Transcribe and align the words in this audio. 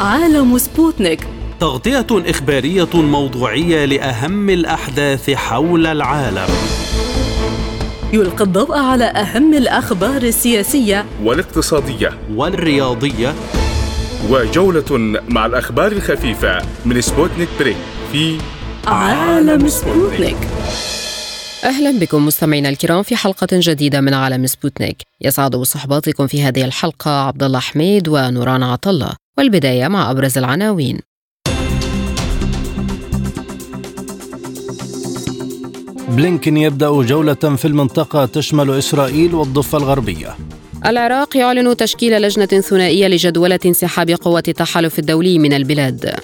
عالم 0.00 0.58
سبوتنيك. 0.58 1.26
تغطية 1.60 2.06
إخبارية 2.10 2.88
موضوعية 2.94 3.84
لأهم 3.84 4.50
الأحداث 4.50 5.30
حول 5.30 5.86
العالم. 5.86 6.48
يلقي 8.12 8.44
الضوء 8.44 8.78
على 8.78 9.04
أهم 9.04 9.54
الأخبار 9.54 10.22
السياسية. 10.22 11.06
والاقتصادية. 11.22 12.18
والرياضية. 12.34 13.34
وجولة 14.30 15.20
مع 15.28 15.46
الأخبار 15.46 15.92
الخفيفة 15.92 16.62
من 16.84 17.00
سبوتنيك 17.00 17.48
بريك 17.58 17.76
في 18.12 18.38
عالم 18.86 19.68
سبوتنيك. 19.68 20.36
أهلا 21.64 21.98
بكم 21.98 22.26
مستمعينا 22.26 22.68
الكرام 22.68 23.02
في 23.02 23.16
حلقة 23.16 23.48
جديدة 23.52 24.00
من 24.00 24.14
عالم 24.14 24.46
سبوتنيك. 24.46 25.02
يسعد 25.20 25.56
بصحبتكم 25.56 26.26
في 26.26 26.42
هذه 26.42 26.64
الحلقة 26.64 27.10
عبد 27.10 27.42
الله 27.42 27.60
حميد 27.60 28.08
ونوران 28.08 28.62
عطلة 28.62 29.19
والبداية 29.38 29.88
مع 29.88 30.10
أبرز 30.10 30.38
العناوين. 30.38 30.98
بلينكن 36.08 36.56
يبدأ 36.56 36.90
جولة 36.90 37.34
في 37.34 37.64
المنطقة 37.64 38.26
تشمل 38.26 38.70
إسرائيل 38.70 39.34
والضفة 39.34 39.78
الغربية. 39.78 40.36
العراق 40.86 41.36
يعلن 41.36 41.76
تشكيل 41.76 42.22
لجنة 42.22 42.46
ثنائية 42.46 43.06
لجدولة 43.06 43.58
انسحاب 43.66 44.10
قوة 44.10 44.42
التحالف 44.48 44.98
الدولي 44.98 45.38
من 45.38 45.52
البلاد. 45.52 46.14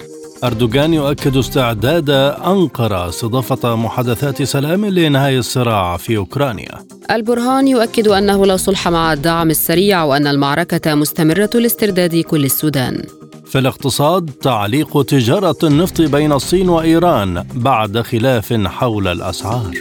أردوغان 0.43 0.93
يؤكد 0.93 1.37
استعداد 1.37 2.09
أنقرة 2.09 3.09
استضافة 3.09 3.75
محادثات 3.75 4.43
سلام 4.43 4.85
لإنهاء 4.85 5.37
الصراع 5.37 5.97
في 5.97 6.17
أوكرانيا. 6.17 6.85
البرهان 7.11 7.67
يؤكد 7.67 8.07
أنه 8.07 8.45
لا 8.45 8.57
صلح 8.57 8.87
مع 8.87 9.13
الدعم 9.13 9.49
السريع 9.49 10.03
وأن 10.03 10.27
المعركة 10.27 10.95
مستمرة 10.95 11.49
لاسترداد 11.53 12.15
كل 12.15 12.45
السودان. 12.45 13.03
في 13.45 13.59
الاقتصاد 13.59 14.29
تعليق 14.41 15.01
تجارة 15.01 15.57
النفط 15.63 16.01
بين 16.01 16.31
الصين 16.31 16.69
وإيران 16.69 17.45
بعد 17.53 18.01
خلاف 18.01 18.53
حول 18.53 19.07
الأسعار. 19.07 19.71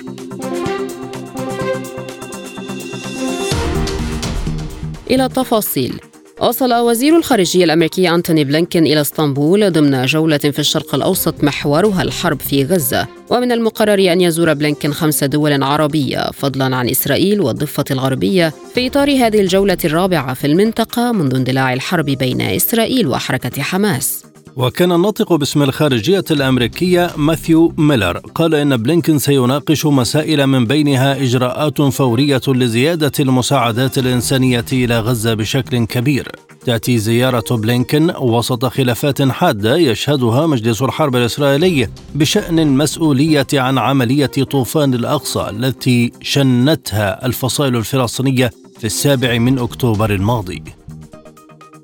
إلى 5.11 5.25
التفاصيل 5.25 6.01
وصل 6.41 6.75
وزير 6.75 7.17
الخارجية 7.17 7.65
الأمريكي 7.65 8.11
أنتوني 8.11 8.45
بلينكين 8.45 8.87
إلى 8.87 9.01
إسطنبول 9.01 9.73
ضمن 9.73 10.07
جولة 10.07 10.39
في 10.39 10.59
الشرق 10.59 10.95
الأوسط 10.95 11.45
محورها 11.45 12.03
الحرب 12.03 12.41
في 12.41 12.65
غزة. 12.65 13.07
ومن 13.31 13.53
المقرر 13.53 14.13
أن 14.13 14.21
يزور 14.21 14.55
بلينكين 14.55 14.95
خمس 14.95 15.25
دول 15.25 15.63
عربية 15.63 16.31
فضلا 16.31 16.77
عن 16.77 16.89
إسرائيل 16.89 17.41
والضفة 17.41 17.85
الغربية 17.91 18.53
في 18.75 18.87
إطار 18.87 19.11
هذه 19.11 19.41
الجولة 19.41 19.79
الرابعة 19.85 20.35
في 20.35 20.47
المنطقة 20.47 21.13
منذ 21.13 21.35
اندلاع 21.35 21.73
الحرب 21.73 22.05
بين 22.05 22.41
إسرائيل 22.41 23.07
وحركة 23.07 23.63
حماس. 23.63 24.23
وكان 24.57 24.93
الناطق 24.93 25.33
باسم 25.33 25.63
الخارجية 25.63 26.25
الأمريكية 26.31 27.11
ماثيو 27.17 27.73
ميلر. 27.79 28.19
قال 28.19 28.55
إن 28.55 28.77
بلينكن 28.77 29.19
سيناقش 29.19 29.87
مسائل 29.87 30.47
من 30.47 30.67
بينها 30.67 31.23
إجراءات 31.23 31.83
فورية 31.83 32.41
لزيادة 32.49 33.13
المساعدات 33.21 33.99
الإنسانية 33.99 34.65
إلى 34.73 35.01
غزة 35.01 35.35
بشكل 35.35 35.87
كبير. 35.87 36.29
تأتي 36.65 36.99
زيارة 36.99 37.57
بلينكن 37.57 38.11
وسط 38.21 38.65
خلافات 38.65 39.23
حادة 39.23 39.77
يشهدها 39.77 40.47
مجلس 40.47 40.83
الحرب 40.83 41.17
الإسرائيلي 41.17 41.89
بشأن 42.15 42.59
المسؤولية 42.59 43.47
عن 43.55 43.79
عملية 43.79 44.27
طوفان 44.27 44.95
الأقصى 44.95 45.49
التي 45.51 46.13
شنتها 46.23 47.27
الفصائل 47.27 47.77
الفلسطينية 47.77 48.51
في 48.79 48.85
السابع 48.85 49.39
من 49.39 49.59
أكتوبر 49.59 50.15
الماضي. 50.15 50.63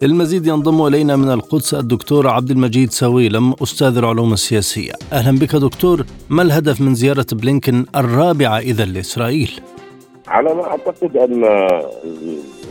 للمزيد 0.03 0.47
ينضم 0.47 0.87
إلينا 0.87 1.17
من 1.17 1.31
القدس 1.31 1.75
الدكتور 1.75 2.29
عبد 2.29 2.51
المجيد 2.51 2.91
سويلم 2.91 3.53
أستاذ 3.63 3.97
العلوم 3.99 4.33
السياسية. 4.33 4.93
أهلا 5.13 5.39
بك 5.39 5.57
دكتور، 5.57 6.05
ما 6.31 6.43
الهدف 6.43 6.81
من 6.81 6.95
زيارة 6.95 7.27
بلينكن 7.33 7.85
الرابعة 7.97 8.59
اذا 8.59 8.85
لإسرائيل؟ 8.85 9.51
على 10.29 10.55
ما 10.55 10.63
أعتقد 10.63 11.17
أن 11.17 11.45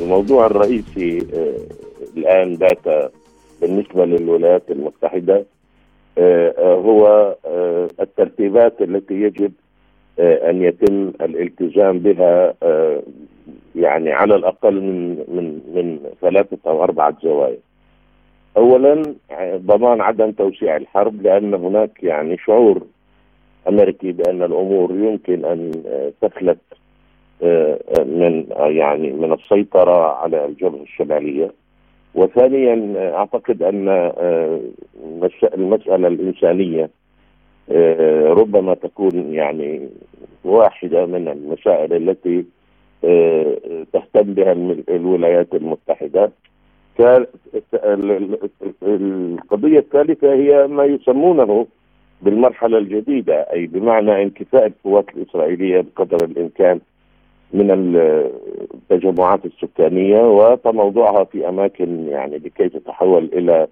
الموضوع 0.01 0.45
الرئيسي 0.45 1.28
آه، 1.33 1.57
الآن 2.17 2.56
بات 2.56 3.11
بالنسبة 3.61 4.06
للولايات 4.06 4.63
المتحدة 4.69 5.45
آه، 6.17 6.53
آه، 6.57 6.75
هو 6.75 7.35
الترتيبات 8.00 8.81
التي 8.81 9.13
يجب 9.13 9.51
أن 10.19 10.61
يتم 10.61 11.11
الالتزام 11.22 12.00
بها 12.00 12.53
يعني 13.75 14.11
على 14.11 14.35
الأقل 14.35 14.81
من 14.81 15.09
من 15.27 15.61
من 15.75 15.99
ثلاثة 16.21 16.57
أو 16.67 16.83
أربعة 16.83 17.17
زوايا. 17.23 17.57
اولا 18.57 19.15
ضمان 19.55 20.01
عدم 20.01 20.31
توسيع 20.31 20.77
الحرب 20.77 21.21
لأن 21.21 21.53
هناك 21.53 22.03
يعني 22.03 22.37
شعور 22.37 22.81
أمريكي 23.67 24.11
بأن 24.11 24.43
الأمور 24.43 24.91
يمكن 24.91 25.45
أن 25.45 25.71
تفلت 26.21 26.59
آه، 27.43 27.79
من 28.03 28.45
يعني 28.59 29.11
من 29.11 29.33
السيطرة 29.33 30.15
على 30.15 30.45
الجبهة 30.45 30.83
الشمالية. 30.83 31.51
وثانيا 32.15 32.93
أعتقد 33.15 33.63
أن 33.63 33.89
آه، 33.89 34.59
المسألة 35.53 36.07
الإنسانية 36.07 36.89
آه، 37.71 38.27
ربما 38.27 38.73
تكون 38.73 39.33
يعني 39.33 39.89
واحدة 40.43 41.05
من 41.05 41.27
المسائل 41.27 41.93
التي 41.93 42.45
تهتم 43.94 44.34
بها 44.34 44.51
الولايات 44.89 45.53
المتحدة. 45.53 46.31
القضية 48.84 49.79
الثالثة 49.79 50.34
هي 50.34 50.67
ما 50.67 50.85
يسمونه 50.85 51.67
بالمرحلة 52.22 52.78
الجديدة 52.78 53.34
أي 53.34 53.67
بمعنى 53.67 54.23
انكفاء 54.23 54.66
القوات 54.67 55.06
الإسرائيلية 55.17 55.81
بقدر 55.81 56.25
الإمكان 56.25 56.79
من 57.53 57.95
التجمعات 58.91 59.45
السكانية 59.45 60.22
وتموضعها 60.22 61.23
في 61.23 61.50
أماكن 61.50 62.07
يعني 62.07 62.38
لكي 62.38 62.69
تتحول 62.69 63.29
إلى 63.33 63.68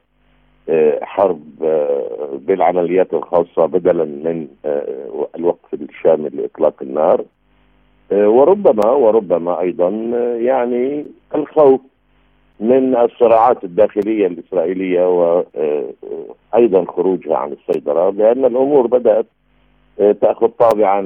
آه، 0.70 1.00
حرب 1.02 1.42
آه، 1.64 2.40
بالعمليات 2.48 3.14
الخاصة 3.14 3.66
بدلا 3.66 4.06
من 4.06 4.48
آه، 4.66 5.28
الوقف 5.36 5.74
الشامل 5.74 6.38
لإطلاق 6.38 6.74
النار. 6.82 7.26
وربما 8.12 8.92
وربما 8.92 9.60
أيضا 9.60 10.12
آه، 10.16 10.36
يعني 10.36 11.06
الخوف 11.36 11.82
من 12.60 12.96
الصراعات 12.96 13.64
الداخلية 13.64 14.28
الإسرائيلية 14.28 15.08
وأيضا 15.10 16.80
آه، 16.80 16.86
خروجها 16.86 17.38
عن 17.38 17.52
السيطرة 17.52 18.10
لأن 18.10 18.46
الأمور 18.46 18.88
بدأت 18.88 19.26
تأخذ 20.22 20.48
طابعا 20.48 21.02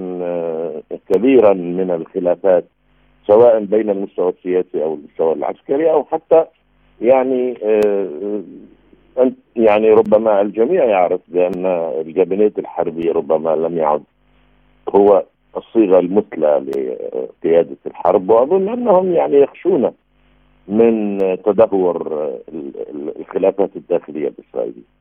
كبيرا 1.10 1.54
من 1.54 1.92
الخلافات 1.92 2.66
سواء 3.28 3.60
بين 3.60 3.90
المستوى 3.90 4.30
السياسي 4.30 4.84
أو 4.84 4.94
المستوى 4.94 5.34
العسكري 5.34 5.92
أو 5.92 6.04
حتى 6.04 6.46
يعني 7.02 7.58
يعني 9.56 9.90
ربما 9.90 10.42
الجميع 10.42 10.86
يعرف 10.86 11.22
بأن 11.28 11.66
الكابينت 12.06 12.60
الحربي 12.60 13.12
ربما 13.12 13.56
لم 13.56 13.78
يعد 13.78 14.04
هو 14.96 15.24
الصيغة 15.58 16.00
المثلى 16.00 16.64
لقيادة 17.44 17.78
الحرب 17.86 18.30
وأظن 18.30 18.70
أنهم 18.70 19.12
يعني 19.12 19.36
يخشون 19.42 19.92
من 20.68 21.18
تدهور 21.46 22.30
الخلافات 23.20 23.70
الداخلية 23.76 24.28
الإسرائيلية. 24.28 24.94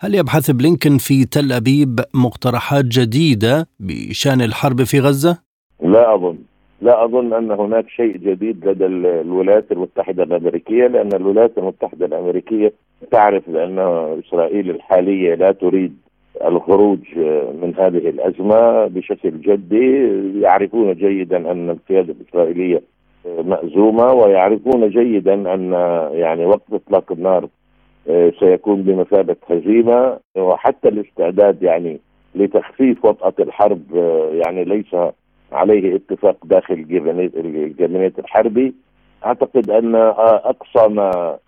هل 0.00 0.14
يبحث 0.14 0.50
بلينكن 0.50 0.98
في 0.98 1.24
تل 1.24 1.52
أبيب 1.52 2.00
مقترحات 2.14 2.84
جديدة 2.84 3.68
بشأن 3.80 4.40
الحرب 4.40 4.82
في 4.82 5.00
غزة؟ 5.00 5.38
لا 5.82 6.14
أظن 6.14 6.38
لا 6.82 7.04
أظن 7.04 7.32
أن 7.32 7.50
هناك 7.50 7.88
شيء 7.88 8.16
جديد 8.16 8.68
لدى 8.68 8.86
الولايات 8.86 9.72
المتحدة 9.72 10.22
الأمريكية 10.22 10.86
لأن 10.86 11.12
الولايات 11.12 11.58
المتحدة 11.58 12.06
الأمريكية 12.06 12.72
تعرف 13.10 13.50
بأن 13.50 13.78
إسرائيل 14.26 14.70
الحالية 14.70 15.34
لا 15.34 15.52
تريد 15.52 15.96
الخروج 16.44 16.98
من 17.62 17.74
هذه 17.78 18.08
الأزمة 18.08 18.86
بشكل 18.86 19.40
جدي 19.40 20.08
يعرفون 20.40 20.94
جيدا 20.94 21.36
أن 21.52 21.70
القيادة 21.70 22.12
الإسرائيلية 22.20 22.82
مأزومة 23.44 24.12
ويعرفون 24.12 24.88
جيدا 24.88 25.54
أن 25.54 25.72
يعني 26.12 26.46
وقت 26.46 26.72
إطلاق 26.72 27.12
النار 27.12 27.48
سيكون 28.40 28.82
بمثابة 28.82 29.36
هزيمة 29.50 30.18
وحتى 30.36 30.88
الاستعداد 30.88 31.62
يعني 31.62 32.00
لتخفيف 32.34 33.04
وطأة 33.04 33.34
الحرب 33.40 33.82
يعني 34.32 34.64
ليس 34.64 34.96
عليه 35.52 35.96
اتفاق 35.96 36.36
داخل 36.46 36.74
الجابينيت 37.36 38.18
الحربي. 38.18 38.74
أعتقد 39.26 39.70
أن 39.70 39.94
أقصى 39.94 40.88
ما 40.88 41.38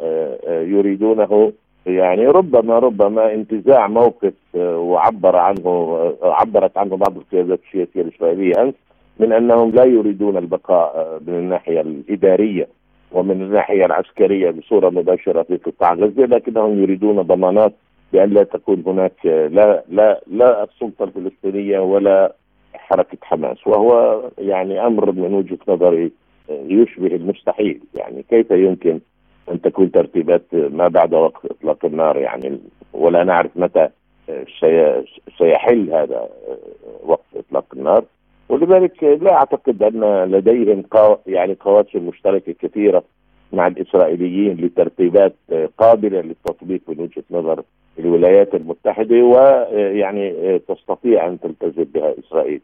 يريدونه 0.48 1.52
يعني 1.86 2.26
ربما 2.26 2.78
ربما 2.78 3.34
انتزاع 3.34 3.88
موقف 3.88 4.32
آه، 4.56 4.78
وعبر 4.78 5.36
عنه 5.36 5.66
آه، 5.66 6.16
عبرت 6.22 6.78
عنه 6.78 6.96
بعض 6.96 7.16
القيادات 7.16 7.60
السياسية 7.66 8.00
الإسرائيلية 8.00 8.62
أمس 8.62 8.74
من 9.18 9.32
أنهم 9.32 9.70
لا 9.70 9.84
يريدون 9.84 10.36
البقاء 10.36 10.96
آه، 10.96 11.20
من 11.26 11.34
الناحية 11.34 11.80
الإدارية 11.80 12.68
ومن 13.12 13.42
الناحية 13.42 13.84
العسكرية 13.86 14.50
بصورة 14.50 14.90
مباشرة 14.90 15.42
في 15.42 15.56
قطاع 15.56 15.94
غزة 15.94 16.24
لكنهم 16.24 16.82
يريدون 16.82 17.22
ضمانات 17.22 17.72
بأن 18.12 18.30
لا 18.30 18.42
تكون 18.42 18.82
هناك 18.86 19.26
لا 19.26 19.84
لا 19.88 20.20
لا 20.26 20.64
السلطة 20.64 21.04
الفلسطينية 21.04 21.78
ولا 21.78 22.34
حركة 22.74 23.18
حماس. 23.22 23.66
وهو 23.66 24.22
يعني 24.38 24.86
أمر 24.86 25.12
من 25.12 25.34
وجهة 25.34 25.58
نظري 25.68 26.12
يشبه 26.50 27.16
المستحيل. 27.16 27.80
يعني 27.94 28.24
كيف 28.30 28.50
يمكن 28.50 29.00
أن 29.48 29.60
تكون 29.60 29.90
ترتيبات 29.90 30.42
ما 30.52 30.88
بعد 30.88 31.14
وقت 31.14 31.46
إطلاق 31.46 31.84
النار 31.84 32.16
يعني 32.16 32.58
ولا 32.92 33.24
نعرف 33.24 33.50
متى 33.56 33.88
سيحل 35.38 35.90
هذا 35.92 36.28
وقت 37.04 37.24
إطلاق 37.36 37.64
النار 37.76 38.04
ولذلك 38.48 39.04
لا 39.04 39.32
أعتقد 39.32 39.82
أن 39.82 40.24
لديهم 40.30 40.84
يعني 41.26 41.56
قواسم 41.60 42.08
مشتركة 42.08 42.52
كثيرة 42.52 43.02
مع 43.52 43.66
الإسرائيليين 43.66 44.56
لترتيبات 44.56 45.34
قابلة 45.78 46.20
للتطبيق 46.20 46.80
من 46.88 47.00
وجهة 47.00 47.24
نظر 47.30 47.62
الولايات 47.98 48.54
المتحدة 48.54 49.16
ويعني 49.16 50.58
تستطيع 50.58 51.26
أن 51.26 51.40
تلتزم 51.40 51.84
بها 51.84 52.14
إسرائيل. 52.18 52.60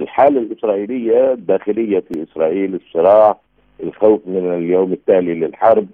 الحالة 0.00 0.40
الإسرائيلية 0.40 1.32
الداخليه 1.32 2.00
في 2.00 2.22
إسرائيل 2.22 2.74
الصراع 2.74 3.38
الخوف 3.82 4.20
من 4.26 4.54
اليوم 4.54 4.92
التالي 4.92 5.34
للحرب 5.34 5.86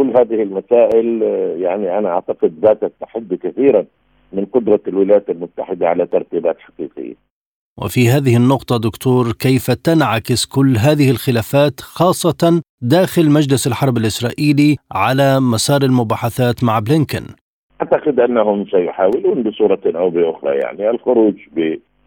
كل 0.00 0.12
هذه 0.16 0.42
المسائل 0.42 1.22
يعني 1.62 1.98
أنا 1.98 2.08
أعتقد 2.08 2.52
ذات 2.62 2.92
تحد 3.00 3.34
كثيرا 3.42 3.84
من 4.32 4.44
قدرة 4.44 4.80
الولايات 4.88 5.30
المتحدة 5.30 5.88
على 5.88 6.06
ترتيبات 6.06 6.56
حقيقية. 6.60 7.14
وفي 7.78 8.08
هذه 8.08 8.36
النقطة 8.36 8.76
دكتور 8.76 9.32
كيف 9.32 9.70
تنعكس 9.70 10.46
كل 10.46 10.76
هذه 10.76 11.10
الخلافات 11.10 11.80
خاصة 11.80 12.62
داخل 12.82 13.30
مجلس 13.30 13.66
الحرب 13.66 13.96
الإسرائيلي 13.96 14.76
على 14.92 15.40
مسار 15.40 15.82
المباحثات 15.82 16.64
مع 16.64 16.78
بلينكن؟ 16.78 17.24
أعتقد 17.82 18.20
أنهم 18.20 18.66
سيحاولون 18.70 19.42
بصورة 19.42 19.80
أو 19.86 20.10
بأخرى 20.10 20.56
يعني 20.56 20.90
الخروج 20.90 21.34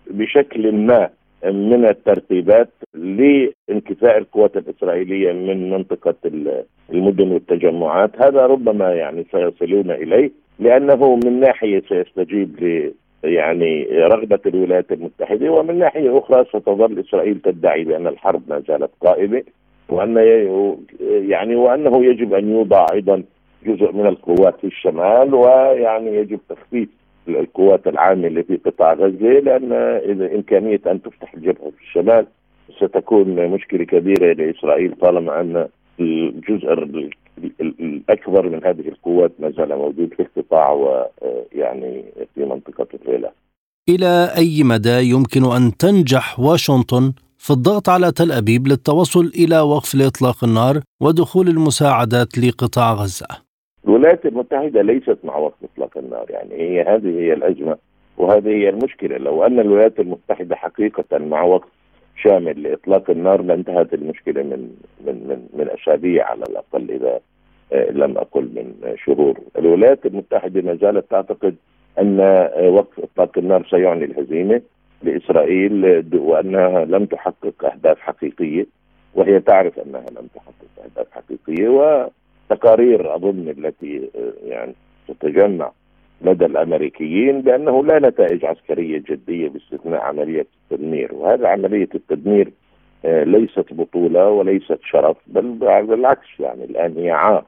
بشكل 0.07 0.72
ما 0.72 1.10
من 1.45 1.86
الترتيبات 1.86 2.69
لانكفاء 2.94 4.18
القوات 4.18 4.57
الإسرائيلية 4.57 5.31
من 5.31 5.69
منطقة 5.69 6.16
المدن 6.90 7.31
والتجمعات. 7.31 8.12
هذا 8.22 8.45
ربما 8.45 8.94
يعني 8.94 9.25
سيصلون 9.31 9.92
إليه 9.92 10.31
لأنه 10.60 11.19
من 11.25 11.40
ناحية 11.40 11.84
سيستجيب 11.90 12.60
يعني 13.24 13.84
رغبة 13.84 14.40
الولايات 14.45 14.92
المتحدة 14.92 15.51
ومن 15.51 15.80
ناحية 15.80 16.18
أخرى 16.18 16.45
ستظل 16.45 17.00
إسرائيل 17.00 17.40
تدعي 17.40 17.84
بأن 17.84 18.07
الحرب 18.07 18.42
ما 18.48 18.63
زالت 18.68 18.92
قائمة 19.01 19.44
وأن 19.89 20.18
يعني 21.30 21.56
وأنه 21.56 22.06
يجب 22.06 22.34
أن 22.34 22.51
يوضع 22.51 22.86
أيضا 22.94 23.24
جزء 23.66 23.92
من 23.92 24.07
القوات 24.07 24.60
في 24.60 24.68
الشمال 24.68 25.34
ويعني 25.34 26.16
يجب 26.18 26.39
تخفيف 26.50 26.89
القوات 27.28 27.88
العاملة 27.88 28.42
في 28.42 28.56
قطاع 28.66 28.94
غزة 28.94 29.40
لأن 29.40 29.72
إذا 30.12 30.36
إمكانية 30.36 30.81
أن 30.88 31.02
تفتح 31.02 31.34
الجبهة 31.34 31.72
في 31.78 31.84
الشمال 31.84 32.25
ستكون 32.78 33.48
مشكلة 33.48 33.86
كبيرة 33.86 34.34
لإسرائيل 34.34 34.96
طالما 35.02 35.42
أن 35.42 35.68
الجزء 36.00 36.74
الأكبر 37.80 38.50
من 38.50 38.66
هذه 38.66 38.88
القوات 38.88 39.31
ما 39.40 39.50
زال 39.50 39.78
موجود 39.78 40.14
في 40.14 40.22
القطاع 40.22 40.72
ويعني 40.72 42.04
في 42.36 42.46
منطقة 42.46 42.88
الغيلة. 42.94 43.30
إلى 43.90 44.30
أي 44.38 44.64
مدى 44.64 45.10
يمكن 45.10 45.44
أن 45.44 45.78
تنجح 45.78 46.40
واشنطن 46.40 47.14
في 47.38 47.52
الضغط 47.52 47.90
على 47.90 48.12
تل 48.12 48.31
أبيب 48.31 48.68
للتوصل 48.68 49.31
إلى 49.36 49.60
وقف 49.60 49.96
لإطلاق 49.96 50.44
النار 50.44 50.80
ودخول 51.02 51.48
المساعدات 51.48 52.38
لقطاع 52.38 52.94
غزة؟ 52.94 53.43
الولايات 53.85 54.25
المتحدة 54.25 54.81
ليست 54.81 55.18
مع 55.24 55.38
وقف 55.38 55.63
إطلاق 55.63 55.97
النار 55.97 56.25
يعني 56.30 56.56
هي 56.56 56.81
هذه 56.81 57.19
هي 57.19 57.33
الازمه 57.33 57.77
وهذه 58.18 58.47
هي 58.50 58.69
المشكلة 58.69 59.18
لو 59.18 59.45
أن 59.45 59.59
الولايات 59.59 60.00
المتحدة 60.00 60.56
حقيقة 60.56 61.18
مع 61.18 61.41
وقف 61.44 61.69
شامل 62.24 62.63
لإطلاق 62.63 63.09
النار 63.09 63.41
لانتهت 63.41 63.94
المشكلة 63.94 64.44
من 64.44 64.75
من 65.06 65.13
من 65.27 65.47
من 65.53 65.69
أسابيع 65.69 66.30
على 66.30 66.44
الأقل 66.44 66.91
إذا 66.91 67.19
آه، 67.74 67.91
لم 67.91 68.18
أقل 68.18 68.41
من 68.44 68.95
شهور. 69.06 69.39
الولايات 69.57 70.06
المتحدة 70.06 70.62
ما 70.62 70.75
زالت 70.75 71.12
تعتقد 71.12 71.56
أن 72.00 72.19
آه، 72.19 72.69
وقف 72.69 73.00
إطلاق 73.00 73.38
النار 73.38 73.68
سيعني 73.69 74.06
الهزيمة 74.06 74.62
لإسرائيل 75.03 76.06
وأنها 76.15 76.86
لم 76.86 77.06
تحقق 77.06 77.65
أهداف 77.65 78.00
حقيقية 78.00 78.65
وهي 79.15 79.39
تعرف 79.39 79.79
أنها 79.79 80.06
لم 80.12 80.27
تحقق 80.36 80.86
أهداف 80.86 81.07
حقيقية 81.12 81.69
وتقارير 82.53 83.15
أظن 83.15 83.53
التي 83.57 84.09
آه، 84.15 84.47
يعني 84.47 84.73
تتجمع 85.07 85.71
لدى 86.21 86.45
الأمريكيين 86.45 87.41
بأنه 87.41 87.83
لا 87.83 88.00
نتائج 88.09 88.45
عسكرية 88.45 89.03
جدية 89.09 89.50
باستثناء 89.50 90.01
عملية 90.01 90.47
التدمير 90.71 91.13
وهذه 91.13 91.47
عملية 91.47 91.89
التدمير 91.95 92.51
آه، 93.05 93.23
ليست 93.23 93.73
بطولة 93.73 94.29
وليست 94.29 94.79
شرف 94.83 95.17
بل 95.27 95.51
بالعكس 95.81 96.27
يعني 96.39 96.63
الآن 96.63 96.97
هي 96.97 97.11
عار 97.11 97.45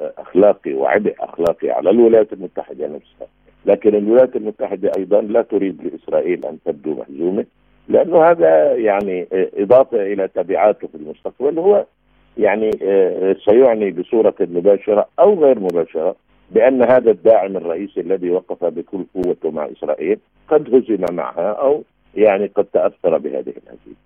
آه، 0.00 0.12
أخلاقي 0.18 0.74
وعبء 0.74 1.14
أخلاقي 1.20 1.70
على 1.70 1.90
الولايات 1.90 2.32
المتحدة 2.32 2.86
نفسها. 2.86 3.28
لكن 3.66 3.94
الولايات 3.94 4.36
المتحدة 4.36 4.92
أيضا 4.98 5.20
لا 5.20 5.42
تريد 5.42 5.82
لإسرائيل 5.84 6.44
أن 6.44 6.58
تبدو 6.64 6.94
مهزومة 6.94 7.44
لأنه 7.88 8.22
هذا 8.22 8.74
يعني 8.74 9.26
إضافة 9.32 10.02
إلى 10.02 10.28
تبعاته 10.28 10.88
في 10.88 10.94
المستقبل 10.94 11.58
هو 11.58 11.84
يعني 12.38 12.70
سيعني 13.44 13.90
بصورة 13.90 14.34
مباشرة 14.40 15.08
أو 15.18 15.44
غير 15.44 15.58
مباشرة 15.58 16.16
بأن 16.50 16.82
هذا 16.82 17.10
الداعم 17.10 17.56
الرئيسي 17.56 18.00
الذي 18.00 18.30
وقف 18.30 18.64
بكل 18.64 19.04
قوته 19.14 19.50
مع 19.50 19.68
إسرائيل 19.76 20.18
قد 20.48 20.74
هزم 20.74 21.14
معها 21.14 21.52
أو 21.52 21.82
يعني 22.14 22.46
قد 22.46 22.64
تأثر 22.64 23.18
بهذه 23.18 23.54
الهزيمة. 23.60 23.96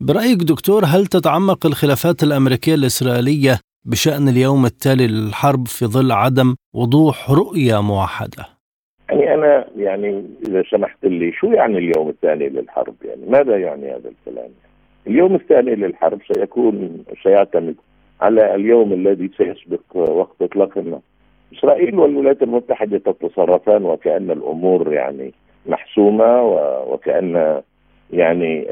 برأيك 0.00 0.38
دكتور 0.48 0.82
هل 0.84 1.06
تتعمق 1.06 1.66
الخلافات 1.66 2.22
الأمريكية 2.22 2.74
الإسرائيلية 2.74 3.58
بشأن 3.84 4.28
اليوم 4.28 4.64
التالي 4.64 5.06
للحرب 5.06 5.66
في 5.66 5.86
ظل 5.86 6.12
عدم 6.12 6.54
وضوح 6.74 7.30
رؤية 7.30 7.82
موحدة؟ 7.82 8.44
يعني 9.10 9.34
أنا 9.34 9.64
يعني 9.76 10.24
إذا 10.48 10.62
سمحت 10.70 11.04
لي 11.04 11.32
شو 11.32 11.46
يعني 11.46 11.78
اليوم 11.78 12.08
الثاني 12.08 12.48
للحرب؟ 12.48 12.94
يعني 13.04 13.26
ماذا 13.28 13.56
يعني 13.56 13.90
هذا 13.90 14.10
الكلام؟ 14.12 14.50
اليوم 15.06 15.34
الثاني 15.34 15.74
للحرب 15.74 16.18
سيكون 16.32 17.04
سيعتمد 17.22 17.74
على 18.20 18.54
اليوم 18.54 18.92
الذي 18.92 19.30
سيسبق 19.36 19.96
وقت 19.96 20.42
إطلاق 20.42 20.78
النار 20.78 21.00
إسرائيل 21.52 21.98
والولايات 21.98 22.42
المتحدة 22.42 22.98
تتصرفان 22.98 23.84
وكأن 23.84 24.30
الأمور 24.30 24.92
يعني 24.92 25.32
محسومة 25.66 26.42
وكأن 26.88 27.62
يعني 28.12 28.66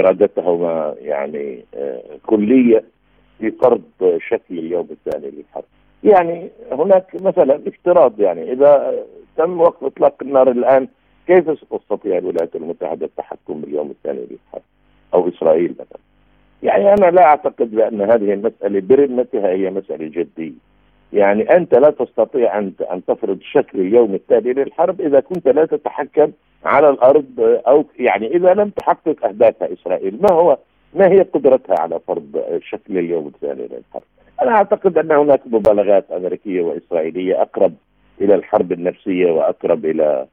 إرادتهما 0.00 0.94
يعني 1.00 1.64
كلية 2.26 2.84
في 3.38 3.50
فرض 3.50 3.82
شكل 4.28 4.58
اليوم 4.58 4.88
الثاني 4.90 5.30
للحرب. 5.30 5.64
يعني 6.04 6.50
هناك 6.72 7.14
مثلا 7.14 7.60
افتراض 7.66 8.20
يعني 8.20 8.52
إذا 8.52 8.94
تم 9.36 9.60
وقف 9.60 9.84
إطلاق 9.84 10.14
النار 10.22 10.50
الآن 10.50 10.88
كيف 11.26 11.58
ستستطيع 11.58 12.18
الولايات 12.18 12.56
المتحدة 12.56 13.06
التحكم 13.06 13.60
باليوم 13.60 13.90
الثاني 13.90 14.20
للحرب؟ 14.30 14.62
أو 15.14 15.28
إسرائيل 15.28 15.70
مثلا. 15.70 16.00
يعني 16.62 16.92
أنا 16.94 17.10
لا 17.10 17.24
أعتقد 17.24 17.70
بأن 17.70 18.00
هذه 18.00 18.32
المسألة 18.32 18.80
برمتها 18.80 19.48
هي 19.48 19.70
مسألة 19.70 20.06
جدية. 20.06 20.52
يعني 21.12 21.56
أنت 21.56 21.74
لا 21.74 21.90
تستطيع 21.90 22.58
أن 22.58 22.72
أن 22.92 23.04
تفرض 23.04 23.38
شكل 23.40 23.80
اليوم 23.80 24.14
التالي 24.14 24.52
للحرب 24.52 25.00
إذا 25.00 25.20
كنت 25.20 25.48
لا 25.48 25.64
تتحكم 25.64 26.32
على 26.64 26.90
الأرض 26.90 27.60
أو 27.68 27.84
يعني 27.98 28.36
إذا 28.36 28.54
لم 28.54 28.68
تحقق 28.68 29.24
اهدافها 29.24 29.72
إسرائيل 29.72 30.18
ما 30.22 30.32
هو 30.32 30.58
ما 30.94 31.08
هي 31.08 31.22
قدرتها 31.22 31.80
على 31.80 32.00
فرض 32.08 32.42
شكل 32.62 32.98
اليوم 32.98 33.26
الثاني 33.26 33.62
للحرب؟ 33.62 34.02
أنا 34.42 34.50
أعتقد 34.50 34.98
أن 34.98 35.12
هناك 35.12 35.40
مبالغات 35.46 36.10
أمريكية 36.10 36.62
وإسرائيلية 36.62 37.42
أقرب 37.42 37.74
إلى 38.20 38.34
الحرب 38.34 38.72
النفسية 38.72 39.32
وأقرب 39.32 39.84
إلى 39.84 40.26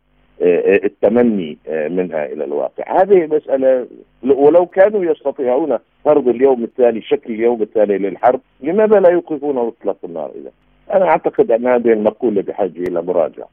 التمني 0.85 1.57
آه، 1.67 1.87
منها 1.87 2.25
إلى 2.25 2.43
الواقع، 2.43 3.01
هذه 3.01 3.27
مساله 3.27 3.87
ولو 4.23 4.65
كانوا 4.65 5.05
يستطيعون 5.11 5.77
فرض 6.05 6.27
اليوم 6.27 6.63
الثاني 6.63 7.01
شكل 7.01 7.33
اليوم 7.33 7.61
الثاني 7.61 7.97
للحرب، 7.97 8.41
لماذا 8.61 8.99
لا 8.99 9.09
يوقفون 9.09 9.57
إطلاق 9.57 9.97
النار 10.03 10.31
إذا؟ 10.41 10.51
أنا 10.93 11.05
أعتقد 11.05 11.51
أن 11.51 11.67
هذه 11.67 11.93
المقولة 11.93 12.41
بحاجة 12.41 12.79
إلى 12.79 13.01
مراجعة. 13.01 13.49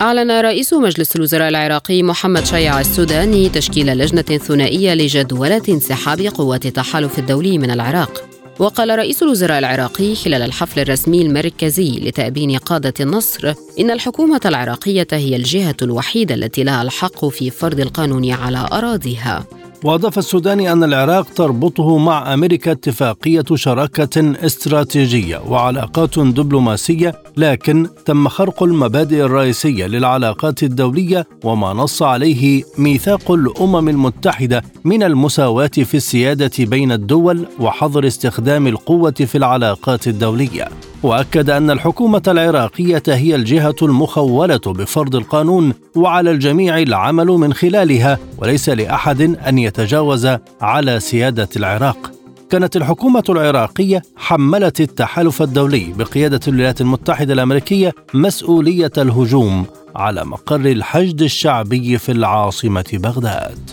أعلن 0.00 0.30
رئيس 0.30 0.74
مجلس 0.74 1.16
الوزراء 1.16 1.48
العراقي 1.48 2.02
محمد 2.02 2.44
شيع 2.44 2.80
السوداني 2.80 3.48
تشكيل 3.48 3.86
لجنة 3.86 4.38
ثنائية 4.38 4.94
لجدولة 4.94 5.62
انسحاب 5.68 6.18
قوات 6.18 6.66
التحالف 6.66 7.18
الدولي 7.18 7.58
من 7.58 7.70
العراق. 7.70 8.29
وقال 8.60 8.98
رئيس 8.98 9.22
الوزراء 9.22 9.58
العراقي 9.58 10.14
خلال 10.14 10.42
الحفل 10.42 10.80
الرسمي 10.80 11.22
المركزي 11.22 11.90
لتأبين 11.90 12.56
قادة 12.56 12.94
النصر 13.00 13.54
إن 13.80 13.90
الحكومة 13.90 14.40
العراقية 14.44 15.06
هي 15.12 15.36
الجهة 15.36 15.76
الوحيدة 15.82 16.34
التي 16.34 16.64
لها 16.64 16.82
الحق 16.82 17.24
في 17.24 17.50
فرض 17.50 17.80
القانون 17.80 18.30
على 18.30 18.68
أراضيها. 18.72 19.59
وأضاف 19.84 20.18
السوداني 20.18 20.72
أن 20.72 20.84
العراق 20.84 21.26
تربطه 21.34 21.98
مع 21.98 22.34
أمريكا 22.34 22.72
اتفاقية 22.72 23.44
شراكة 23.54 24.44
استراتيجية 24.46 25.38
وعلاقات 25.48 26.18
دبلوماسية 26.18 27.22
لكن 27.36 27.86
تم 28.04 28.28
خرق 28.28 28.62
المبادئ 28.62 29.24
الرئيسية 29.24 29.86
للعلاقات 29.86 30.62
الدولية 30.62 31.26
وما 31.44 31.72
نص 31.72 32.02
عليه 32.02 32.62
ميثاق 32.78 33.30
الأمم 33.30 33.88
المتحدة 33.88 34.62
من 34.84 35.02
المساواة 35.02 35.66
في 35.66 35.96
السيادة 35.96 36.50
بين 36.58 36.92
الدول 36.92 37.46
وحظر 37.60 38.06
استخدام 38.06 38.66
القوة 38.66 39.10
في 39.10 39.38
العلاقات 39.38 40.08
الدولية. 40.08 40.68
وأكد 41.02 41.50
أن 41.50 41.70
الحكومة 41.70 42.22
العراقية 42.28 43.02
هي 43.08 43.34
الجهة 43.34 43.74
المخولة 43.82 44.60
بفرض 44.66 45.16
القانون 45.16 45.74
وعلى 45.96 46.30
الجميع 46.30 46.78
العمل 46.78 47.26
من 47.26 47.52
خلالها 47.52 48.18
وليس 48.38 48.68
لأحد 48.68 49.20
أن 49.20 49.58
يتجاوز 49.58 50.28
على 50.60 51.00
سيادة 51.00 51.48
العراق 51.56 52.12
كانت 52.50 52.76
الحكومة 52.76 53.24
العراقية 53.28 54.02
حملت 54.16 54.80
التحالف 54.80 55.42
الدولي 55.42 55.92
بقيادة 55.98 56.40
الولايات 56.48 56.80
المتحدة 56.80 57.32
الأمريكية 57.32 57.92
مسؤولية 58.14 58.92
الهجوم 58.98 59.66
على 59.96 60.24
مقر 60.24 60.66
الحشد 60.66 61.22
الشعبي 61.22 61.98
في 61.98 62.12
العاصمة 62.12 62.84
بغداد. 62.92 63.70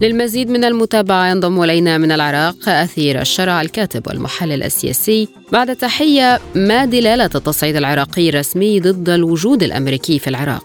للمزيد 0.00 0.50
من 0.50 0.64
المتابعة 0.64 1.30
ينضم 1.30 1.62
إلينا 1.62 1.98
من 1.98 2.12
العراق 2.12 2.68
أثير 2.68 3.20
الشرع 3.20 3.60
الكاتب 3.60 4.02
والمحلل 4.06 4.62
السياسي 4.62 5.28
بعد 5.52 5.76
تحية 5.76 6.38
ما 6.56 6.84
دلالة 6.84 7.24
التصعيد 7.24 7.76
العراقي 7.76 8.28
الرسمي 8.28 8.80
ضد 8.80 9.08
الوجود 9.08 9.62
الأمريكي 9.62 10.18
في 10.18 10.28
العراق؟ 10.28 10.64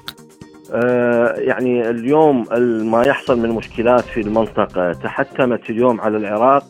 آه 0.73 1.33
يعني 1.37 1.89
اليوم 1.89 2.45
ما 2.91 3.03
يحصل 3.07 3.39
من 3.39 3.49
مشكلات 3.49 4.03
في 4.03 4.21
المنطقة 4.21 4.93
تحتمت 4.93 5.69
اليوم 5.69 6.01
على 6.01 6.17
العراق 6.17 6.63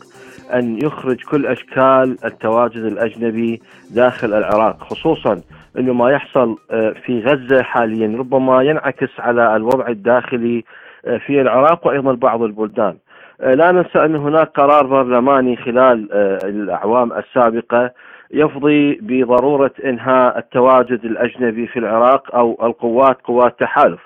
أن 0.53 0.85
يخرج 0.85 1.17
كل 1.23 1.45
أشكال 1.45 2.17
التواجد 2.25 2.83
الأجنبي 2.83 3.61
داخل 3.89 4.33
العراق 4.33 4.83
خصوصا 4.83 5.41
أنه 5.77 5.93
ما 5.93 6.11
يحصل 6.11 6.57
آه، 6.71 6.93
في 7.05 7.19
غزة 7.19 7.61
حاليا 7.63 8.17
ربما 8.17 8.63
ينعكس 8.63 9.09
على 9.19 9.55
الوضع 9.55 9.87
الداخلي 9.87 10.63
في 11.03 11.41
العراق 11.41 11.87
وأيضا 11.87 12.13
بعض 12.13 12.41
البلدان. 12.41 12.95
آه، 13.41 13.53
لا 13.53 13.71
ننسى 13.71 14.05
أن 14.05 14.15
هناك 14.15 14.47
قرار 14.47 14.85
برلماني 14.85 15.55
خلال 15.55 16.09
آه، 16.11 16.39
الأعوام 16.43 17.13
السابقة 17.13 17.91
يفضي 18.31 18.99
بضرورة 19.01 19.71
إنهاء 19.85 20.37
التواجد 20.37 21.05
الأجنبي 21.05 21.67
في 21.67 21.79
العراق 21.79 22.35
أو 22.35 22.57
القوات 22.63 23.21
قوات 23.23 23.59
تحالف. 23.59 23.99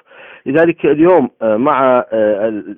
لذلك 0.46 0.86
اليوم 0.86 1.30
مع 1.42 2.06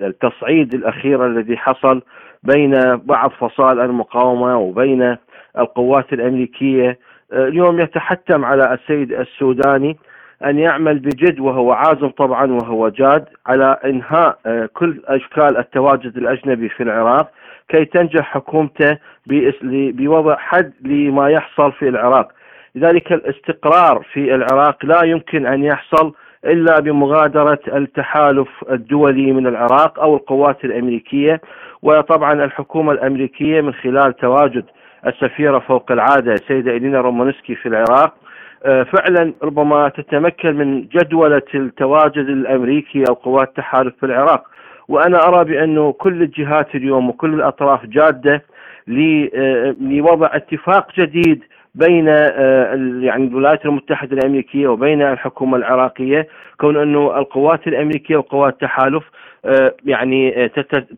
التصعيد 0.02 0.74
الأخير 0.74 1.26
الذي 1.26 1.58
حصل 1.58 2.02
بين 2.44 2.96
بعض 2.96 3.32
فصائل 3.32 3.80
المقاومة 3.80 4.58
وبين 4.58 5.18
القوات 5.58 6.14
الأمريكية 6.14 7.00
اليوم 7.34 7.80
يتحتم 7.80 8.46
على 8.46 8.74
السيد 8.74 9.12
السوداني 9.12 9.98
أن 10.46 10.60
يعمل 10.60 11.00
بجد 11.00 11.39
وهو 11.39 11.72
عازم 11.72 12.08
طبعا 12.08 12.51
وهو 12.51 12.89
جاد 12.89 13.25
على 13.48 13.77
إنهاء 13.86 14.38
آه، 14.46 14.70
كل 14.74 15.01
أشكال 15.06 15.58
التواجد 15.58 16.17
الأجنبي 16.17 16.70
في 16.70 16.84
العراق 16.84 17.32
كي 17.70 17.86
تنجح 17.86 18.22
حكومته 18.22 18.98
بوضع 19.27 20.36
حد 20.38 20.74
لما 20.82 21.29
يحصل 21.29 21.72
في 21.72 21.89
العراق. 21.89 22.32
لذلك 22.75 23.12
الاستقرار 23.12 24.06
في 24.13 24.36
العراق 24.36 24.86
لا 24.86 25.03
يمكن 25.03 25.46
أن 25.46 25.63
يحصل 25.63 26.13
إلا 26.46 26.79
بمغادرة 26.79 27.60
التحالف 27.67 28.48
الدولي 28.72 29.32
من 29.32 29.48
العراق 29.48 30.00
أو 30.00 30.15
القوات 30.15 30.65
الأمريكية 30.65 31.41
وطبعا 31.82 32.34
الحكومة 32.34 32.91
الأمريكية 32.91 33.62
من 33.62 33.74
خلال 33.74 34.15
تواجد 34.15 34.65
السفيرة 35.08 35.60
فوق 35.60 35.91
العادة 35.91 36.34
السيدة 36.34 36.72
إلينا 36.72 37.01
رومانسكي 37.01 37.56
في 37.56 37.65
العراق 37.65 38.13
فعلا 38.64 39.34
ربما 39.44 39.90
تتمكن 39.90 40.56
من 40.56 40.88
جدولة 40.88 41.42
التواجد 41.56 42.18
الأمريكي 42.30 43.04
أو 43.10 43.14
قوات 43.14 43.48
التحالف 43.48 43.94
في 44.00 44.06
العراق. 44.06 44.44
وأنا 44.88 45.28
أرى 45.28 45.46
بأنه 45.46 45.92
كل 45.92 46.22
الجهات 46.22 46.76
اليوم 46.76 47.10
وكل 47.10 47.34
الأطراف 47.34 47.86
جادة 47.86 48.44
آه، 48.90 49.76
لوضع 49.82 50.30
اتفاق 50.34 50.88
جديد 51.00 51.44
بين 51.76 52.10
آه، 52.10 52.74
يعني 53.02 53.28
الولايات 53.28 53.66
المتحدة 53.66 54.18
الأمريكية 54.18 54.68
وبين 54.68 55.02
الحكومة 55.02 55.58
العراقية 55.58 56.28
كون 56.60 56.78
أنه 56.78 57.18
القوات 57.18 57.68
الأمريكية 57.68 58.18
وقوات 58.18 58.54
التحالف 58.54 59.04
آه، 59.04 59.10
يعني 59.86 60.44
آه، 60.44 60.48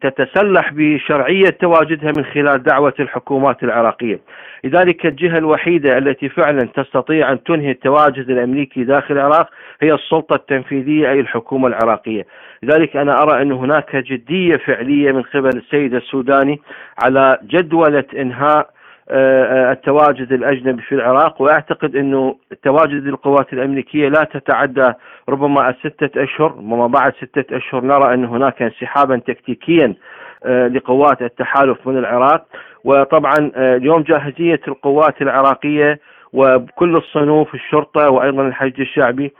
تتسلح 0.02 0.74
بشرعية 0.74 1.50
تواجدها 1.50 2.12
من 2.18 2.26
خلال 2.26 2.64
دعوة 2.64 2.94
الحكومات 3.00 3.64
العراقية. 3.64 4.20
لذلك 4.64 5.06
الجهة 5.06 5.38
الوحيدة 5.38 5.98
التي 5.98 6.30
فعلا 6.30 6.68
تستطيع 6.76 7.32
أن 7.32 7.44
تنهي 7.44 7.72
التواجد 7.72 8.30
الأمريكي 8.30 8.84
داخل 8.84 9.14
العراق 9.14 9.50
هي 9.82 9.94
السلطة 9.94 10.36
التنفيذية 10.36 11.12
أي 11.12 11.20
الحكومة 11.20 11.68
العراقية. 11.68 12.26
لذلك 12.64 12.98
أنا 12.98 13.24
أرى 13.24 13.42
أن 13.42 13.52
هناك 13.52 13.96
جدية 13.96 14.58
فعلية 14.58 15.12
من 15.12 15.22
قبل 15.22 15.58
السيد 15.58 15.94
السوداني 15.94 16.60
على 17.04 17.38
جدولة 17.44 18.06
إنهاء 18.18 18.70
آه، 19.12 19.70
آه، 19.70 19.72
التواجد 19.72 20.34
الأجنبي 20.34 20.82
في 20.82 20.96
العراق 20.96 21.42
وأعتقد 21.42 21.96
أنه 21.96 22.36
تواجد 22.64 23.08
القوات 23.08 23.54
الأمريكية 23.54 24.10
لا 24.10 24.24
تتعدى 24.24 24.94
ربما 25.30 25.70
الستة 25.70 26.24
أشهر 26.24 26.52
ربما 26.52 26.88
بعد 26.88 27.14
ستة 27.14 27.58
أشهر 27.58 27.84
نرى 27.84 28.14
أن 28.14 28.26
هناك 28.26 28.62
انسحابا 28.62 29.18
تكتيكيا 29.18 29.96
آه، 30.46 30.68
لقوات 30.68 31.22
التحالف 31.22 31.88
من 31.88 31.98
العراق. 31.98 32.46
وطبعا 32.84 33.52
اليوم 33.56 34.02
جاهزية 34.02 34.60
القوات 34.68 35.22
العراقية 35.22 36.00
وكل 36.34 36.96
الصنوف 36.96 37.56
الشرطة 37.56 38.10
وأيضا 38.10 38.48
الحشد 38.48 38.80
الشعبي 38.80 39.34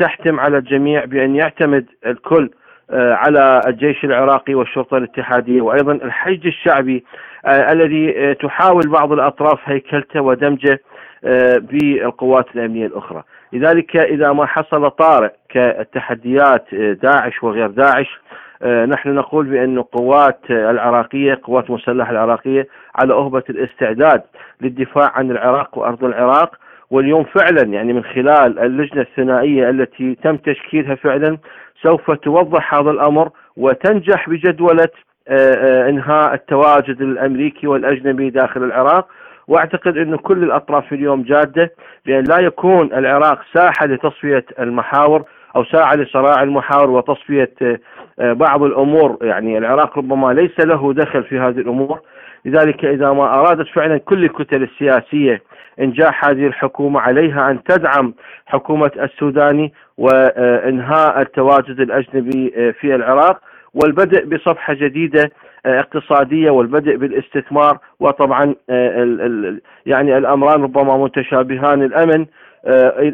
تحتم 0.00 0.40
على 0.40 0.58
الجميع 0.58 1.04
بأن 1.04 1.36
يعتمد 1.36 1.86
الكل 2.06 2.50
على 2.92 3.60
الجيش 3.66 4.04
العراقي 4.04 4.54
والشرطة 4.54 4.96
الاتحادية 4.96 5.60
وأيضا 5.60 5.92
الحشد 5.92 6.46
الشعبي 6.46 7.04
آه، 7.46 7.72
الذي 7.72 8.18
آه، 8.18 8.32
تحاول 8.32 8.88
بعض 8.88 9.12
الأطراف 9.12 9.58
هيكلته 9.64 10.20
ودمجه 10.20 10.80
آه، 11.24 11.58
بالقوات 11.58 12.46
الأمنية 12.54 12.86
الأخرى. 12.86 13.22
لذلك 13.52 13.96
إذا 13.96 14.32
ما 14.32 14.46
حصل 14.46 14.90
طارئ 14.90 15.30
كالتحديات 15.48 16.74
داعش 16.74 17.42
وغير 17.42 17.70
داعش 17.70 18.20
نحن 18.64 19.14
نقول 19.14 19.46
بأن 19.46 19.78
القوات 19.78 20.40
العراقية 20.50 21.40
قوات 21.42 21.70
مسلحة 21.70 22.10
العراقية 22.10 22.68
على 22.94 23.14
أهبة 23.14 23.42
الاستعداد 23.50 24.22
للدفاع 24.60 25.12
عن 25.14 25.30
العراق 25.30 25.78
وأرض 25.78 26.04
العراق. 26.04 26.56
واليوم 26.90 27.24
فعلا 27.24 27.62
يعني 27.62 27.92
من 27.92 28.04
خلال 28.04 28.58
اللجنة 28.58 29.00
الثنائية 29.00 29.70
التي 29.70 30.14
تم 30.14 30.36
تشكيلها 30.36 30.94
فعلا 30.94 31.38
سوف 31.82 32.10
توضح 32.10 32.74
هذا 32.74 32.90
الأمر 32.90 33.30
وتنجح 33.56 34.28
بجدولة 34.28 34.88
آه، 35.28 35.54
آه، 35.54 35.88
إنهاء 35.88 36.34
التواجد 36.34 37.00
الأمريكي 37.00 37.66
والأجنبي 37.66 38.30
داخل 38.30 38.64
العراق. 38.64 39.08
واعتقد 39.48 39.96
انه 39.96 40.16
كل 40.16 40.42
الأطراف 40.42 40.92
اليوم 40.92 41.22
جادة 41.22 41.72
بان 42.06 42.24
لا 42.24 42.38
يكون 42.38 42.92
العراق 42.92 43.40
ساحة 43.54 43.86
لتصفية 43.86 44.44
المحاور 44.58 45.24
أو 45.56 45.64
ساحة 45.64 45.96
لصراع 45.96 46.42
المحاور 46.42 46.90
وتصفية 46.90 47.52
آه، 47.62 48.32
بعض 48.32 48.62
الأمور. 48.62 49.18
يعني 49.22 49.58
العراق 49.58 49.98
ربما 49.98 50.32
ليس 50.32 50.60
له 50.60 50.92
دخل 50.92 51.24
في 51.24 51.38
هذه 51.38 51.58
الأمور. 51.58 52.00
لذلك 52.44 52.84
إذا 52.84 53.12
ما 53.12 53.34
أرادت 53.34 53.68
فعلا 53.68 53.98
كل 53.98 54.24
الكتل 54.24 54.62
السياسية 54.62 55.42
إنجاح 55.80 56.24
هذه 56.24 56.46
الحكومة 56.46 57.00
عليها 57.00 57.50
أن 57.50 57.62
تدعم 57.62 58.14
حكومة 58.46 58.90
السوداني 59.00 59.72
وإنهاء 59.98 61.20
التواجد 61.20 61.80
الأجنبي 61.80 62.72
في 62.80 62.94
العراق 62.94 63.40
والبدء 63.74 64.24
بصفحة 64.24 64.74
جديدة 64.74 65.30
آه، 65.66 65.80
اقتصاديه 65.80 66.50
والبدء 66.50 66.96
بالاستثمار 66.96 67.78
وطبعا 68.00 68.54
آه، 68.70 69.58
يعني 69.86 70.18
الأمران 70.18 70.62
ربما 70.62 70.96
متشابهان 70.96 71.82
الأمن 71.82 72.26
آه، 72.66 73.12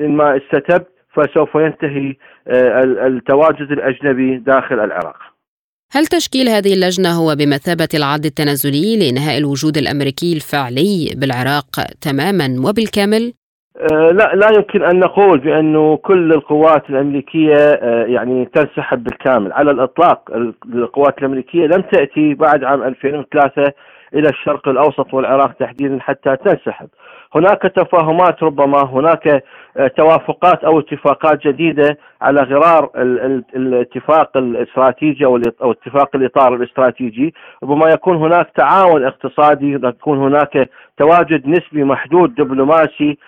إن 0.00 0.16
ما 0.16 0.36
استتب 0.36 0.84
فسوف 1.14 1.54
ينتهي 1.54 2.16
التواجد 3.06 3.72
الأجنبي 3.72 4.36
داخل 4.36 4.80
العراق. 4.80 5.16
هل 5.92 6.06
تشكيل 6.06 6.48
هذه 6.48 6.74
اللجنة 6.74 7.08
هو 7.08 7.34
بمثابة 7.34 7.88
العد 7.94 8.24
التنازلي 8.24 8.98
لانهاء 8.98 9.38
الوجود 9.38 9.76
الأمريكي 9.76 10.32
الفعلي 10.32 11.14
بالعراق 11.16 11.80
تماما 12.00 12.68
وبالكامل؟ 12.68 13.32
آه، 13.76 14.10
لا 14.10 14.34
لا 14.34 14.50
يمكن 14.56 14.82
أن 14.82 14.98
نقول 14.98 15.38
بانه 15.38 15.96
كل 15.96 16.32
القوات 16.32 16.90
الأمريكية 16.90 17.56
آه، 17.56 18.04
يعني 18.04 18.44
تنسحب 18.44 19.04
بالكامل 19.04 19.52
على 19.52 19.70
الإطلاق 19.70 20.30
القوات 20.74 21.18
الأمريكية 21.18 21.66
لم 21.66 21.80
تأتي 21.82 22.34
بعد 22.34 22.64
عام 22.64 22.82
2003 22.82 23.72
إلى 24.14 24.28
الشرق 24.28 24.68
الأوسط 24.68 25.14
والعراق 25.14 25.52
تحديدا 25.52 25.98
حتى 26.00 26.36
تنسحب. 26.36 26.88
هناك 27.34 27.62
تفاهمات 27.62 28.42
ربما 28.42 28.84
هناك 28.84 29.44
آه، 29.76 29.86
توافقات 29.86 30.64
أو 30.64 30.78
اتفاقات 30.80 31.46
جديدة 31.46 31.98
على 32.22 32.40
غرار 32.40 32.90
الاتفاق 33.56 34.36
الاستراتيجي 34.36 35.24
أو 35.24 35.40
اتفاق 35.60 36.16
الإطار 36.16 36.54
الاستراتيجي 36.54 37.34
ربما 37.62 37.88
يكون 37.88 38.16
هناك 38.16 38.50
تعاون 38.56 39.04
اقتصادي 39.04 39.78
يكون 39.84 40.18
هناك 40.18 40.70
تواجد 40.98 41.48
نسبي 41.48 41.84
محدود 41.84 42.34
دبلوماسي 42.34 43.18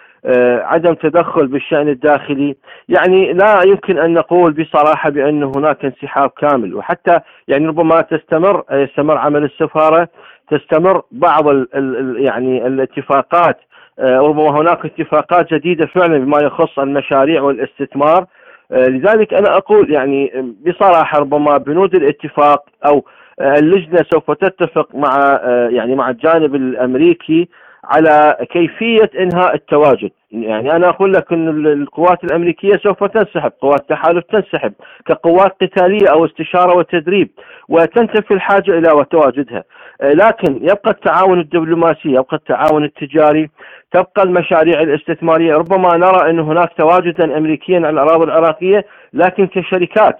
عدم 0.62 0.94
تدخل 0.94 1.46
بالشأن 1.46 1.88
الداخلي. 1.88 2.56
يعني 2.88 3.32
لا 3.32 3.62
يمكن 3.66 3.98
أن 3.98 4.14
نقول 4.14 4.52
بصراحة 4.52 5.10
بأن 5.10 5.42
هناك 5.42 5.84
انسحاب 5.84 6.30
كامل. 6.30 6.74
وحتى 6.74 7.20
يعني 7.48 7.66
ربما 7.66 8.00
تستمر 8.00 8.64
يستمر 8.72 9.16
عمل 9.18 9.44
السفارة 9.44 10.08
تستمر 10.50 11.02
بعض 11.12 11.48
ال 11.48 11.68
ال 11.74 12.24
يعني 12.24 12.66
الاتفاقات 12.66 13.58
آه، 13.98 14.18
ربما 14.18 14.60
هناك 14.60 14.84
اتفاقات 14.84 15.54
جديدة 15.54 15.86
فعلا 15.86 16.18
بما 16.18 16.38
يخص 16.42 16.78
المشاريع 16.78 17.42
والاستثمار. 17.42 18.26
آه، 18.72 18.86
لذلك 18.88 19.34
أنا 19.34 19.56
أقول 19.56 19.92
يعني 19.92 20.54
بصراحة 20.66 21.18
ربما 21.18 21.58
بنود 21.58 21.94
الاتفاق 21.94 22.64
أو 22.86 23.04
اللجنة 23.40 24.04
سوف 24.12 24.30
تتفق 24.30 24.94
مع 24.94 25.40
يعني 25.70 25.94
مع 25.94 26.10
الجانب 26.10 26.54
الأمريكي 26.54 27.48
على 27.84 28.36
كيفية 28.50 29.10
إنهاء 29.18 29.54
التواجد. 29.54 30.10
يعني 30.32 30.76
أنا 30.76 30.88
أقول 30.88 31.12
لك 31.12 31.32
أن 31.32 31.66
القوات 31.66 32.24
الأمريكية 32.24 32.72
سوف 32.82 33.04
تنسحب 33.04 33.52
قوات 33.60 33.80
التحالف 33.80 34.24
تنسحب 34.24 34.72
كقوات 35.06 35.56
قتالية 35.62 36.08
أو 36.12 36.24
استشارة 36.24 36.76
وتدريب 36.76 37.28
وتنتفي 37.68 38.34
الحاجة 38.34 38.70
إلى 38.78 39.04
تواجدها 39.10 39.64
آه، 40.00 40.12
لكن 40.12 40.56
يبقى 40.56 40.90
التعاون 40.90 41.40
الدبلوماسي 41.40 42.08
يبقى 42.08 42.36
التعاون 42.36 42.84
التجاري 42.84 43.50
تبقى 43.92 44.22
المشاريع 44.22 44.80
الاستثمارية. 44.80 45.54
ربما 45.54 45.96
نرى 45.96 46.30
أن 46.30 46.40
هناك 46.40 46.72
تواجدا 46.78 47.38
أمريكيا 47.38 47.76
على 47.76 47.90
الأراضي 47.90 48.24
العراقية 48.24 48.84
لكن 49.12 49.46
كشركات 49.46 50.18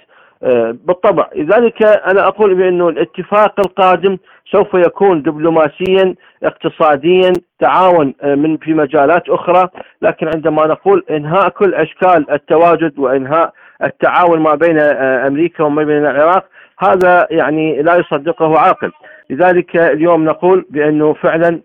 بالطبع. 0.87 1.29
لذلك 1.37 1.83
أنا 1.83 2.29
أقول 2.29 2.55
بأنه 2.55 2.89
الاتفاق 2.89 3.61
القادم 3.61 4.19
سوف 4.53 4.75
يكون 4.75 5.23
دبلوماسيا 5.23 6.15
اقتصاديا 6.43 7.33
تعاون 7.61 8.15
آه، 8.23 8.35
من 8.35 8.57
في 8.57 8.75
مجالات 8.75 9.29
أخرى. 9.29 9.69
لكن 10.03 10.31
عندما 10.35 10.67
نقول 10.67 11.05
إنهاء 11.11 11.49
كل 11.49 11.75
أشكال 11.75 12.31
التواجد 12.31 12.99
وإنهاء 12.99 13.53
التعاون 13.85 14.41
ما 14.41 14.55
بين 14.55 14.79
آه، 14.79 15.27
أمريكا 15.27 15.65
وما 15.65 15.85
بين 15.85 16.07
العراق 16.07 16.45
هذا 16.79 17.27
يعني 17.31 17.83
لا 17.83 17.97
يصدقه 17.97 18.59
عاقل. 18.59 18.93
لذلك 19.31 19.77
اليوم 19.77 20.25
نقول 20.25 20.67
بأنه 20.71 21.13
فعلا 21.13 21.61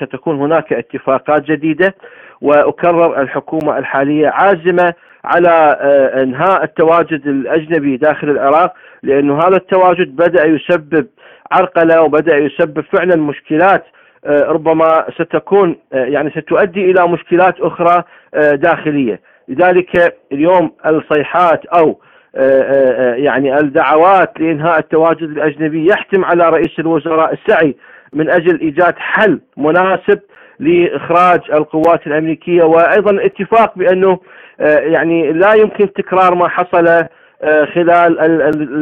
ستكون 0.00 0.40
هناك 0.40 0.72
اتفاقات 0.72 1.42
جديدة 1.42 1.94
وأكرر 2.40 3.20
الحكومة 3.20 3.78
الحالية 3.78 4.28
عازمة 4.28 4.94
على 5.24 5.78
آه، 5.80 6.22
انهاء 6.22 6.64
التواجد 6.64 7.26
الأجنبي 7.26 7.96
داخل 7.96 8.30
العراق 8.30 8.74
لأنه 9.02 9.38
هذا 9.38 9.56
التواجد 9.56 10.16
بدأ 10.16 10.44
يسبب 10.46 11.06
عرقلة 11.52 12.02
وبدأ 12.02 12.36
يسبب 12.36 12.80
فعلا 12.80 13.16
مشكلات 13.16 13.84
آه، 14.24 14.42
ربما 14.42 15.04
ستكون 15.14 15.76
آه، 15.92 16.04
يعني 16.04 16.30
ستؤدي 16.30 16.90
إلى 16.90 17.08
مشكلات 17.08 17.60
أخرى 17.60 18.04
داخلية. 18.52 19.20
لذلك 19.48 20.16
اليوم 20.32 20.70
الصيحات 20.86 21.66
أو 21.66 22.00
يعني 23.16 23.56
الدعوات 23.56 24.40
لإنهاء 24.40 24.78
التواجد 24.78 25.22
الأجنبي 25.22 25.86
يحتم 25.90 26.24
على 26.24 26.48
رئيس 26.48 26.78
الوزراء 26.78 27.32
السعي 27.32 27.76
من 28.12 28.30
أجل 28.30 28.60
إيجاد 28.60 28.94
حل 28.96 29.40
مناسب 29.56 30.20
لإخراج 30.60 31.40
القوات 31.52 32.06
الأمريكية 32.06 32.62
وأيضا 32.62 33.10
الاتفاق 33.10 33.78
بأنه 33.78 34.18
آه، 34.60 34.78
يعني 34.78 35.32
لا 35.32 35.54
يمكن 35.54 35.92
تكرار 35.92 36.34
ما 36.34 36.48
حصل 36.48 36.86
آه، 37.42 37.64
خلال 37.64 38.20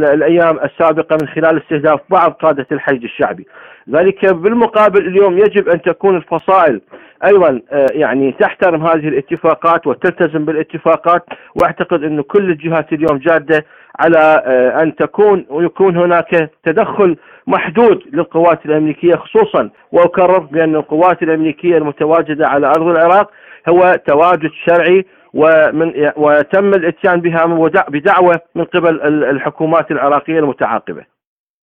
الأيام 0.04 0.58
السابقة 0.58 1.18
من 1.22 1.28
خلال 1.28 1.62
استهداف 1.62 2.00
بعض 2.10 2.32
قادة 2.32 2.66
الحشد 2.72 3.04
الشعبي. 3.04 3.46
ذلك 3.90 4.34
بالمقابل 4.34 5.06
اليوم 5.06 5.38
يجب 5.38 5.68
أن 5.68 5.82
تكون 5.82 6.16
الفصائل 6.16 6.80
أيضا 7.24 7.60
آه، 7.72 7.86
يعني 7.92 8.32
تحترم 8.32 8.86
هذه 8.86 9.08
الاتفاقات 9.08 9.86
وتلتزم 9.86 10.44
بالاتفاقات 10.44 11.24
وأعتقد 11.54 12.02
انه 12.02 12.22
كل 12.22 12.50
الجهات 12.50 12.92
اليوم 12.92 13.18
جادة 13.18 13.64
على 14.00 14.42
أن 14.82 14.94
تكون 14.96 15.46
ويكون 15.50 15.96
هناك 15.96 16.50
تدخل 16.64 17.16
محدود 17.48 18.02
للقوات 18.12 18.66
الأمريكية 18.66 19.16
خصوصا 19.16 19.70
وأكرر 19.92 20.38
بأن 20.38 20.74
القوات 20.74 21.22
الأمريكية 21.22 21.76
المتواجدة 21.76 22.48
على 22.48 22.66
أرض 22.66 22.86
العراق 22.86 23.30
هو 23.68 24.00
تواجد 24.06 24.50
شرعي 24.66 25.04
ومن 25.34 25.92
وتم 26.16 26.74
الإتيان 26.74 27.20
بها 27.20 27.70
بدعوة 27.88 28.40
من 28.54 28.64
قبل 28.64 29.00
الحكومات 29.24 29.90
العراقية 29.90 30.38
المتعاقبة. 30.38 31.04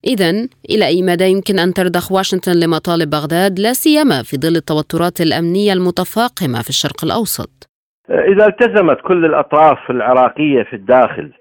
إذا 0.08 0.30
إلى 0.69 0.86
أي 0.86 1.02
مدى 1.02 1.26
يمكن 1.26 1.60
أن 1.60 1.74
ترضخ 1.74 2.12
واشنطن 2.12 2.52
لمطالب 2.52 3.10
بغداد 3.10 3.60
لا 3.60 3.74
سيما 3.74 4.24
في 4.24 4.38
ظل 4.38 4.56
التوترات 4.56 5.21
الأمنية 5.21 5.74
المتفاقمة 5.74 6.62
في 6.62 6.69
الشرق 6.69 7.04
الأوسط؟ 7.04 7.69
إذا 8.10 8.48
التزمت 8.48 8.98
كل 9.02 9.26
الأطراف 9.26 9.78
العراقية 9.89 10.63
في 10.63 10.76
الداخل 10.76 11.32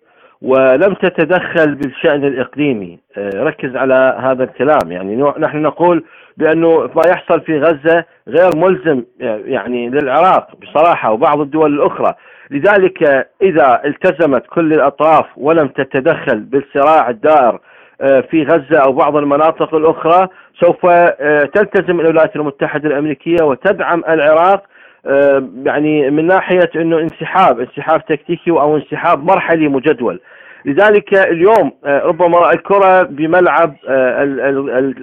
ولم 0.44 0.94
تتدخل 0.94 1.74
بالشأن 1.74 2.24
الإقليمي. 2.24 2.98
ركز 3.18 3.76
على 3.76 4.18
هذا 4.20 4.44
الكلام. 4.44 4.92
يعني 4.92 5.32
نحن 5.38 5.62
نقول 5.62 6.04
بأنه 6.36 6.80
ما 6.80 7.02
يحصل 7.08 7.40
في 7.40 7.58
غزة 7.58 8.04
غير 8.28 8.50
ملزم 8.56 9.04
يعني 9.44 9.90
للعراق 9.90 10.48
بصراحة 10.62 11.12
وبعض 11.12 11.40
الدول 11.40 11.74
الأخرى. 11.74 12.14
لذلك 12.50 13.28
إذا 13.42 13.80
التزمت 13.84 14.46
كل 14.46 14.72
الأطراف 14.72 15.26
ولم 15.36 15.68
تتدخل 15.68 16.40
بالصراع 16.40 17.10
الدائر 17.10 17.60
آه، 18.00 18.20
في 18.20 18.42
غزة 18.42 18.78
أو 18.86 18.92
بعض 18.92 19.16
المناطق 19.16 19.74
الأخرى 19.74 20.28
سوف 20.60 20.86
آه، 20.86 21.44
تلتزم 21.44 22.00
الولايات 22.00 22.36
المتحدة 22.36 22.88
الأمريكية 22.88 23.44
وتدعم 23.44 24.04
العراق 24.08 24.62
آه، 25.06 25.48
يعني 25.64 26.10
من 26.10 26.26
ناحية 26.26 26.70
أنه 26.76 26.98
انسحاب 26.98 27.60
انسحاب 27.60 28.04
تكتيكي 28.04 28.50
أو 28.50 28.76
انسحاب 28.76 29.24
مرحلي 29.24 29.68
مجدول. 29.68 30.20
لذلك 30.64 31.14
اليوم 31.14 31.72
آه، 31.84 32.00
ربما 32.00 32.52
الكرة 32.52 33.02
بملعب 33.02 33.74
آه، 33.88 34.22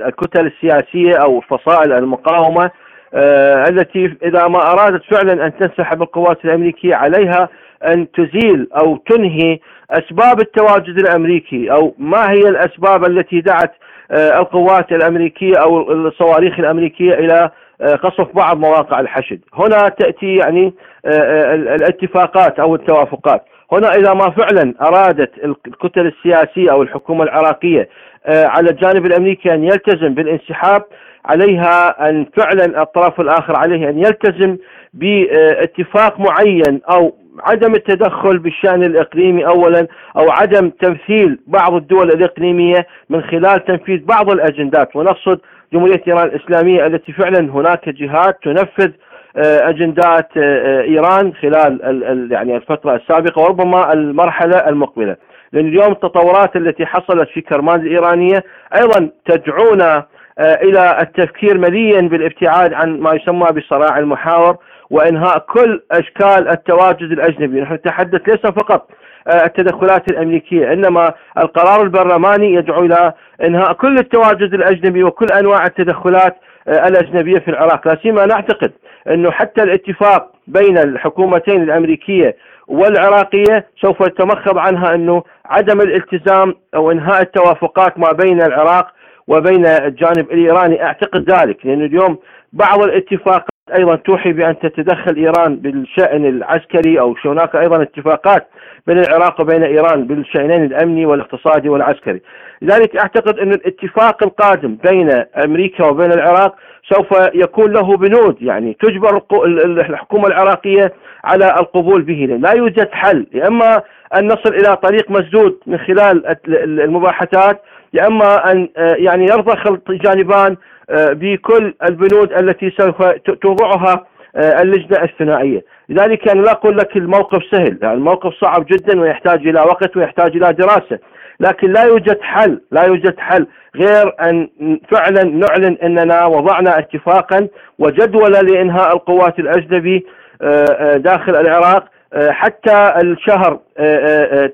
الكتل 0.08 0.46
السياسية 0.46 1.16
أو 1.16 1.42
فصائل 1.42 1.94
المقاومة 1.94 2.72
آه، 3.14 3.64
التي 3.70 4.18
إذا 4.24 4.48
ما 4.48 4.72
أرادت 4.72 5.02
فعلا 5.14 5.46
أن 5.46 5.58
تنسحب 5.58 6.02
القوات 6.02 6.46
الأمريكية 6.46 6.96
عليها 6.96 7.50
أن 7.88 8.12
تزيل 8.12 8.68
أو 8.82 8.98
تنهي 8.98 9.60
أسباب 9.92 10.40
التواجد 10.40 11.00
الأمريكي 11.00 11.72
أو 11.72 11.96
ما 11.98 12.32
هي 12.32 12.40
الأسباب 12.40 13.06
التي 13.06 13.42
دعت 13.42 13.72
القوات 14.12 14.92
الأمريكية 14.92 15.54
أو 15.58 15.92
الصواريخ 15.92 16.60
الأمريكية 16.60 17.14
إلى 17.14 17.52
قصف 17.82 18.36
بعض 18.36 18.58
مواقع 18.58 19.00
الحشد. 19.00 19.40
هنا 19.54 19.90
تأتي 19.90 20.36
يعني 20.36 20.74
الاتفاقات 21.06 22.60
أو 22.60 22.76
التوافقات. 22.76 23.46
هنا 23.72 23.96
إذا 23.96 24.14
ما 24.14 24.30
فعلا 24.30 24.74
أرادت 24.82 25.32
الكتل 25.68 26.08
السياسية 26.08 26.72
أو 26.72 26.82
الحكومة 26.82 27.24
العراقية 27.24 27.90
آه، 28.26 28.46
على 28.46 28.70
الجانب 28.70 29.06
الأمريكي 29.06 29.54
أن 29.54 29.64
يلتزم 29.64 30.14
بالانسحاب 30.14 30.84
عليها 31.26 32.10
أن 32.10 32.26
فعلا 32.38 32.82
الطرف 32.82 33.22
الآخر 33.22 33.56
عليه 33.58 33.90
أن 33.90 34.00
يلتزم 34.00 34.58
باتفاق 34.94 36.20
معين 36.20 36.82
أو 36.92 37.16
عدم 37.40 37.76
التدخل 37.76 38.40
بالشأن 38.40 38.84
الإقليمي 38.84 39.46
أولا 39.46 39.88
أو 40.18 40.32
عدم 40.32 40.70
تمثيل 40.70 41.40
بعض 41.48 41.74
الدول 41.74 42.12
الإقليمية 42.12 42.88
من 43.10 43.22
خلال 43.22 43.66
تنفيذ 43.66 44.06
بعض 44.06 44.32
الأجندات. 44.32 44.96
ونقصد 44.96 45.40
جمهورية 45.74 46.02
إيران 46.08 46.28
الإسلامية 46.28 46.86
التي 46.86 47.12
فعلا 47.12 47.40
هناك 47.40 47.90
جهات 47.90 48.38
تنفذ 48.44 48.92
أجندات 49.36 50.30
آه، 50.38 50.42
آه، 50.42 50.82
إيران 50.82 51.34
خلال 51.34 52.28
يعني 52.32 52.56
الفترة 52.56 52.96
السابقة 52.96 53.42
وربما 53.42 53.94
المرحلة 53.94 54.58
المقبلة. 54.58 55.16
لأن 55.54 55.68
اليوم 55.68 55.92
التطورات 55.92 56.56
التي 56.56 56.86
حصلت 56.86 57.30
في 57.30 57.42
كرمان 57.42 57.80
الايرانيه 57.80 58.44
أيضا 58.76 59.10
تدعونا 59.26 60.06
إلى 60.40 60.98
التفكير 61.02 61.58
مليا 61.58 62.02
بالابتعاد 62.02 62.74
عن 62.74 63.00
ما 63.00 63.14
يسمى 63.14 63.48
بصراع 63.52 63.98
المحاور 63.98 64.58
وإنهاء 64.90 65.38
كل 65.38 65.82
أشكال 65.92 66.50
التواجد 66.50 67.12
الأجنبي، 67.12 67.62
نحن 67.62 67.74
نتحدث 67.74 68.30
ليس 68.30 68.42
فقط 68.42 68.90
التدخلات 69.28 70.12
الأمريكية 70.12 70.74
إنما 70.74 71.14
القرار 71.38 71.82
البرلماني 71.82 72.54
يدعو 72.54 72.86
إلى 72.86 73.14
إنهاء 73.44 73.74
كل 73.74 73.98
التواجد 73.98 74.54
الأجنبي 74.54 75.04
وكل 75.04 75.28
أنواع 75.40 75.66
التدخلات 75.66 76.36
الأجنبية 76.68 77.40
في 77.40 77.48
العراق، 77.48 77.88
لا 77.88 77.98
سيما 78.04 78.26
نعتقد 78.26 78.72
أنه 79.08 79.32
حتى 79.32 79.64
الاتفاق 79.64 80.32
بين 80.48 80.78
الحكومتين 80.78 81.64
الأمريكية 81.64 82.36
والعراقية 82.68 83.66
سوف 83.82 84.02
يتمخض 84.02 84.58
عنها 84.58 84.96
أنه 84.96 85.24
عدم 85.46 85.82
الالتزام 85.82 86.56
أو 86.76 86.92
إنهاء 86.92 87.22
التوافقات 87.22 88.00
ما 88.00 88.12
بين 88.12 88.42
العراق 88.42 88.88
وبين 89.28 89.66
الجانب 89.66 90.32
الإيراني 90.32 90.84
أعتقد 90.84 91.32
ذلك 91.32 91.66
لأنه 91.66 91.86
اليوم 91.86 92.18
بعض 92.54 92.84
الاتفاقات 92.84 93.52
أيضا 93.78 93.96
توحي 93.96 94.34
بأن 94.34 94.60
تتدخل 94.60 95.16
إيران 95.16 95.56
بالشأن 95.56 96.26
العسكري 96.26 97.00
أو 97.00 97.16
هناك 97.26 97.56
أيضا 97.56 97.82
اتفاقات 97.82 98.48
بين 98.88 99.00
العراق 99.00 99.42
وبين 99.42 99.64
إيران 99.64 100.08
بالشأنين 100.08 100.64
الأمني 100.64 101.06
والاقتصادي 101.06 101.70
والعسكري. 101.70 102.22
لذلك 102.62 102.98
أعتقد 102.98 103.40
أن 103.40 103.52
الاتفاق 103.52 104.24
القادم 104.24 104.78
بين 104.84 105.24
أمريكا 105.46 105.86
وبين 105.86 106.12
العراق 106.12 106.56
سوف 106.94 107.08
يكون 107.34 107.72
له 107.72 107.98
بنود 107.98 108.42
يعني 108.42 108.78
تجبر 108.82 109.22
الحكومة 109.66 110.28
العراقية 110.28 110.94
على 111.24 111.46
القبول 111.46 112.02
به. 112.02 112.38
لا 112.42 112.52
يوجد 112.52 112.90
حل. 112.92 113.28
يا 113.34 113.48
إما 113.48 113.82
أن 114.16 114.26
نصل 114.26 114.54
إلى 114.54 114.76
طريق 114.76 115.12
مسدود 115.12 115.60
من 115.68 115.78
خلال 115.78 116.38
المباحثات 116.58 117.62
يا 117.94 118.08
إما 118.08 118.52
أن 118.52 118.70
يعني 118.78 119.24
يرضخ 119.24 119.68
الجانبان 119.90 120.58
آه، 120.90 121.14
بكل 121.14 121.74
البنود 121.84 122.34
التي 122.34 122.70
سوف 122.70 123.04
توضعها 123.42 124.06
آه، 124.36 124.62
اللجنة 124.62 125.04
الثنائية، 125.04 125.64
لذلك 125.90 126.30
أنا 126.30 126.42
لا 126.42 126.52
أقول 126.52 126.78
لك 126.78 126.98
الموقف 126.98 127.44
سهل، 127.52 127.78
الموقف 127.84 128.34
صعب 128.34 128.66
جدا 128.66 129.02
ويحتاج 129.02 129.48
إلى 129.48 129.60
وقت 129.60 129.98
ويحتاج 129.98 130.36
إلى 130.36 130.54
دراسة، 130.54 131.00
لكن 131.42 131.72
لا 131.72 131.84
يوجد 131.84 132.22
حل، 132.22 132.62
لا 132.72 132.84
يوجد 132.84 133.20
حل 133.20 133.48
غير 133.76 134.16
أن 134.22 134.50
فعلا 134.92 135.24
نعلن 135.24 135.78
أننا 135.84 136.26
وضعنا 136.26 136.80
اتفاقا 136.80 137.48
وجدولا 137.80 138.42
لإنهاء 138.42 138.96
القوات 138.96 139.40
الأجنبي 139.40 140.06
آه، 140.42 140.98
داخل 140.98 141.36
العراق 141.36 141.86
حتى 142.30 142.94
الشهر 143.04 143.60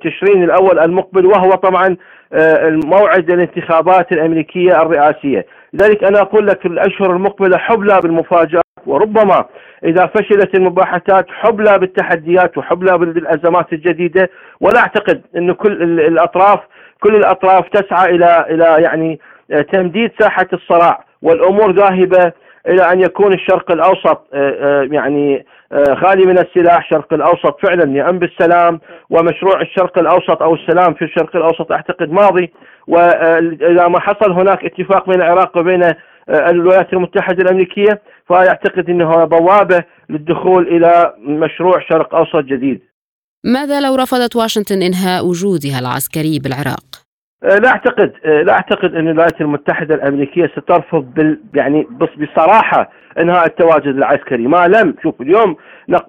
تشرين 0.01 0.43
الأول 0.43 0.79
المقبل 0.79 1.25
وهو 1.25 1.49
طبعا 1.49 1.97
موعد 2.85 3.31
الانتخابات 3.31 4.11
الأمريكية 4.11 4.81
الرئاسية، 4.81 5.45
لذلك 5.73 6.03
أنا 6.03 6.21
أقول 6.21 6.47
لك 6.47 6.65
الأشهر 6.65 7.11
المقبلة 7.11 7.57
حبلى 7.57 7.99
بالمفاجآت 8.03 8.63
وربما 8.85 9.45
إذا 9.83 10.05
فشلت 10.05 10.57
المباحثات 10.57 11.25
حبلى 11.29 11.79
بالتحديات 11.79 12.57
وحبلى 12.57 12.97
بالأزمات 12.97 13.73
الجديدة. 13.73 14.29
ولا 14.61 14.79
أعتقد 14.79 15.21
انه 15.37 15.53
كل 15.53 15.81
الأطراف 15.99 16.59
كل 16.99 17.15
الأطراف 17.15 17.69
تسعى 17.69 18.15
إلى 18.15 18.45
إلى 18.49 18.83
يعني 18.83 19.19
تمديد 19.73 20.11
ساحة 20.19 20.47
الصراع 20.53 21.05
والأمور 21.21 21.71
ذاهبة 21.71 22.33
إلى 22.67 22.91
أن 22.91 23.01
يكون 23.01 23.33
الشرق 23.33 23.71
الأوسط 23.71 24.21
آه، 24.33 24.55
آه، 24.61 24.87
يعني 24.91 25.45
آه، 25.71 25.95
خالي 25.95 26.25
من 26.25 26.37
السلاح 26.39 26.89
شرق 26.89 27.13
الأوسط 27.13 27.57
فعلا 27.65 27.97
يأم 27.97 28.19
بالسلام 28.19 28.79
ومشروع 29.09 29.61
الشرق 29.61 29.99
الأوسط 29.99 30.41
أو 30.41 30.55
السلام 30.55 30.93
في 30.93 31.05
الشرق 31.05 31.35
الأوسط 31.35 31.71
أعتقد 31.71 32.11
ماضي 32.11 32.53
واذا 32.87 33.87
ما 33.87 33.99
حصل 33.99 34.31
هناك 34.31 34.65
اتفاق 34.65 35.09
بين 35.09 35.21
العراق 35.21 35.57
وبين 35.57 35.93
الولايات 36.29 36.93
المتحدة 36.93 37.43
الأمريكية 37.43 38.01
فأعتقد 38.29 38.89
إنه 38.89 39.25
بوابة 39.25 39.83
للدخول 40.09 40.67
إلى 40.67 41.13
مشروع 41.19 41.79
شرق 41.89 42.15
أوسط 42.15 42.43
جديد. 42.43 42.81
ماذا 43.43 43.81
لو 43.81 43.95
رفضت 43.95 44.35
واشنطن 44.35 44.81
إنهاء 44.81 45.25
وجودها 45.25 45.79
العسكري 45.79 46.39
بالعراق؟ 46.39 46.86
آه، 47.43 47.57
لا 47.57 47.69
أعتقد 47.69 48.13
آه، 48.25 48.41
لا 48.41 48.53
أعتقد 48.53 48.95
أن 48.95 49.07
الولايات 49.07 49.41
المتحدة 49.41 49.95
الأمريكية 49.95 50.47
سترفض 50.47 51.13
بال 51.13 51.39
يعني 51.53 51.87
بصراحة 52.17 52.89
إنهاء 53.19 53.45
التواجد 53.45 53.87
العسكري. 53.95 54.47
ما 54.47 54.67
لم 54.67 54.95
شوف 55.03 55.21
اليوم 55.21 55.55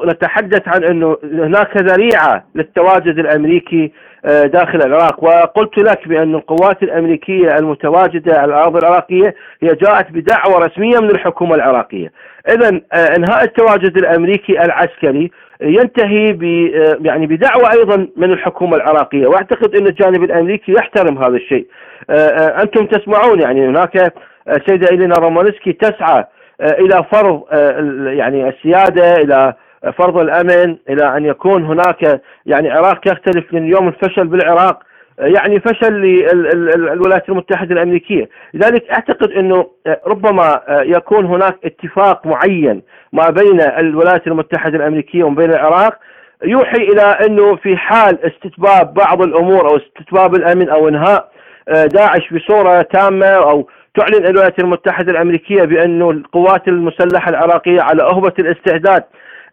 نتحدث 0.04 0.68
عن 0.68 0.84
أنه 0.84 1.16
هناك 1.24 1.76
ذريعة 1.76 2.44
للتواجد 2.54 3.18
الأمريكي 3.18 3.92
آه، 4.24 4.42
داخل 4.42 4.78
العراق. 4.78 5.24
وقلت 5.24 5.78
لك 5.78 6.08
بأن 6.08 6.34
القوات 6.34 6.82
الأمريكية 6.82 7.58
المتواجدة 7.58 8.38
على 8.38 8.52
الاراضي 8.52 8.78
العراقية 8.78 9.34
هي 9.62 9.68
جاءت 9.68 10.10
بدعوة 10.10 10.58
رسمية 10.58 10.98
من 11.00 11.10
الحكومة 11.10 11.54
العراقية. 11.54 12.12
اذا 12.48 12.68
إنهاء 13.16 13.44
التواجد 13.44 13.96
الأمريكي 13.96 14.64
العسكري 14.64 15.30
ينتهي 15.60 16.32
ب 16.32 16.42
يعني 17.06 17.26
بدعوة 17.26 17.72
أيضا 17.72 18.08
من 18.16 18.32
الحكومة 18.32 18.76
العراقية. 18.76 19.26
وأعتقد 19.26 19.76
أن 19.76 19.86
الجانب 19.86 20.22
الأمريكي 20.24 20.72
يحترم 20.72 21.18
هذا 21.18 21.36
الشيء. 21.36 21.66
آه، 22.10 22.14
آه، 22.14 22.62
أنتم 22.62 22.86
تسمعون 22.86 23.40
يعني 23.40 23.68
هناك 23.68 24.14
السيده 24.48 24.88
إلينا 24.88 25.14
رومانسكي 25.18 25.72
تسعى 25.72 26.24
آه، 26.60 26.72
إلى 26.78 27.04
فرض 27.12 27.42
يعني 28.06 28.48
السيادة 28.48 29.12
إلى 29.12 29.54
فرض 29.98 30.18
الأمن 30.18 30.76
إلى 30.90 31.16
أن 31.16 31.24
يكون 31.24 31.64
هناك 31.64 32.20
يعني 32.46 32.70
عراق 32.70 33.08
يختلف 33.08 33.54
من 33.54 33.68
يوم 33.68 33.88
الفشل 33.88 34.26
بالعراق 34.26 34.82
يعني 35.18 35.60
فشل 35.60 35.92
للولايات 35.92 37.28
المتحدة 37.28 37.74
الأمريكية، 37.74 38.28
لذلك 38.54 38.90
أعتقد 38.90 39.30
أنه 39.30 39.66
ربما 40.06 40.60
يكون 40.68 41.24
هناك 41.26 41.56
اتفاق 41.64 42.26
معين 42.26 42.82
ما 43.12 43.30
بين 43.30 43.60
الولايات 43.60 44.26
المتحدة 44.26 44.76
الأمريكية 44.76 45.24
وبين 45.24 45.50
العراق 45.50 45.98
يوحي 46.44 46.78
إلى 46.82 47.02
أنه 47.02 47.56
في 47.56 47.76
حال 47.76 48.18
استتباب 48.24 48.94
بعض 48.94 49.22
الأمور 49.22 49.70
أو 49.70 49.76
استتباب 49.76 50.34
الأمن 50.34 50.68
أو 50.68 50.88
إنهاء 50.88 51.28
داعش 51.68 52.32
بصورة 52.32 52.82
تامة 52.82 53.26
أو 53.26 53.68
تعلن 53.94 54.26
الولايات 54.26 54.58
المتحدة 54.58 55.12
الأمريكية 55.12 55.62
بأنه 55.62 56.10
القوات 56.10 56.68
المسلحة 56.68 57.30
العراقية 57.30 57.80
على 57.80 58.02
أهبة 58.02 58.32
الاستعداد 58.38 59.04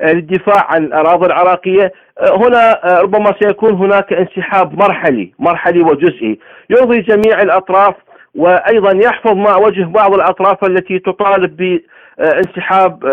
للدفاع 0.03 0.65
عن 0.69 0.83
الأراضي 0.83 1.25
العراقية 1.25 1.93
هنا 2.31 2.79
ربما 3.01 3.33
سيكون 3.41 3.73
هناك 3.73 4.13
انسحاب 4.13 4.79
مرحلي 4.79 5.31
مرحلي 5.39 5.81
وجزئي. 5.81 6.39
يرضي 6.69 7.01
جميع 7.01 7.41
الأطراف 7.41 7.95
وأيضا 8.35 9.05
يحفظ 9.05 9.33
مع 9.33 9.57
وجه 9.57 9.83
بعض 9.83 10.13
الأطراف 10.13 10.65
التي 10.65 10.99
تطالب 10.99 11.81
بانسحاب 12.17 13.05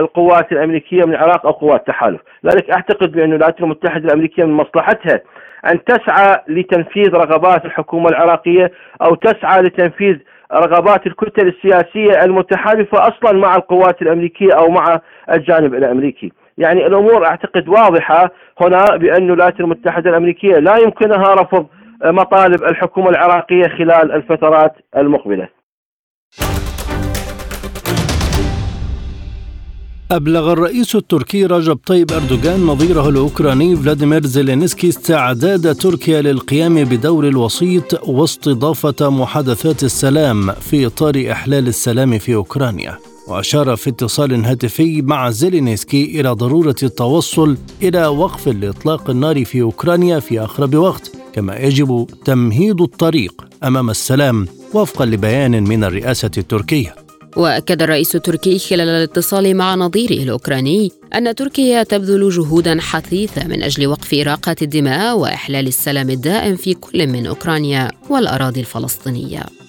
القوات 0.00 0.52
الأمريكية 0.52 1.04
من 1.04 1.14
العراق 1.14 1.46
أو 1.46 1.52
قوات 1.52 1.80
التحالف، 1.80 2.20
لذلك 2.44 2.70
أعتقد 2.70 3.12
بأن 3.12 3.28
الولايات 3.28 3.60
المتحدة 3.60 4.04
الأمريكية 4.04 4.44
من 4.44 4.52
مصلحتها 4.52 5.20
أن 5.72 5.84
تسعى 5.84 6.38
لتنفيذ 6.48 7.14
رغبات 7.14 7.64
الحكومة 7.64 8.08
العراقية 8.08 8.72
أو 9.02 9.14
تسعى 9.14 9.62
لتنفيذ 9.62 10.16
رغبات 10.52 11.06
الكتل 11.06 11.46
السياسية 11.48 12.24
المتحالفة 12.24 12.98
أصلا 12.98 13.38
مع 13.38 13.54
القوات 13.56 14.02
الأمريكية 14.02 14.52
أو 14.52 14.68
مع 14.68 15.00
الجانب 15.30 15.74
الأمريكي. 15.74 16.32
يعني 16.58 16.86
الأمور 16.86 17.26
أعتقد 17.26 17.68
واضحة 17.68 18.30
هنا 18.60 18.96
بأن 18.96 19.24
الولايات 19.24 19.60
المتحدة 19.60 20.10
الأمريكية 20.10 20.58
لا 20.58 20.76
يمكنها 20.76 21.34
رفض 21.34 21.66
مطالب 22.04 22.64
الحكومة 22.64 23.08
العراقية 23.10 23.68
خلال 23.68 24.12
الفترات 24.12 24.72
المقبلة. 24.96 25.48
أبلغ 30.12 30.52
الرئيس 30.52 30.96
التركي 30.96 31.46
رجب 31.46 31.78
طيب 31.86 32.12
أردوغان 32.12 32.60
نظيره 32.66 33.08
الأوكراني 33.08 33.76
فلاديمير 33.76 34.22
زيلينسكي 34.22 34.88
استعداد 34.88 35.74
تركيا 35.74 36.22
للقيام 36.22 36.74
بدور 36.74 37.28
الوسيط 37.28 38.08
واستضافة 38.08 39.10
محادثات 39.10 39.82
السلام 39.82 40.50
في 40.52 40.86
إطار 40.86 41.14
إحلال 41.30 41.68
السلام 41.68 42.18
في 42.18 42.34
أوكرانيا 42.34 42.98
وأشار 43.28 43.76
في 43.76 43.90
اتصال 43.90 44.44
هاتفي 44.44 45.02
مع 45.02 45.30
زيلينسكي 45.30 46.20
إلى 46.20 46.28
ضرورة 46.28 46.76
التوصل 46.82 47.56
إلى 47.82 48.06
وقف 48.06 48.48
لإطلاق 48.48 49.10
النار 49.10 49.44
في 49.44 49.62
أوكرانيا 49.62 50.20
في 50.20 50.40
أقرب 50.40 50.74
وقت 50.74 51.12
كما 51.32 51.56
يجب 51.56 52.06
تمهيد 52.24 52.80
الطريق 52.80 53.44
أمام 53.64 53.90
السلام 53.90 54.46
وفقا 54.74 55.06
لبيان 55.06 55.64
من 55.64 55.84
الرئاسة 55.84 56.30
التركية. 56.38 56.94
وأكد 57.36 57.82
الرئيس 57.82 58.16
التركي 58.16 58.58
خلال 58.58 58.88
الاتصال 58.88 59.56
مع 59.56 59.74
نظيره 59.74 60.22
الأوكراني 60.22 60.92
أن 61.14 61.34
تركيا 61.34 61.82
تبذل 61.82 62.30
جهودا 62.30 62.80
حثيثة 62.80 63.48
من 63.48 63.62
أجل 63.62 63.86
وقف 63.86 64.14
اراقه 64.14 64.56
الدماء 64.62 65.18
وإحلال 65.18 65.66
السلام 65.66 66.10
الدائم 66.10 66.56
في 66.56 66.74
كل 66.74 67.06
من 67.06 67.26
أوكرانيا 67.26 67.90
والأراضي 68.10 68.60
الفلسطينية. 68.60 69.61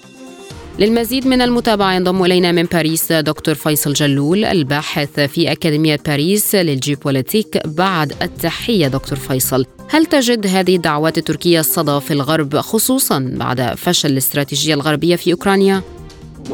للمزيد 0.78 1.26
من 1.26 1.42
المتابعة 1.42 1.92
ينضم 1.92 2.24
إلينا 2.24 2.52
من 2.52 2.62
باريس 2.62 3.12
دكتور 3.12 3.54
فيصل 3.54 3.92
جلول 3.92 4.44
الباحث 4.44 5.20
في 5.20 5.52
أكاديمية 5.52 5.98
باريس 6.06 6.54
للجيوبوليتيك 6.54 7.66
بعد 7.78 8.12
التحية 8.22 8.88
دكتور 8.88 9.18
فيصل 9.18 9.66
هل 9.90 10.06
تجد 10.06 10.46
هذه 10.46 10.76
الدعوات 10.76 11.18
التركية 11.18 11.60
الصدى 11.60 12.00
في 12.00 12.10
الغرب 12.10 12.56
خصوصا 12.56 13.34
بعد 13.38 13.60
فشل 13.60 14.10
الاستراتيجية 14.10 14.74
الغربية 14.74 15.16
في 15.16 15.32
أوكرانيا؟ 15.32 15.82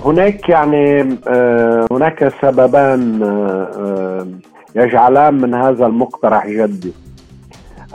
هناك 0.05 0.49
يعني 0.49 1.19
آه، 1.29 1.87
هناك 1.91 2.33
سببان 2.43 3.23
آه، 3.23 3.71
آه، 3.77 4.27
يجعلان 4.77 5.35
من 5.35 5.55
هذا 5.55 5.87
المقترح 5.87 6.47
جدي 6.47 6.93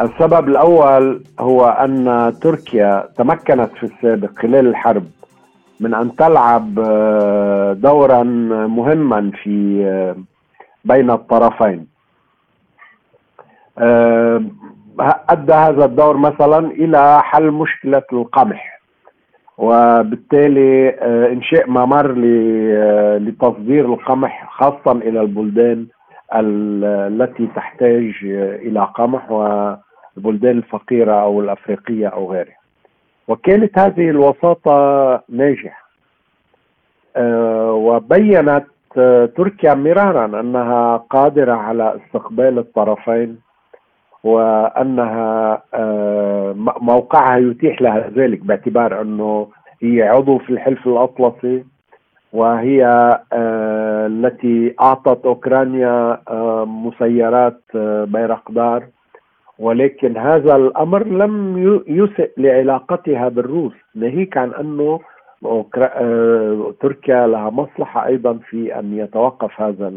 السبب 0.01 0.47
الأول 0.47 1.23
هو 1.39 1.65
أن 1.65 2.33
تركيا 2.41 3.09
تمكنت 3.17 3.69
في 3.79 3.83
السابق 3.83 4.29
خلال 4.39 4.67
الحرب 4.67 5.03
من 5.79 5.93
أن 5.93 6.15
تلعب 6.15 6.73
دورا 7.81 8.23
مهما 8.67 9.31
في 9.43 9.85
بين 10.85 11.11
الطرفين 11.11 11.87
أدى 15.29 15.53
هذا 15.53 15.85
الدور 15.85 16.17
مثلا 16.17 16.57
إلى 16.71 17.19
حل 17.23 17.51
مشكلة 17.51 18.03
القمح 18.13 18.81
وبالتالي 19.57 20.89
انشاء 21.31 21.69
ممر 21.69 22.11
لتصدير 23.17 23.85
القمح 23.85 24.49
خاصه 24.51 24.91
إلى 24.91 25.21
البلدان 25.21 25.87
التي 26.33 27.47
تحتاج 27.55 28.13
إلى 28.65 28.87
قمح 28.95 29.31
والبلدان 29.31 30.57
الفقيرة 30.57 31.13
أو 31.13 31.39
الأفريقية 31.41 32.07
أو 32.07 32.31
غيرها. 32.31 32.64
وكانت 33.27 33.79
هذه 33.79 34.09
الوساطة 34.09 35.23
ناجحة. 35.29 35.85
وبينت 37.69 38.65
تركيا 39.37 39.73
مرارا 39.73 40.39
أنها 40.39 40.97
قادرة 40.97 41.53
على 41.53 41.99
استقبال 42.05 42.59
الطرفين 42.59 43.37
وأنها 44.23 45.63
آه، 45.73 46.53
موقعها 46.81 47.37
يتيح 47.37 47.81
لها 47.81 48.09
ذلك 48.09 48.39
باعتبار 48.39 49.01
أنه 49.01 49.47
هي 49.81 50.03
عضو 50.03 50.37
في 50.37 50.49
الحلف 50.49 50.87
الأطلسي 50.87 51.65
وهي 52.33 52.85
آه، 53.33 54.07
التي 54.07 54.75
أعطت 54.81 55.25
أوكرانيا 55.25 56.21
آه، 56.27 56.65
مسيرات 56.65 57.61
بيرقدار 58.07 58.87
ولكن 59.59 60.17
هذا 60.17 60.55
الأمر 60.55 61.07
لم 61.07 61.57
يسئ 61.87 62.31
لعلاقتها 62.37 63.29
بالروس. 63.29 63.73
ناهيك 63.95 64.37
عن 64.37 64.53
أنه 64.53 64.99
تركيا 66.81 67.27
لها 67.27 67.49
مصلحة 67.49 68.05
أيضا 68.05 68.39
في 68.49 68.79
أن 68.79 68.97
يتوقف 68.97 69.61
هذا 69.61 69.93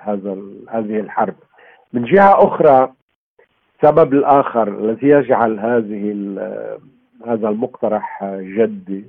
هذا 0.00 0.36
هذه 0.68 1.00
الحرب. 1.00 1.34
من 1.92 2.04
جهة 2.04 2.44
أخرى 2.46 2.92
السبب 3.82 4.12
الآخر 4.12 4.68
الذي 4.68 5.08
يجعل 5.08 5.58
هذه 5.60 6.14
هذا 7.26 7.48
المقترح 7.48 8.24
جدي 8.40 9.04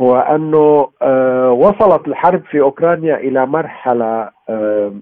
هو 0.00 0.16
أنه 0.16 0.88
آه، 1.02 1.50
وصلت 1.50 2.08
الحرب 2.08 2.42
في 2.44 2.60
أوكرانيا 2.60 3.16
إلى 3.16 3.46
مرحلة 3.46 4.30
آه، 4.48 4.92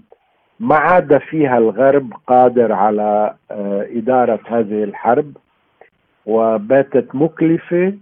ما 0.60 0.76
عاد 0.76 1.18
فيها 1.18 1.58
الغرب 1.58 2.12
قادر 2.26 2.72
على 2.72 3.34
آه، 3.50 3.86
إدارة 3.90 4.40
هذه 4.46 4.84
الحرب 4.84 5.36
وباتت 6.26 7.14
مكلفة 7.14 7.94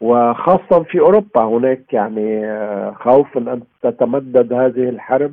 وخاصة 0.00 0.82
في 0.82 1.00
أوروبا 1.00 1.40
هناك 1.44 1.92
يعني 1.92 2.46
خوف 2.94 3.38
أن 3.38 3.62
تتمدد 3.82 4.52
هذه 4.52 4.88
الحرب. 4.88 5.32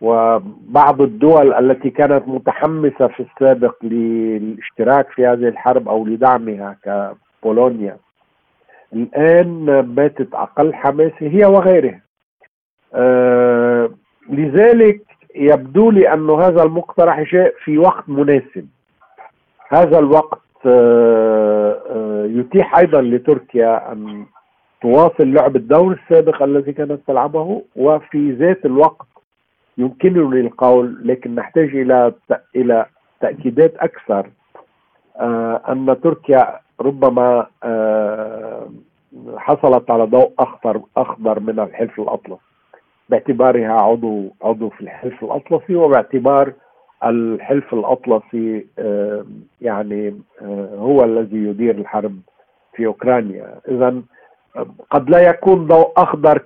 وبعض 0.00 1.00
الدول 1.02 1.54
التي 1.54 1.90
كانت 1.90 2.28
متحمسة 2.28 3.06
في 3.06 3.20
السابق 3.22 3.74
للاشتراك 3.84 5.08
في 5.10 5.26
هذه 5.26 5.48
الحرب 5.48 5.88
أو 5.88 6.06
لدعمها 6.06 6.76
كبولونيا 6.84 7.96
الآن 8.92 9.82
باتت 9.82 10.34
أقل 10.34 10.74
حماسة 10.74 11.14
هي 11.20 11.44
وغيرها. 11.44 12.00
آه 12.94 13.90
لذلك 14.30 15.00
يبدو 15.34 15.90
لي 15.90 16.12
أن 16.12 16.30
هذا 16.30 16.62
المقترح 16.62 17.20
جاء 17.20 17.54
في 17.64 17.78
وقت 17.78 18.08
مناسب. 18.08 18.68
هذا 19.68 19.98
الوقت 19.98 20.40
آه 20.66 21.80
آه 21.90 22.24
يتيح 22.26 22.78
أيضا 22.78 23.00
لتركيا 23.02 23.92
أن 23.92 24.26
تواصل 24.82 25.32
لعب 25.32 25.56
الدور 25.56 25.92
السابق 25.92 26.42
الذي 26.42 26.72
كانت 26.72 27.00
تلعبه 27.06 27.62
وفي 27.76 28.32
ذات 28.32 28.64
الوقت 28.66 29.06
يمكنني 29.78 30.40
القول 30.40 30.98
لكن 31.08 31.34
نحتاج 31.34 31.76
إلى 31.76 32.12
إلى 32.56 32.86
تأكيدات 33.20 33.74
أكثر 33.76 34.30
آه 35.16 35.62
أن 35.68 35.96
تركيا 36.02 36.58
ربما 36.80 37.46
حصلت 39.36 39.90
على 39.90 40.04
ضوء 40.04 40.32
اخضر 40.38 40.80
أخضر 40.96 41.40
من 41.40 41.60
الحلف 41.60 42.00
الاطلسي 42.00 42.49
باعتبارها 43.10 43.72
عضو 43.72 44.34
عضو 44.42 44.68
في 44.68 44.80
الحلف 44.80 45.24
الأطلسي 45.24 45.74
وباعتبار 45.74 46.52
الحلف 47.04 47.74
الأطلسي 47.74 48.66
يعني 49.60 50.20
هو 50.78 51.04
الذي 51.04 51.36
يدير 51.36 51.74
الحرب 51.74 52.16
في 52.74 52.86
أوكرانيا. 52.86 53.54
إذا 53.68 54.02
قد 54.90 55.10
لا 55.10 55.18
يكون 55.18 55.66
ضوء 55.66 55.92
أخضر 55.96 56.42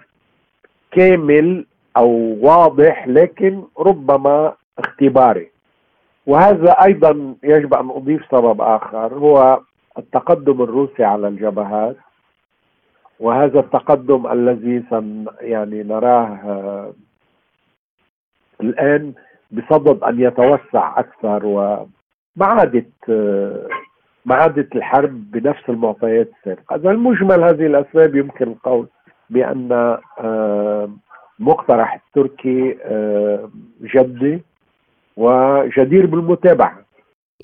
كامل 0.91 1.67
أو 1.97 2.37
واضح 2.41 3.09
لكن 3.09 3.63
ربما 3.79 4.55
اختباري. 4.79 5.49
وهذا 6.27 6.71
أيضا 6.71 7.35
يجب 7.43 7.75
أن 7.75 7.91
أضيف 7.91 8.23
سبب 8.31 8.61
آخر 8.61 9.15
هو 9.15 9.61
التقدم 9.99 10.63
الروسي 10.63 11.05
على 11.05 11.29
الجبهات. 11.29 11.97
وهذا 13.21 13.61
التقدم 13.61 14.27
الذي 14.27 14.83
سن 14.91 15.25
يعني 15.41 15.83
نراه 15.83 16.29
آه، 16.45 16.93
الآن 18.61 19.13
بصدد 19.51 20.03
أن 20.03 20.21
يتوسع 20.21 21.01
أكثر 21.01 21.47
وما 21.47 22.47
عادت 22.47 22.93
آه، 23.09 23.69
ما 24.25 24.35
عادت 24.35 24.77
الحرب 24.77 25.31
بنفس 25.31 25.63
المعطيات 25.69 26.31
السابقة، 26.39 26.77
إذا 26.77 26.91
المجمل 26.91 27.45
هذه 27.45 27.67
الأسباب 27.67 28.17
يمكن 28.17 28.49
القول 28.49 28.89
بأن 29.31 29.73
آه، 30.21 30.91
مقترح 31.39 31.95
التركي 31.95 32.77
جدي 33.83 34.43
وجدير 35.17 36.07
بالمتابعة 36.07 36.85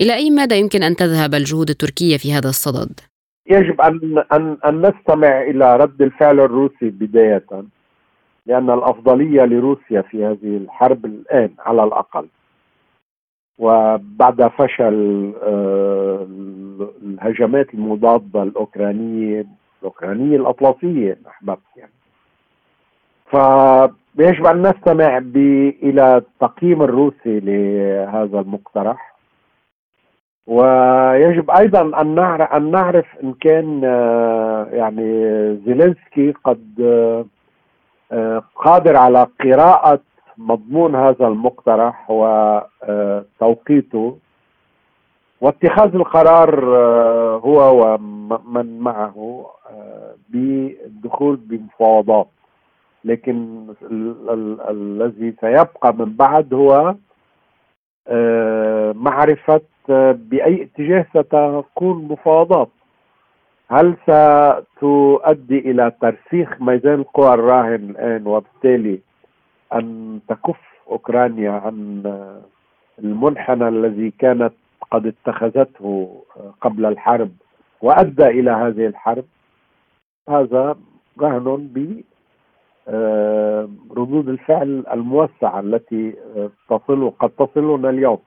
إلى 0.00 0.14
أي 0.14 0.30
مدى 0.30 0.54
يمكن 0.54 0.82
أن 0.82 0.96
تذهب 0.96 1.34
الجهود 1.34 1.70
التركية 1.70 2.16
في 2.16 2.32
هذا 2.32 2.48
الصدد؟ 2.48 3.00
يجب 3.50 3.80
أن, 3.80 4.24
أن, 4.32 4.56
أن 4.64 4.86
نستمع 4.86 5.42
إلى 5.42 5.76
رد 5.76 6.02
الفعل 6.02 6.40
الروسي 6.40 6.90
بداية 6.90 7.44
لأن 8.46 8.70
الأفضلية 8.70 9.42
لروسيا 9.44 10.02
في 10.02 10.24
هذه 10.24 10.56
الحرب 10.56 11.04
الآن 11.04 11.50
على 11.58 11.84
الأقل. 11.84 12.26
وبعد 13.58 14.42
فشل 14.58 15.32
آه، 15.42 16.26
الهجمات 17.02 17.74
المضادة 17.74 18.42
الأوكرانية 18.42 19.46
الأوكرانية 19.80 20.36
الأطلسية 20.36 21.18
أحببت 21.28 21.58
يعني. 21.76 21.92
فيجب 23.30 24.46
أن 24.46 24.62
نستمع 24.66 25.18
إلى 25.82 26.16
التقييم 26.16 26.82
الروسي 26.82 27.40
لهذا 27.40 28.40
المقترح. 28.40 29.09
ويجب 30.50 31.50
أيضا 31.50 32.00
أن 32.00 32.14
نعرف 32.14 32.52
أن 32.52 32.70
نعرف 32.70 33.06
إن 33.22 33.32
كان 33.32 33.80
آه، 33.84 34.66
يعني 34.72 35.02
زيلينسكي 35.66 36.32
قد 36.44 36.80
آه، 38.12 38.42
قادر 38.56 38.96
على 38.96 39.26
قراءة 39.44 40.00
مضمون 40.38 40.94
هذا 40.94 41.26
المقترح 41.26 42.10
وتوقيته 42.10 44.18
واتخاذ 45.40 45.94
القرار 45.94 46.76
آه، 46.76 47.36
هو 47.36 47.84
ومن 47.84 48.78
معه 48.80 49.46
بالدخول 50.28 51.36
بمفاوضات. 51.36 52.28
لكن 53.04 53.66
الذي 54.70 55.34
سيبقى 55.40 55.94
من 55.94 56.12
بعد 56.16 56.54
هو 56.54 56.72
آه، 56.72 56.96
معرفة 58.94 59.60
آه، 59.90 60.12
بأي 60.12 60.62
اتجاه 60.62 61.06
ستكون 61.14 62.04
مفاوضات. 62.04 62.68
هل 63.68 63.96
ستؤدي 64.02 65.58
إلى 65.58 65.92
ترسيخ 66.00 66.62
ميزان 66.62 66.94
القوى 66.94 67.34
الراهن 67.34 67.90
الآن 67.90 68.26
وبالتالي 68.26 69.00
أن 69.74 70.20
تكف 70.28 70.60
أوكرانيا 70.90 71.50
عن 71.50 72.02
آه، 72.06 72.40
المنحنى 72.98 73.68
الذي 73.68 74.10
كانت 74.18 74.52
قد 74.90 75.06
اتخذته 75.06 76.22
قبل 76.60 76.86
الحرب 76.86 77.30
وأدى 77.82 78.26
إلى 78.26 78.50
هذه 78.50 78.86
الحرب؟ 78.86 79.24
هذا 80.28 80.76
رهن 81.20 81.46
آه، 81.46 82.02
ردود 83.96 84.28
الفعل 84.28 84.84
الموسعة 84.92 85.60
التي 85.60 86.14
آه، 86.36 86.50
تصل 86.70 87.10
قد 87.20 87.30
تصلنا 87.30 87.90
اليوم 87.90 88.18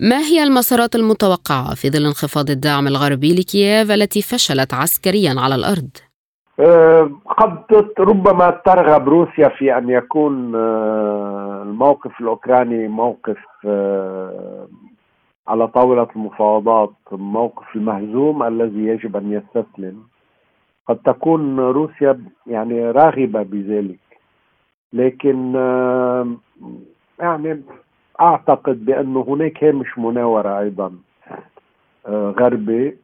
ما 0.00 0.18
هي 0.18 0.42
المسارات 0.42 0.94
المتوقعة 0.94 1.74
في 1.74 1.90
ظل 1.90 2.06
انخفاض 2.06 2.50
الدعم 2.50 2.86
الغربي 2.86 3.34
لكييف 3.34 3.90
التي 3.90 4.22
فشلت 4.22 4.74
عسكريا 4.74 5.34
على 5.38 5.54
الأرض؟ 5.54 5.90
آه، 6.60 7.10
قد 7.38 7.64
ربما 7.98 8.50
ترغب 8.50 9.08
روسيا 9.08 9.48
في 9.48 9.78
أن 9.78 9.90
يكون 9.90 10.54
الموقف 11.62 12.20
الأوكراني 12.20 12.88
موقف 12.88 13.38
على 15.48 15.68
طاولة 15.68 16.08
المفاوضات 16.16 16.94
موقف 17.12 17.76
المهزوم 17.76 18.42
الذي 18.42 18.86
يجب 18.86 19.16
أن 19.16 19.32
يستسلم 19.32 20.02
قد 20.88 20.96
تكون 20.96 21.60
روسيا 21.60 22.20
يعني 22.46 22.90
راغبة 22.90 23.42
بذلك. 23.42 23.98
لكن 24.92 25.54
يعني 27.20 27.62
أعتقد 28.20 28.84
بأن 28.84 29.16
هناك 29.16 29.64
هامش 29.64 29.98
مناورة 29.98 30.58
أيضا 30.58 30.92
آه، 32.06 32.30
غربي. 32.30 32.96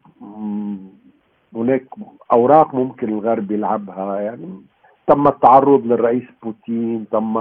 هناك 1.57 1.85
أوراق 2.33 2.75
ممكن 2.75 3.09
الغرب 3.09 3.51
يلعبها 3.51 4.20
يعني 4.20 4.62
تم 5.07 5.29
التعرض 5.29 5.87
للرئيس 5.87 6.25
بوتين 6.42 7.07
تم 7.12 7.35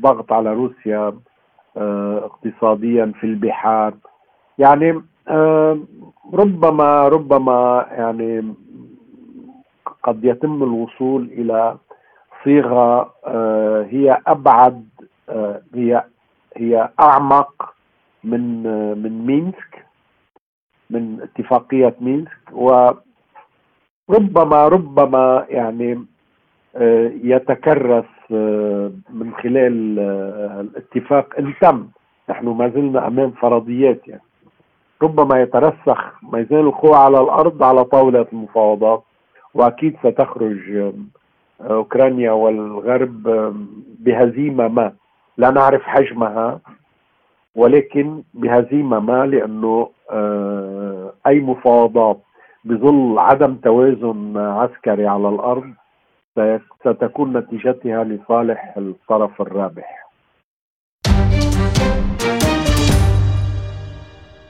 ضغط 0.00 0.32
على 0.32 0.52
روسيا 0.52 1.12
آه، 1.76 2.18
اقتصاديا 2.18 3.12
في 3.20 3.24
البحار. 3.24 3.94
يعني 4.58 5.02
ربما 6.34 7.08
ربما 7.08 7.86
يعني 7.90 8.54
قد 10.02 10.24
يتم 10.24 10.62
الوصول 10.62 11.22
إلى 11.32 11.76
صيغة 12.44 13.14
آه، 13.26 13.86
هي 13.90 14.18
أبعد 14.26 14.88
هي 15.74 16.04
هي 16.56 16.88
أعمق 17.00 17.74
من 18.24 18.62
من 19.02 19.26
مينسك 19.26 19.86
من 20.90 21.20
اتفاقية 21.22 21.94
مينسك 22.00 22.40
وربما 22.52 22.98
ربما 24.68 25.46
يعني 25.48 26.04
آه، 26.76 27.10
يتكرس 27.22 28.04
آه، 28.32 28.90
من 29.10 29.34
خلال 29.34 29.98
آه، 29.98 30.60
الاتفاق 30.60 31.34
إن 31.38 31.54
تم. 31.60 31.86
نحن 32.30 32.48
ما 32.48 32.68
زلنا 32.68 33.06
أمام 33.06 33.30
فرضيات 33.30 34.08
يعني. 34.08 34.22
ربما 35.02 35.40
يترسخ 35.42 36.24
ميزان 36.32 36.60
القوى 36.60 36.96
على 36.96 37.20
الأرض 37.20 37.62
على 37.62 37.84
طاولة 37.84 38.26
المفاوضات. 38.32 39.02
وأكيد 39.54 39.96
ستخرج 40.02 40.92
أوكرانيا 41.60 42.32
والغرب 42.32 43.22
بهزيمة 43.98 44.68
ما. 44.68 44.92
لا 45.36 45.50
نعرف 45.50 45.82
حجمها 45.82 46.60
ولكن 47.54 48.22
بهزيمة 48.34 49.00
ما 49.00 49.26
لأنه 49.26 49.90
أي 51.26 51.40
مفاوضات 51.40 52.20
بظل 52.64 53.18
عدم 53.18 53.54
توازن 53.54 54.36
عسكري 54.36 55.06
على 55.06 55.28
الأرض 55.28 55.72
ستكون 56.80 57.36
نتيجتها 57.36 58.04
لصالح 58.04 58.74
الطرف 58.76 59.42
الرابح. 59.42 59.99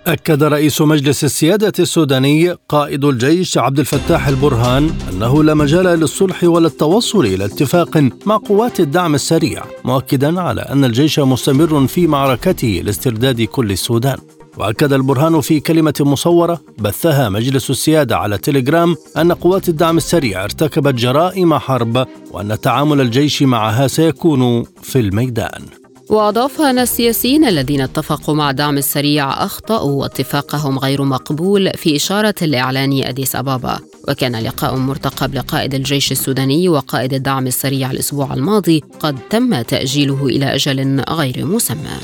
أكد 0.07 0.43
رئيس 0.43 0.81
مجلس 0.81 1.25
السيادة 1.25 1.73
السوداني 1.79 2.57
قائد 2.69 3.05
الجيش 3.05 3.59
عبد 3.59 3.79
الفتاح 3.79 4.29
البرهان 4.29 4.91
أنه 5.13 5.45
لا 5.45 5.55
مجال 5.55 5.85
للصلح 5.85 6.45
ولا 6.45 6.67
التوصل 6.67 7.27
إلى 7.27 7.45
اتفاق 7.45 8.09
مع 8.27 8.37
قوات 8.37 8.81
الدعم 8.81 9.15
السريع 9.15 9.65
مؤكدا 9.85 10.41
على 10.41 10.61
أن 10.61 10.85
الجيش 10.85 11.19
مستمر 11.19 11.87
في 11.87 12.07
معركته 12.07 12.83
لاسترداد 12.85 13.43
كل 13.43 13.73
السودان. 13.73 14.19
وأكد 14.57 14.93
البرهان 14.93 15.41
في 15.41 15.61
كلمة 15.61 15.95
مصورة 16.01 16.61
بثها 16.79 17.29
مجلس 17.29 17.71
السيادة 17.71 18.17
على 18.17 18.39
تليجرام 18.39 18.97
أن 19.17 19.33
قوات 19.33 19.69
الدعم 19.69 19.97
السريع 19.97 20.45
ارتكبت 20.45 20.95
جرائم 20.95 21.55
حرب 21.55 22.07
وأن 22.31 22.61
تعامل 22.61 23.01
الجيش 23.01 23.43
معها 23.43 23.87
سيكون 23.87 24.65
في 24.83 25.01
الميدان. 25.01 25.80
وأضاف 26.11 26.61
أن 26.61 26.79
السياسيين 26.79 27.45
الذين 27.45 27.81
اتفقوا 27.81 28.35
مع 28.35 28.51
دعم 28.51 28.79
السريع 28.79 29.45
أخطأوا 29.45 30.03
واتفاقهم 30.03 30.79
غير 30.79 31.05
مقبول 31.05 31.71
في 31.77 31.97
إشارة 31.97 32.35
الإعلان 32.43 33.03
أديس 33.05 33.37
أبابا. 33.37 33.79
وكان 34.09 34.37
لقاء 34.37 34.77
مرتقب 34.77 35.35
لقائد 35.35 35.75
الجيش 35.75 36.13
السوداني 36.13 36.69
وقائد 36.69 37.15
الدعم 37.15 37.47
السريع 37.47 37.91
الأسبوع 37.91 38.35
الماضي 38.35 38.83
قد 39.01 39.19
تم 39.31 39.63
تأجيله 39.63 40.27
إلى 40.27 40.55
أجل 40.55 41.01
غير 41.09 41.47
مسمى. 41.47 41.97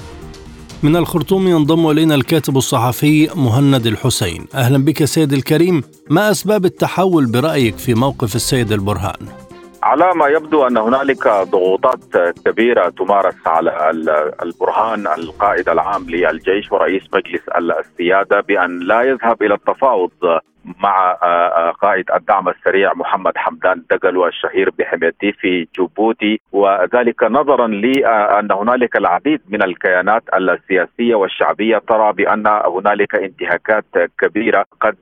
من 0.83 0.97
الخرطوم 0.97 1.49
ينضم 1.49 1.91
إلينا 1.91 2.15
الكاتب 2.15 2.57
الصحفي 2.57 3.29
مهند 3.35 3.87
الحسين. 3.87 4.47
أهلا 4.55 4.79
بك 4.79 5.05
سيد 5.05 5.33
الكريم 5.33 5.83
ما 6.11 6.31
أسباب 6.31 6.65
التحول 6.65 7.27
برأيك 7.27 7.79
في 7.79 7.95
موقف 7.95 8.37
السيد 8.37 8.73
البرهان؟ 8.73 9.46
على 9.87 10.15
ما 10.15 10.29
يبدو 10.29 10.67
أن 10.67 10.77
هنالك 10.77 11.29
ضغوطات 11.29 12.17
كبيرة 12.47 12.89
تمارس 12.89 13.47
على 13.47 13.91
البرهان 14.43 15.07
القائد 15.07 15.69
العام 15.69 16.11
للجيش 16.11 16.73
ورئيس 16.73 17.03
مجلس 17.15 17.43
السيادة 17.49 18.41
بأن 18.41 18.79
لا 18.79 19.03
يذهب 19.03 19.43
إلى 19.43 19.55
التفاوض. 19.55 20.11
مع 20.83 21.19
آه، 21.23 21.27
آه، 21.27 21.71
قائد 21.71 22.11
الدعم 22.11 22.49
السريع 22.49 22.93
محمد 22.95 23.33
حمدان 23.37 23.83
دقلو 23.91 24.27
الشهير 24.27 24.71
بحميتي 24.79 25.33
في 25.33 25.69
جيبوتي. 25.79 26.41
وذلك 26.53 27.23
نظرا 27.23 27.67
لأن 27.67 28.53
هنالك 28.53 28.97
العديد 28.97 29.41
من 29.49 29.63
الكيانات 29.63 30.23
السياسية 30.35 31.15
والشعبية 31.15 31.79
ترى 31.89 32.13
بأن 32.13 32.47
هنالك 32.47 33.15
انتهاكات 33.15 33.85
كبيرة 34.19 34.65
قد 34.81 34.97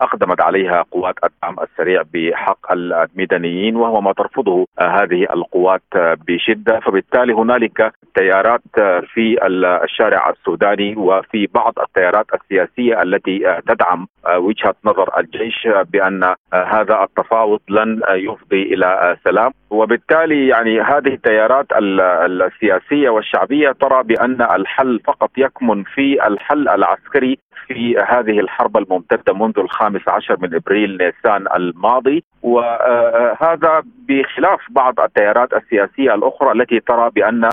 أقدمت 0.00 0.40
عليها 0.40 0.84
قوات 0.90 1.14
الدعم 1.24 1.56
السريع 1.64 2.02
بحق 2.14 2.72
المدنيين 2.72 3.76
وهو 3.76 4.00
ما 4.00 4.12
ترفضه 4.12 4.66
هذه 4.80 5.22
القوات 5.34 5.82
بشدة. 6.28 6.80
فبالتالي 6.80 7.32
هنالك 7.32 7.92
تيارات 8.14 8.62
في 9.14 9.36
الشارع 9.84 10.30
السوداني 10.30 10.96
وفي 10.96 11.48
بعض 11.54 11.74
التيارات 11.78 12.26
السياسية 12.34 13.02
التي 13.02 13.60
تدعم 13.68 14.06
وجهة 14.36 14.74
نظر 14.84 14.99
الجيش 15.18 15.68
بأن 15.92 16.34
هذا 16.54 17.02
التفاوض 17.02 17.60
لن 17.68 18.00
يفضي 18.10 18.62
إلى 18.74 19.16
سلام. 19.24 19.52
وبالتالي 19.70 20.48
يعني 20.48 20.80
هذه 20.80 21.08
التيارات 21.08 21.66
السياسية 21.72 23.10
والشعبية 23.10 23.72
ترى 23.72 24.02
بأن 24.02 24.42
الحل 24.42 25.00
فقط 25.06 25.30
يكمن 25.36 25.84
في 25.84 26.26
الحل 26.26 26.68
العسكري 26.68 27.38
في 27.74 27.98
هذه 27.98 28.40
الحرب 28.40 28.76
الممتدة 28.76 29.34
منذ 29.34 29.58
الخامس 29.58 30.08
عشر 30.08 30.36
من 30.40 30.54
إبريل 30.54 30.96
نيسان 30.96 31.46
الماضي. 31.56 32.24
وهذا 32.42 33.82
بخلاف 34.08 34.60
بعض 34.70 35.00
التيارات 35.00 35.52
السياسية 35.52 36.14
الأخرى 36.14 36.52
التي 36.52 36.80
ترى 36.80 37.10
بأن 37.10 37.48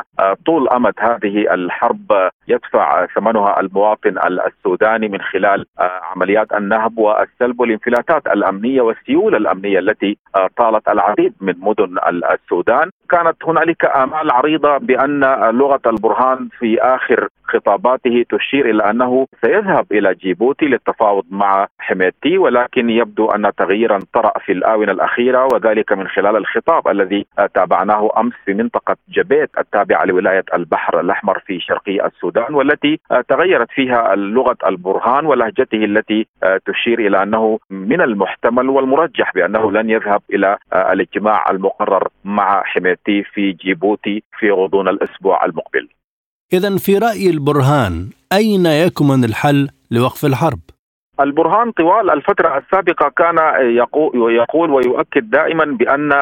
طول 0.45 0.69
أمد 0.69 0.93
هذه 0.99 1.53
الحرب 1.53 2.29
يدفع 2.47 3.05
ثمنها 3.05 3.59
المواطن 3.59 4.15
السوداني 4.47 5.07
من 5.07 5.21
خلال 5.21 5.65
عمليات 5.79 6.53
النهب 6.53 6.97
والسلب 6.97 7.59
والانفلاتات 7.59 8.27
الأمنية 8.27 8.81
والسيولة 8.81 9.37
الأمنية 9.37 9.79
التي 9.79 10.17
طالت 10.57 10.87
العديد 10.89 11.33
من 11.41 11.53
مدن 11.59 11.95
السودان. 12.33 12.89
كانت 13.09 13.35
هنالك 13.45 13.85
آمال 13.85 14.31
عريضة 14.31 14.77
بأن 14.77 15.21
لغة 15.49 15.81
البرهان 15.87 16.49
في 16.59 16.81
آخر 16.81 17.27
خطاباته 17.47 18.25
تشير 18.29 18.69
إلى 18.69 18.89
أنه 18.89 19.27
سيذهب 19.45 19.85
إلى 19.91 20.13
جيبوتي 20.15 20.65
للتفاوض 20.65 21.23
مع 21.31 21.67
حميتي 21.79 22.37
ولكن 22.37 22.89
يبدو 22.89 23.25
أن 23.27 23.51
تغييرا 23.57 23.99
طرأ 24.13 24.39
في 24.39 24.51
الآونة 24.51 24.91
الأخيرة 24.91 25.47
وذلك 25.53 25.91
من 25.91 26.07
خلال 26.07 26.35
الخطاب 26.35 26.87
الذي 26.87 27.25
تابعناه 27.53 28.11
أمس 28.17 28.33
في 28.45 28.53
منطقة 28.53 28.95
جبيت 29.09 29.49
التابعة 29.57 30.05
لولاية 30.05 30.43
البحر 30.53 30.99
الأحمر 30.99 31.39
في 31.39 31.59
شرقي 31.59 32.05
السودان 32.05 32.53
والتي 32.53 32.99
تغيرت 33.29 33.71
فيها 33.71 34.15
لغة 34.15 34.57
البرهان 34.67 35.25
ولهجته 35.25 35.85
التي 35.85 36.27
تشير 36.65 36.99
إلى 36.99 37.23
أنه 37.23 37.59
من 37.69 38.01
المحتمل 38.01 38.69
والمرجح 38.69 39.33
بأنه 39.35 39.71
لن 39.71 39.89
يذهب 39.89 40.21
إلى 40.33 40.57
الاجتماع 40.73 41.49
المقرر 41.49 42.07
مع 42.25 42.63
حميتي 42.63 42.96
في 43.33 43.51
جيبوتي 43.51 44.23
في 44.39 44.51
غضون 44.51 44.87
الأسبوع 44.87 45.45
المقبل 45.45 45.87
إذا 46.53 46.77
في 46.77 46.97
رأي 46.97 47.29
البرهان 47.29 48.09
أين 48.33 48.65
يكمن 48.65 49.23
الحل 49.23 49.69
لوقف 49.91 50.25
الحرب؟ 50.25 50.59
البرهان 51.19 51.71
طوال 51.71 52.11
الفترة 52.11 52.57
السابقة 52.57 53.09
كان 53.09 53.37
يقول 54.35 54.71
ويؤكد 54.71 55.29
دائما 55.29 55.65
بأن 55.65 56.13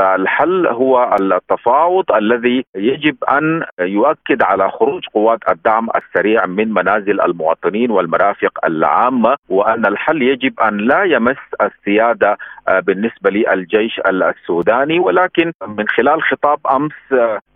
الحل 0.00 0.66
هو 0.66 1.16
التفاوض 1.20 2.12
الذي 2.12 2.64
يجب 2.76 3.16
أن 3.24 3.62
يؤكد 3.80 4.42
على 4.42 4.70
خروج 4.70 5.02
قوات 5.14 5.38
الدعم 5.48 5.88
السريع 5.96 6.46
من 6.46 6.72
منازل 6.74 7.20
المواطنين 7.20 7.90
والمرافق 7.90 8.64
العامة 8.64 9.36
وأن 9.48 9.86
الحل 9.86 10.22
يجب 10.22 10.60
أن 10.60 10.76
لا 10.76 11.02
يمس 11.04 11.36
السيادة 11.62 12.38
بالنسبة 12.68 13.30
للجيش 13.30 14.00
السوداني. 14.06 14.98
ولكن 14.98 15.52
من 15.68 15.88
خلال 15.88 16.22
خطاب 16.22 16.58
أمس 16.70 16.92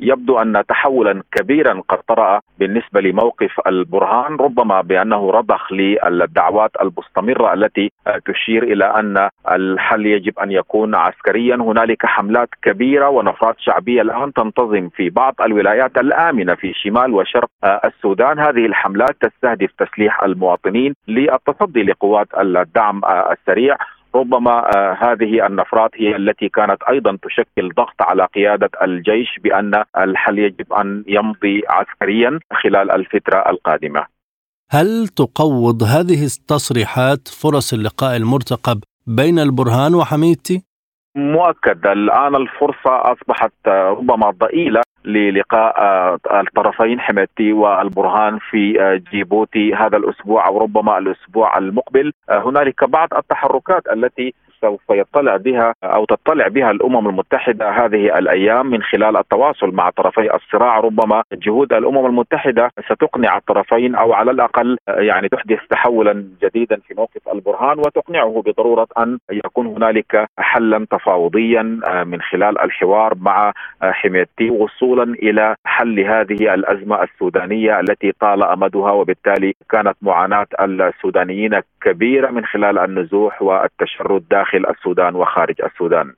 يبدو 0.00 0.38
أن 0.38 0.62
تحولا 0.68 1.22
كبيرا 1.32 1.82
قد 1.88 1.98
طرأ 2.08 2.40
بالنسبة 2.58 3.00
لموقف 3.00 3.60
البرهان 3.66 4.36
ربما 4.36 4.80
بأنه 4.80 5.30
رضخ 5.30 5.72
للدعوات 5.72 6.70
المستمرة 6.82 7.54
التي 7.54 7.92
تشير 8.24 8.62
إلى 8.62 8.84
أن 8.84 9.28
الحل 9.50 10.06
يجب 10.06 10.38
أن 10.38 10.52
يكون 10.52 10.94
عسكريا، 10.94 11.56
هنالك 11.56 12.06
حملات 12.06 12.48
كبيرة 12.62 13.08
ونفرات 13.08 13.56
شعبية 13.58 14.02
الآن 14.02 14.32
تنتظم 14.32 14.88
في 14.88 15.10
بعض 15.10 15.34
الولايات 15.44 15.98
الآمنة 15.98 16.54
في 16.54 16.72
شمال 16.74 17.14
وشرق 17.14 17.50
السودان، 17.64 18.38
هذه 18.38 18.66
الحملات 18.66 19.16
تستهدف 19.20 19.70
تسليح 19.78 20.22
المواطنين 20.22 20.94
للتصدي 21.08 21.82
لقوات 21.82 22.28
الدعم 22.38 23.00
السريع. 23.04 23.76
ربما 24.18 24.54
هذه 25.04 25.46
النفرات 25.46 25.90
هي 25.94 26.16
التي 26.16 26.48
كانت 26.48 26.82
أيضا 26.90 27.18
تشكل 27.22 27.68
ضغط 27.76 27.98
على 28.00 28.26
قيادة 28.34 28.70
الجيش 28.82 29.28
بأن 29.44 29.84
الحل 29.98 30.38
يجب 30.38 30.72
أن 30.72 31.04
يمضي 31.06 31.62
عسكريا 31.68 32.38
خلال 32.62 32.90
الفترة 32.90 33.38
القادمة. 33.50 34.06
هل 34.70 35.08
تقوض 35.08 35.82
هذه 35.82 36.24
التصريحات 36.24 37.28
فرص 37.28 37.72
اللقاء 37.72 38.16
المرتقب 38.16 38.78
بين 39.06 39.38
البرهان 39.38 39.94
وحميدتي؟ 39.94 40.62
مؤكد 41.16 41.86
الآن 41.86 42.34
الفرصة 42.36 43.12
أصبحت 43.12 43.52
ربما 43.68 44.30
ضئيلة 44.30 44.82
للقاء 45.08 45.74
الطرفين 46.40 47.00
حميدتي 47.00 47.52
والبرهان 47.52 48.38
في 48.50 48.72
جيبوتي 49.12 49.74
هذا 49.74 49.96
الأسبوع 49.96 50.46
أو 50.46 50.58
ربما 50.58 50.98
الأسبوع 50.98 51.58
المقبل. 51.58 52.12
هنالك 52.30 52.84
بعض 52.84 53.08
التحركات 53.14 53.82
التي 53.92 54.34
سوف 54.60 54.80
يطلع 54.90 55.36
بها 55.36 55.74
أو 55.84 56.04
تطلع 56.04 56.48
بها 56.48 56.70
الأمم 56.70 57.08
المتحدة 57.08 57.70
هذه 57.70 58.18
الأيام 58.18 58.66
من 58.66 58.82
خلال 58.82 59.16
التواصل 59.16 59.74
مع 59.74 59.90
طرفي 59.90 60.34
الصراع. 60.34 60.80
ربما 60.80 61.22
جهود 61.32 61.72
الأمم 61.72 62.06
المتحدة 62.06 62.70
ستقنع 62.84 63.36
الطرفين 63.36 63.94
أو 63.94 64.12
على 64.12 64.30
الأقل 64.30 64.78
يعني 64.88 65.28
تحدث 65.28 65.58
تحولا 65.70 66.24
جديدا 66.42 66.76
في 66.76 66.94
موقف 66.94 67.28
البرهان 67.34 67.78
وتقنعه 67.78 68.42
بضرورة 68.46 68.86
أن 68.98 69.18
يكون 69.30 69.66
هنالك 69.66 70.26
حلا 70.38 70.86
تفاوضيا 70.90 71.62
من 72.06 72.20
خلال 72.20 72.60
الحوار 72.60 73.14
مع 73.20 73.52
حميتي 73.82 74.50
وصولا 74.50 75.02
إلى 75.02 75.54
حل 75.64 76.00
هذه 76.00 76.54
الأزمة 76.54 77.02
السودانية 77.02 77.80
التي 77.80 78.12
طال 78.20 78.42
أمدها. 78.42 78.92
وبالتالي 78.92 79.54
كانت 79.70 79.96
معاناة 80.02 80.46
السودانيين 80.60 81.60
كبيرة 81.82 82.30
من 82.30 82.44
خلال 82.46 82.78
النزوح 82.78 83.42
والتشرد 83.42 84.24
داخل 84.30 84.47
السودان 84.54 85.14
وخارج 85.14 85.54
السودان. 85.64 86.12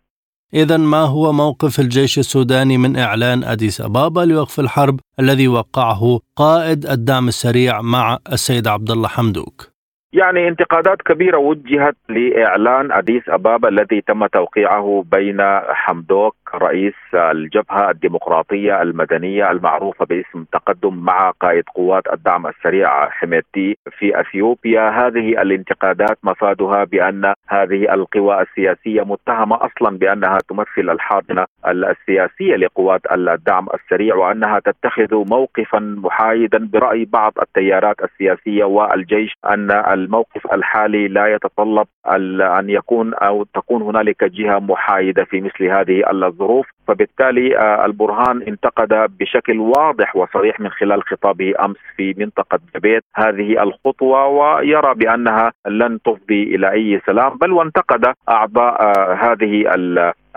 إذا 0.55 0.76
ما 0.76 1.03
هو 1.03 1.33
موقف 1.33 1.81
الجيش 1.81 2.18
السوداني 2.18 2.78
من 2.78 2.97
إعلان 2.97 3.45
أديس 3.45 3.81
أبابا 3.81 4.20
لوقف 4.20 4.61
الحرب 4.61 5.01
الذي 5.20 5.49
وقعه 5.49 6.20
قائد 6.37 6.87
الدعم 6.87 7.28
السريع 7.28 7.81
مع 7.83 8.18
السيد 8.33 8.66
عبد 8.66 8.91
الله 8.91 9.09
حمدوك؟ 9.09 9.70
يعني 10.12 10.48
انتقادات 10.48 11.02
كبيرة 11.02 11.38
وجهت 11.38 11.96
لإعلان 12.08 12.92
أديس 12.92 13.28
أبابا 13.28 13.68
الذي 13.68 14.00
تم 14.00 14.26
توقيعه 14.26 15.04
بين 15.12 15.40
حمدوك 15.68 16.36
رئيس 16.54 16.94
الجبهة 17.14 17.90
الديمقراطية 17.90 18.82
المدنية 18.82 19.50
المعروفة 19.50 20.04
باسم 20.04 20.44
تقدم 20.52 20.94
مع 21.04 21.30
قائد 21.30 21.64
قوات 21.74 22.02
الدعم 22.12 22.46
السريع 22.46 23.11
حميتي 23.11 23.76
في 23.98 24.20
أثيوبيا. 24.20 24.90
هذه 24.90 25.42
الانتقادات 25.42 26.18
مفادها 26.22 26.84
بأن 26.84 27.34
هذه 27.48 27.94
القوى 27.94 28.42
السياسية 28.42 29.02
متهمة 29.02 29.56
أصلا 29.56 29.98
بأنها 29.98 30.38
تمثل 30.48 30.90
الحاضنة 30.90 31.46
السياسية 31.66 32.56
لقوات 32.56 33.00
الدعم 33.12 33.66
السريع 33.74 34.14
وأنها 34.14 34.58
تتخذ 34.58 35.14
موقفا 35.30 35.78
محايدا 35.78 36.68
برأي 36.72 37.04
بعض 37.04 37.32
التيارات 37.42 37.96
السياسية 38.04 38.64
والجيش 38.64 39.32
أن 39.46 39.70
الموقف 40.05 40.53
الحالي 40.53 41.09
لا 41.09 41.26
يتطلب 41.26 41.86
أن 42.07 42.70
يكون 42.70 43.14
أو 43.14 43.44
تكون 43.55 43.82
هنالك 43.82 44.24
جهة 44.24 44.59
محايدة 44.59 45.24
في 45.24 45.40
مثل 45.40 45.64
هذه 45.64 46.03
الظروف. 46.11 46.66
فبالتالي 46.88 47.59
آه، 47.59 47.84
البرهان 47.86 48.42
انتقد 48.42 48.88
بشكل 49.20 49.59
واضح 49.59 50.16
وصريح 50.16 50.61
من 50.61 50.70
خلال 50.70 51.03
خطابه 51.03 51.53
أمس 51.64 51.76
في 51.96 52.14
منطقة 52.18 52.59
جبيت. 52.74 53.05
هذه 53.14 53.62
الخطوة 53.62 54.26
ويرى 54.26 54.94
بأنها 54.94 55.53
لن 55.68 55.98
تفضي 56.05 56.42
إلى 56.55 56.72
أي 56.72 57.01
سلام 57.07 57.38
بل 57.38 57.53
وانتقد 57.53 58.14
أعضاء 58.28 58.82
آه، 58.82 59.14
هذه 59.14 59.64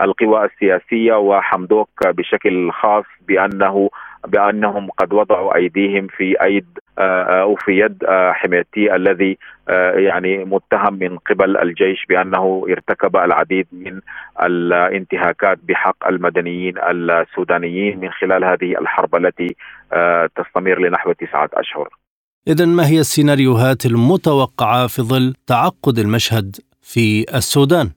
القوى 0.00 0.44
السياسية 0.44 1.14
وحمدوك 1.14 1.88
بشكل 2.06 2.72
خاص 2.72 3.04
بأنه 3.28 3.90
بأنهم 4.26 4.90
قد 4.90 5.12
وضعوا 5.12 5.56
أيديهم 5.56 6.06
في 6.06 6.42
أيد 6.42 6.66
آه، 6.98 7.22
أو 7.22 7.56
في 7.56 7.78
يد 7.78 8.04
حميتي 8.32 8.96
الذي 8.96 9.38
يعني 9.94 10.44
متهم 10.44 10.94
من 10.94 11.18
قبل 11.18 11.56
الجيش 11.56 12.06
بأنه 12.08 12.66
ارتكب 12.68 13.16
العديد 13.16 13.66
من 13.72 14.00
الانتهاكات 14.42 15.58
بحق 15.62 16.08
المدنيين 16.08 16.74
السودانيين 16.78 18.00
من 18.00 18.10
خلال 18.10 18.44
هذه 18.44 18.78
الحرب 18.80 19.16
التي 19.16 19.56
آه، 19.92 20.30
تستمر 20.36 20.78
لنحو 20.78 21.12
تسعة 21.12 21.50
أشهر. 21.52 21.88
اذا 22.48 22.66
ما 22.66 22.86
هي 22.86 23.00
السيناريوهات 23.00 23.86
المتوقعة 23.86 24.86
في 24.86 25.02
ظل 25.02 25.34
تعقد 25.46 25.98
المشهد 25.98 26.56
في 26.82 27.24
السودان؟ 27.34 27.90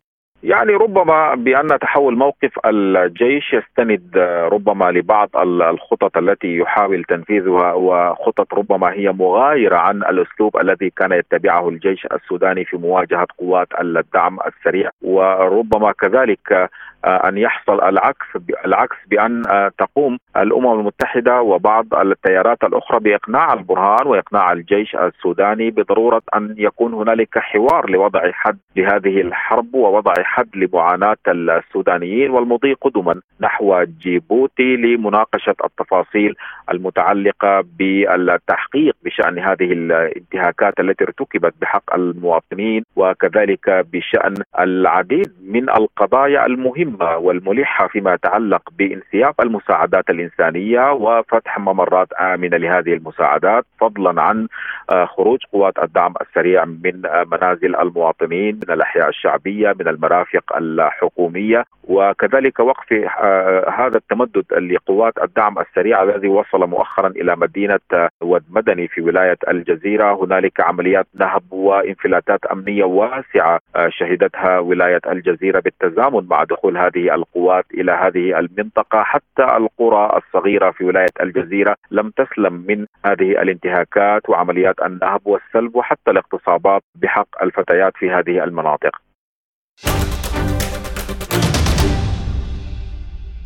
يعني 0.43 0.73
ربما 0.73 1.35
بأن 1.35 1.79
تحول 1.79 2.17
موقف 2.17 2.51
الجيش 2.65 3.53
يستند 3.53 4.17
ربما 4.51 4.91
لبعض 4.91 5.29
الخطط 5.38 6.17
التي 6.17 6.57
يحاول 6.57 7.03
تنفيذها 7.03 7.73
وخطط 7.73 8.53
ربما 8.53 8.93
هي 8.93 9.11
مغايرة 9.11 9.75
عن 9.75 9.95
الأسلوب 9.97 10.57
الذي 10.57 10.89
كان 10.89 11.11
يتبعه 11.11 11.69
الجيش 11.69 12.05
السوداني 12.05 12.65
في 12.65 12.77
مواجهة 12.77 13.27
قوات 13.38 13.67
الدعم 13.81 14.38
السريع. 14.47 14.89
وربما 15.01 15.91
كذلك 15.91 16.51
آه، 16.51 16.69
أن 17.06 17.38
يحصل 17.38 17.82
العكس 17.82 18.26
العكس 18.66 18.95
بأن 19.08 19.43
آه، 19.48 19.72
تقوم 19.78 20.18
الأمم 20.38 20.80
المتحدة 20.80 21.41
وبعض 21.41 21.93
التيارات 21.93 22.64
الأخرى 22.64 23.00
بإقناع 23.00 23.54
البرهان 23.54 24.08
وإقناع 24.08 24.52
الجيش 24.52 24.95
السوداني 24.95 25.72
بضرورة 25.72 26.22
أن 26.36 26.56
يكون 26.58 26.93
هنالك 26.93 27.39
حوار 27.39 27.89
لوضع 27.89 28.32
حد 28.32 28.58
لهذه 28.76 29.22
الحرب 29.22 29.76
ووضع 29.76 30.14
حد 30.24 30.50
لمعاناة 30.56 31.18
السودانيين 31.28 32.32
والمضي 32.32 32.74
قدما 32.74 33.22
نحو 33.41 33.84
جيبوتي 33.84 34.76
لمناقشة 34.76 35.56
التفاصيل 35.64 36.36
المتعلقة 36.72 37.64
بالتحقيق 37.80 38.95
بشأن 39.04 39.39
هذه 39.39 39.72
الانتهاكات 39.72 40.80
التي 40.80 41.04
ارتكبت 41.04 41.54
بحق 41.62 41.95
المواطنين 41.95 42.84
وكذلك 42.95 43.86
بشأن 43.93 44.36
العديد 44.60 45.32
من 45.48 45.70
القضايا 45.70 46.45
المهمة 46.45 46.97
المهمه 47.02 47.18
والملحة 47.18 47.88
فيما 47.88 48.14
يتعلق 48.14 48.62
بانسياب 48.78 49.34
المساعدات 49.39 50.10
الإنسانية 50.10 50.91
وفتح 50.91 51.60
ممرات 51.60 52.14
آمنة 52.14 52.58
لهذه 52.58 52.93
المساعدات 52.93 53.66
فضلا 53.80 54.22
عن 54.22 54.48
آه، 54.89 55.06
خروج 55.06 55.39
قوات 55.54 55.80
الدعم 55.84 56.14
السريع 56.22 56.66
من 56.66 57.06
آه، 57.06 57.26
منازل 57.32 57.76
المواطنين 57.76 58.56
من 58.56 58.74
الأحياء 58.74 59.10
الشعبية 59.10 59.76
من 59.80 59.88
المرافق 59.88 60.58
الحكومية. 60.58 61.66
وكذلك 61.84 62.60
وقف 62.60 62.93
آه، 62.93 63.70
هذا 63.70 63.98
التمدد 63.98 64.45
لقوات 64.54 65.14
الدعم 65.24 65.60
السريع 65.60 66.04
الذي 66.04 66.28
وصل 66.28 66.70
مؤخرا 66.70 67.08
إلى 67.08 67.36
مدينة 67.36 67.80
ود 68.22 68.43
مدني 68.50 68.88
في 68.88 69.02
ولاية 69.02 69.38
الجزيرة. 69.48 70.24
هنالك 70.24 70.60
عمليات 70.60 71.08
نهب 71.14 71.43
وإنفلاتات 71.52 72.45
أمنية 72.45 72.84
واسعة 72.84 73.60
شهدتها 73.89 74.60
ولاية 74.60 75.02
الجزيرة 75.08 75.60
بالتزامن 75.60 76.28
مع 76.30 76.43
دخول 76.43 76.76
هذه 76.78 77.15
القوات 77.15 77.65
إلى 77.73 77.91
هذه 77.91 78.39
المنطقة 78.39 79.03
حتى 79.03 79.43
القرى 79.43 80.17
الصغيرة 80.17 80.71
في 80.71 80.84
ولاية 80.84 81.15
الجزيرة 81.21 81.75
لم 81.91 82.09
تسلم 82.09 82.53
من 82.53 82.86
هذه 83.05 83.41
الانتهاكات 83.41 84.30
وعمليات 84.30 84.75
النهب 84.86 85.21
والسلب 85.25 85.75
وحتى 85.75 86.11
الاغتصابات 86.11 86.82
بحق 86.95 87.43
الفتيات 87.43 87.93
في 87.97 88.11
هذه 88.11 88.43
المناطق. 88.43 89.07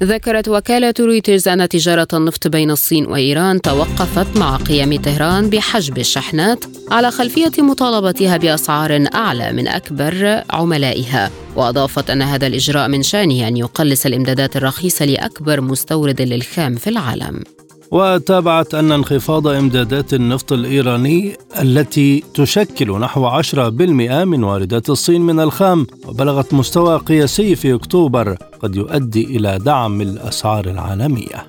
ذكرت 0.04 0.48
وكالة 0.48 0.94
رويترز 1.00 1.48
أن 1.48 1.70
تجارة 1.70 2.08
النفط 2.14 2.48
بين 2.48 2.72
الصين 2.72 3.06
وإيران 3.06 3.62
توقفت 3.62 4.38
مع 4.38 4.56
قيام 4.56 5.02
طهران 5.02 5.50
بحجب 5.50 5.98
الشحنات 5.98 6.66
على 6.92 7.12
خلفية 7.12 7.52
مطالبتها 7.58 8.38
بأسعار 8.38 9.06
أعلى 9.14 9.54
من 9.54 9.68
أكبر 9.68 10.44
عملائها. 10.50 11.32
وأضافت 11.56 12.10
أن 12.10 12.22
هذا 12.22 12.48
الإجراء 12.48 12.88
من 12.88 13.04
شأنه 13.04 13.48
أن 13.48 13.58
يقلص 13.58 14.06
الإمدادات 14.06 14.58
الرخيصة 14.58 15.06
لأكبر 15.06 15.62
مستورد 15.62 16.22
للخام 16.22 16.76
في 16.76 16.90
العالم. 16.90 17.44
وتابعت 17.92 18.76
أن 18.76 18.92
انخفاض 18.92 19.48
إمدادات 19.48 20.14
النفط 20.14 20.54
الإيراني 20.54 21.36
التي 21.62 22.24
تشكل 22.34 23.00
نحو 23.00 23.42
10% 23.42 23.56
من 23.56 24.44
واردات 24.44 24.90
الصين 24.90 25.22
من 25.22 25.40
الخام 25.40 25.88
وبلغت 26.08 26.54
مستوى 26.54 26.98
قياسي 26.98 27.56
في 27.56 27.74
أكتوبر 27.74 28.38
قد 28.60 28.76
يؤدي 28.76 29.24
إلى 29.24 29.60
دعم 29.66 30.02
الأسعار 30.02 30.66
العالمية 30.66 31.48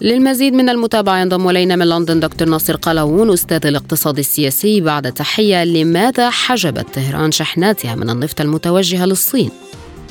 للمزيد 0.00 0.54
من 0.54 0.68
المتابعة 0.68 1.20
ينضم 1.20 1.48
إلينا 1.48 1.76
من 1.76 1.86
لندن 1.88 2.20
دكتور 2.20 2.48
ناصر 2.48 2.76
قلاوون 2.76 3.32
أستاذ 3.32 3.66
الاقتصاد 3.66 4.18
السياسي 4.18 4.80
بعد 4.80 5.12
تحية 5.12 5.64
لماذا 5.64 6.30
حجبت 6.30 6.86
طهران 6.94 7.32
شحناتها 7.32 7.94
من 7.94 8.10
النفط 8.10 8.40
المتوجهة 8.40 9.04
للصين؟ 9.04 9.50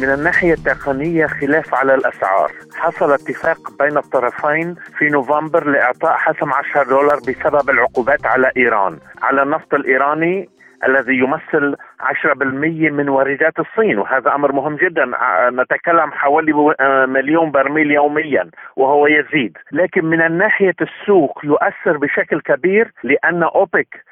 من 0.02 0.14
الناحية 0.14 0.54
التقنية 0.54 1.26
خلاف 1.26 1.76
على 1.76 1.96
الأسعار. 1.96 2.52
حصل 2.76 3.14
اتفاق 3.14 3.58
بين 3.80 3.98
الطرفين 3.98 4.76
في 4.98 5.06
نوفمبر 5.10 5.68
لإعطاء 5.68 6.14
حسم 6.18 6.54
10 6.54 6.84
دولار 6.84 7.18
بسبب 7.18 7.70
العقوبات 7.70 8.26
على 8.26 8.52
إيران 8.58 8.98
على 9.22 9.44
النفط 9.44 9.74
الإيراني 9.74 10.50
الذي 10.88 11.18
يمثل 11.18 11.76
10% 12.00 12.92
من 12.92 13.10
واردات 13.10 13.60
الصين 13.60 14.00
وهذا 14.00 14.36
أمر 14.36 14.52
مهم 14.52 14.76
جدا. 14.76 15.12
نتكلم 15.50 16.12
حوالي 16.12 16.76
مليون 17.08 17.52
برميل 17.52 17.92
يوميا 17.92 18.50
وهو 18.76 19.08
يزيد. 19.08 19.58
لكن 19.72 20.06
من 20.06 20.38
ناحيه 20.38 20.76
السوق 20.82 21.42
يؤثر 21.44 21.98
بشكل 21.98 22.42
كبير 22.42 22.92
لأن 23.04 23.44
أوبك 23.44 24.04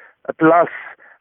بلس 0.42 0.68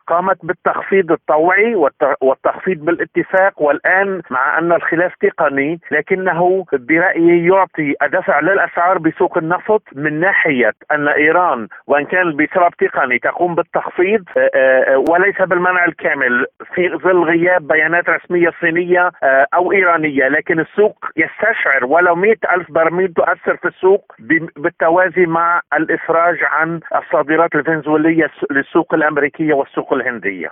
قامت 0.07 0.37
بالتخفيض 0.43 1.11
الطوعي 1.11 1.75
والتخفيض 2.21 2.85
بالاتفاق 2.85 3.61
والآن 3.61 4.21
مع 4.29 4.59
أن 4.59 4.71
الخلاف 4.71 5.13
تقني 5.21 5.79
لكنه 5.91 6.65
برأيي 6.73 7.47
يعطي 7.47 7.93
دفع 8.03 8.39
للأسعار 8.39 8.97
بسوق 8.97 9.37
النفط 9.37 9.83
من 9.95 10.19
ناحية 10.19 10.73
أن 10.91 11.07
إيران 11.07 11.67
وإن 11.87 12.05
كان 12.05 12.35
بسبب 12.35 12.69
تقني 12.79 13.19
تقوم 13.19 13.55
بالتخفيض 13.55 14.23
آه، 14.37 14.49
آه، 14.55 15.03
وليس 15.09 15.41
بالمنع 15.41 15.85
الكامل 15.85 16.45
في 16.75 16.89
ظل 16.89 17.23
غياب 17.23 17.67
بيانات 17.67 18.09
رسمية 18.09 18.51
صينية 18.61 19.11
أو 19.53 19.71
إيرانية 19.71 20.27
لكن 20.27 20.59
السوق 20.59 21.05
يستشعر 21.17 21.85
ولو 21.85 22.15
مئة 22.15 22.55
ألف 22.55 22.71
برميل 22.71 23.13
تؤثر 23.13 23.57
في 23.57 23.67
السوق 23.67 24.15
بالتوازي 24.57 25.25
مع 25.25 25.61
الإفراج 25.73 26.37
عن 26.43 26.79
الصادرات 26.95 27.55
الفنزويلية 27.55 28.31
للسوق 28.51 28.93
الأمريكية 28.93 29.53
والسوق 29.53 29.93
الهندية 29.97 30.49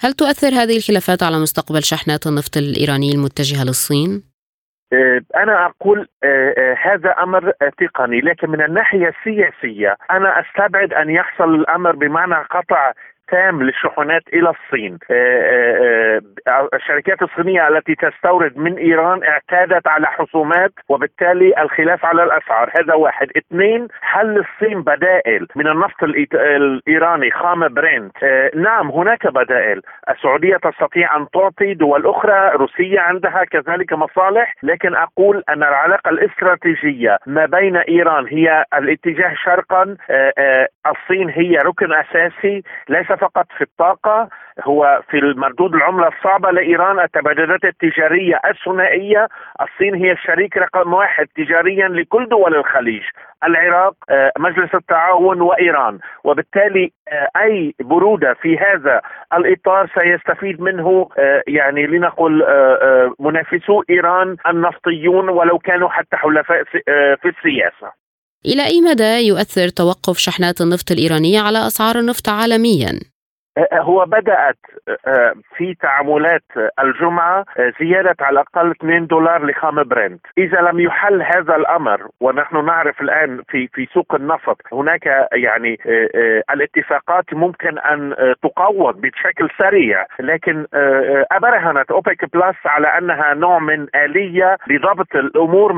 هل 0.00 0.12
تؤثر 0.12 0.48
هذه 0.48 0.76
الخلافات 0.76 1.22
على 1.22 1.38
مستقبل 1.38 1.82
شحنات 1.82 2.26
النفط 2.26 2.56
الإيراني 2.56 3.12
المتجهة 3.12 3.64
للصين؟ 3.64 4.22
آه، 4.92 5.20
أنا 5.36 5.66
أقول 5.66 6.08
آه، 6.24 6.54
آه، 6.58 6.76
هذا 6.82 7.10
أمر 7.22 7.52
تقني 7.78 8.20
لكن 8.20 8.50
من 8.50 8.64
الناحية 8.64 9.08
السياسية 9.08 9.96
أنا 10.10 10.40
أستبعد 10.40 10.92
أن 10.92 11.10
يحصل 11.10 11.54
الأمر 11.54 11.96
بمعنى 11.96 12.34
قطع 12.34 12.92
تام 13.28 13.62
للشحنات 13.62 14.22
إلى 14.32 14.50
الصين. 14.50 14.98
آه، 15.10 15.14
آه، 15.14 16.20
آه، 16.48 16.68
الشركات 16.74 17.22
الصينية 17.22 17.68
التي 17.68 17.94
تستورد 17.94 18.58
من 18.58 18.76
إيران 18.76 19.24
اعتادت 19.24 19.86
على 19.86 20.06
حسومات 20.06 20.72
وبالتالي 20.88 21.62
الخلاف 21.62 22.04
على 22.04 22.22
الأسعار. 22.22 22.70
هذا 22.78 22.94
واحد. 22.94 23.28
اثنين 23.36 23.88
هل 24.00 24.38
الصين 24.38 24.82
بدائل 24.82 25.46
من 25.56 25.66
النفط 25.66 26.02
الإيراني 26.02 27.30
خام 27.30 27.68
برنت. 27.68 28.24
نعم 28.54 28.90
هناك 28.90 29.26
بدائل. 29.26 29.80
السعودية 30.10 30.56
تستطيع 30.56 31.16
أن 31.16 31.26
تعطي 31.34 31.74
دول 31.74 32.06
أخرى 32.06 32.50
روسيا 32.54 33.00
عندها 33.00 33.44
كذلك 33.44 33.92
مصالح 33.92 34.54
لكن 34.62 34.94
أقول 34.94 35.42
أن 35.48 35.62
العلاقة 35.62 36.10
الاستراتيجية 36.10 37.18
ما 37.26 37.46
بين 37.46 37.76
إيران 37.76 38.26
هي 38.26 38.64
الاتجاه 38.74 39.34
شرقا. 39.44 39.96
الصين 40.86 41.28
هي 41.30 41.56
ركن 41.56 41.92
أساسي 41.92 42.62
ليس 42.88 43.12
فقط 43.14 43.46
في 43.58 43.64
الطاقة 43.64 44.28
هو 44.62 45.02
في 45.10 45.18
المردود 45.18 45.74
العملة 45.74 46.08
الصعبة 46.08 46.50
لإيران 46.50 47.00
التبادلات 47.00 47.64
التجارية 47.64 48.40
الثنائية. 48.50 49.28
الصين 49.60 49.94
هي 49.94 50.12
الشريك 50.12 50.56
رقم 50.56 50.92
واحد 50.92 51.26
تجاريا 51.36 51.88
لكل 51.88 52.28
دول 52.28 52.54
الخليج 52.56 53.02
العراق 53.44 53.94
آه، 54.10 54.32
مجلس 54.38 54.74
التعاون 54.74 55.40
وإيران. 55.40 55.98
وبالتالي 56.24 56.92
آه، 57.08 57.28
أي 57.36 57.74
برودة 57.80 58.34
في 58.34 58.58
هذا 58.58 59.00
الإطار 59.34 59.90
سيستفيد 59.98 60.60
منه 60.60 61.08
آه، 61.18 61.42
يعني 61.46 61.86
لنقل 61.86 62.44
منافسو 63.20 63.82
إيران 63.90 64.36
النفطيون 64.46 65.28
ولو 65.28 65.58
كانوا 65.58 65.88
حتى 65.88 66.16
حلفاء 66.16 66.64
في 67.22 67.28
السياسة. 67.28 68.03
إلى 68.46 68.66
أي 68.66 68.80
مدى 68.80 69.26
يؤثر 69.26 69.68
توقف 69.68 70.18
شحنات 70.18 70.60
النفط 70.60 70.90
الإيرانية 70.90 71.40
على 71.40 71.66
أسعار 71.66 71.98
النفط 71.98 72.28
عالميا؟ 72.28 73.00
هو 73.72 74.04
بدأت 74.04 74.56
آه، 75.06 75.34
في 75.56 75.74
تعاملات 75.74 76.42
الجمعة 76.80 77.44
آه، 77.58 77.72
زيادة 77.80 78.16
على 78.20 78.34
الأقل 78.40 78.70
2 78.70 79.06
دولار 79.06 79.46
لخام 79.46 79.82
برنت. 79.82 80.20
إذا 80.38 80.60
لم 80.60 80.80
يحل 80.80 81.22
هذا 81.22 81.56
الأمر 81.56 82.08
ونحن 82.20 82.64
نعرف 82.64 83.00
الآن 83.00 83.42
في 83.48 83.68
في 83.68 83.86
سوق 83.94 84.14
النفط 84.14 84.60
هناك 84.72 85.28
يعني 85.32 85.78
آه، 85.86 86.42
الاتفاقات 86.54 87.34
ممكن 87.34 87.78
أن 87.78 88.14
تقوض 88.42 89.00
بشكل 89.00 89.48
سريع. 89.58 90.06
لكن 90.20 90.66
أبرهنت 91.32 91.90
أوبك 91.90 92.34
plus 92.34 92.56
على 92.66 92.98
أنها 92.98 93.34
نوع 93.34 93.58
من 93.58 93.86
آلية 93.94 94.56
لضبط 94.66 95.16
الأمور 95.16 95.72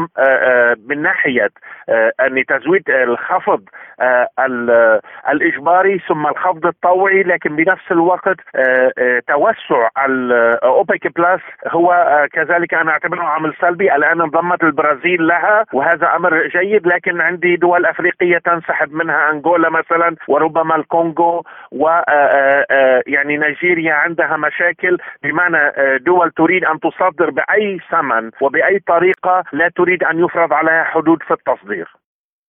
من 0.89 1.03
ناحية 1.03 1.49
أن 2.20 2.45
تزويد 2.49 2.91
الخفض 2.91 3.62
الإجباري 5.31 5.99
ثم 6.09 6.27
الخفض 6.27 6.66
الطوعي. 6.66 7.22
لكن 7.22 7.57
بنفس 7.67 7.91
الوقت 7.91 8.41
آه، 8.57 8.93
آه، 8.99 9.23
توسع 9.29 9.89
الاوبك 10.07 11.19
plus 11.18 11.43
هو 11.69 11.93
آه، 11.93 12.27
كذلك 12.33 12.75
أنا 12.75 12.91
أعتبره 12.91 13.23
عامل 13.23 13.55
سلبي. 13.61 13.97
الآن 13.97 14.21
انضمت 14.21 14.62
البرازيل 14.62 15.27
لها 15.27 15.64
وهذا 15.73 16.17
أمر 16.17 16.49
جيد 16.49 16.87
لكن 16.87 17.21
عندي 17.21 17.57
دول 17.57 17.87
أفريقية 17.87 18.39
تنسحب 18.39 18.93
منها 18.93 19.31
أنغولا 19.31 19.71
مثلا 19.71 20.17
وربما 20.29 20.77
الكونغو 20.77 21.43
و 21.73 21.89
يعني 23.07 23.37
نيجيريا 23.37 23.95
عندها 23.95 24.37
مشاكل. 24.37 24.99
بمعنى 25.23 25.59
دول 25.99 26.31
تريد 26.31 26.64
أن 26.64 26.81
تصدر 26.81 27.31
بأي 27.31 27.79
ثمن 27.91 28.31
وبأي 28.41 28.79
طريقة 28.87 29.45
لا 29.53 29.71
تريد 29.77 30.05
أن 30.05 30.25
يفرض 30.25 30.53
عليها 30.53 30.85
حدود 30.85 31.23
في 31.23 31.35
التصدير. 31.35 31.89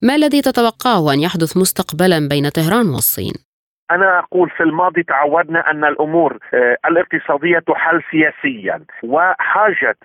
ما 0.01 0.15
الذي 0.15 0.41
تتوقعه 0.41 1.13
أن 1.13 1.20
يحدث 1.20 1.57
مستقبلا 1.57 2.28
بين 2.30 2.49
طهران 2.49 2.89
والصين؟ 2.89 3.46
أنا 3.91 4.19
أقول 4.19 4.49
في 4.49 4.63
الماضي 4.63 5.03
تعودنا 5.03 5.71
أن 5.71 5.85
الأمور 5.85 6.38
آه، 6.53 6.77
الاقتصادية 6.85 7.59
تحل 7.59 8.01
سياسيا 8.11 8.81
وحاجة 9.03 9.95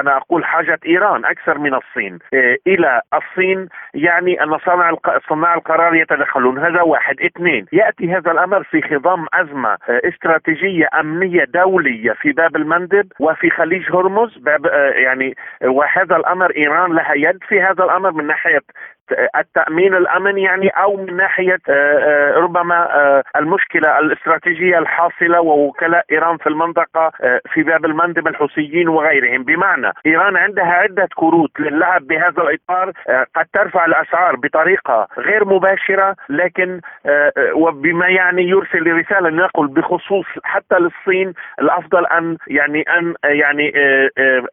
أنا 0.00 0.16
أقول 0.16 0.44
حاجة 0.44 0.78
إيران 0.86 1.24
أكثر 1.24 1.58
من 1.58 1.74
الصين 1.74 2.18
آه، 2.34 2.56
إلى 2.66 3.00
الصين 3.14 3.68
يعني 3.94 4.42
أن 4.42 4.58
صناع 4.58 4.96
صناع 5.28 5.54
القرار 5.54 5.94
يتدخلون. 5.94 6.58
هذا 6.58 6.82
واحد. 6.82 7.20
اثنين 7.20 7.66
يأتي 7.72 8.12
هذا 8.12 8.30
الأمر 8.30 8.62
في 8.62 8.82
خضم 8.82 9.26
أزمة 9.34 9.70
آه، 9.70 10.00
استراتيجية 10.04 10.88
أمنية 11.00 11.44
دولية 11.44 12.12
في 12.12 12.32
باب 12.32 12.56
المندب 12.56 13.12
وفي 13.20 13.50
خليج 13.50 13.92
هرمز 13.92 14.38
باب 14.38 14.66
يعني 14.94 15.34
وهذا 15.64 16.16
الأمر 16.16 16.56
إيران 16.56 16.92
لها 16.92 17.14
يد 17.14 17.38
في 17.48 17.62
هذا 17.62 17.84
الأمر 17.84 18.10
من 18.10 18.26
ناحية 18.26 18.60
التأمين 19.36 19.94
الأمن 19.94 20.38
يعني 20.38 20.68
أو 20.68 20.96
من 20.96 21.16
ناحية 21.16 21.58
آه، 21.68 21.72
آه، 21.72 22.38
ربما 22.38 22.94
آه، 22.94 23.22
المشكلة 23.36 23.98
الاستراتيجية 23.98 24.78
الحاصلة 24.78 25.40
ووكلاء 25.40 26.04
إيران 26.12 26.36
في 26.36 26.46
المنطقة 26.46 27.12
في 27.52 27.62
باب 27.62 27.84
المندب 27.84 28.28
الحوثيين 28.28 28.88
وغيرهم. 28.88 29.42
بمعنى 29.44 29.92
إيران 30.06 30.36
عندها 30.36 30.64
عدة 30.64 31.08
كروت 31.16 31.60
للعب 31.60 32.06
بهذا 32.06 32.42
الإطار 32.42 32.92
قد 33.36 33.46
ترفع 33.52 33.84
الأسعار 33.84 34.36
بطريقة 34.36 35.08
غير 35.18 35.44
مباشرة 35.44 36.16
لكن 36.28 36.80
وبما 37.52 38.08
يعني 38.08 38.42
يرسل 38.42 38.92
رسالة 38.92 39.30
لنقل 39.30 39.66
بخصوص 39.66 40.26
حتى 40.44 40.78
للصين 40.78 41.32
الأفضل 41.60 42.06
أن 42.06 42.36
يعني 42.46 42.82
أن 42.82 43.14
يعني 43.24 43.72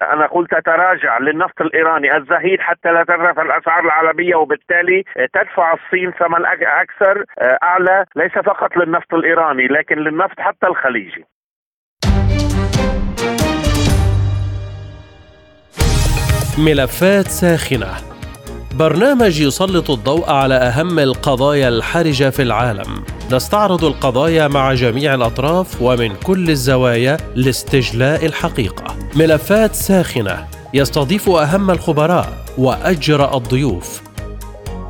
أنا 0.01 0.25
قلت 0.25 0.55
تتراجع 0.55 1.17
للنفط 1.17 1.61
الإيراني 1.61 2.17
الزهيد 2.17 2.59
حتى 2.59 2.91
لا 2.91 3.03
ترفع 3.03 3.41
الأسعار 3.41 3.83
العالميه 3.85 4.35
وبالتالي 4.45 5.03
تدفع 5.33 5.73
الصين 5.73 6.11
ثمن 6.11 6.45
أكثر 6.83 7.25
آه، 7.39 7.57
أعلى 7.63 8.05
ليس 8.15 8.31
فقط 8.31 8.77
للنفط 8.77 9.13
الإيراني 9.13 9.67
لكن 9.67 9.95
للنفط 9.95 10.39
حتى 10.39 10.67
الخليجي. 10.67 11.25
ملفات 16.57 17.27
ساخنة. 17.27 17.87
برنامج 18.79 19.41
يسلط 19.41 19.89
الضوء 19.89 20.29
على 20.29 20.55
أهم 20.55 20.99
القضايا 20.99 21.67
الحرجة 21.67 22.29
في 22.29 22.41
العالم. 22.41 23.05
نستعرض 23.31 23.83
القضايا 23.83 24.47
مع 24.47 24.73
جميع 24.73 25.13
الأطراف 25.13 25.81
ومن 25.81 26.15
كل 26.15 26.49
الزوايا 26.49 27.17
لاستجلاء 27.35 28.25
الحقيقة. 28.25 28.85
ملفات 29.15 29.71
ساخنة. 29.71 30.47
يستضيف 30.73 31.29
أهم 31.29 31.71
الخبراء 31.71 32.25
وأجرأ 32.57 33.37
الضيوف. 33.37 34.14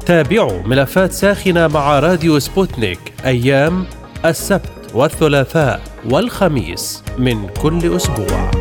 تابعوا 0.05 0.61
ملفات 0.65 1.11
ساخنة 1.11 1.67
مع 1.67 1.99
راديو 1.99 2.39
سبوتنيك 2.39 2.99
أيام 3.25 3.85
السبت 4.25 4.91
والثلاثاء 4.93 5.81
والخميس 6.09 7.03
من 7.17 7.47
كل 7.47 7.95
أسبوع. 7.95 8.51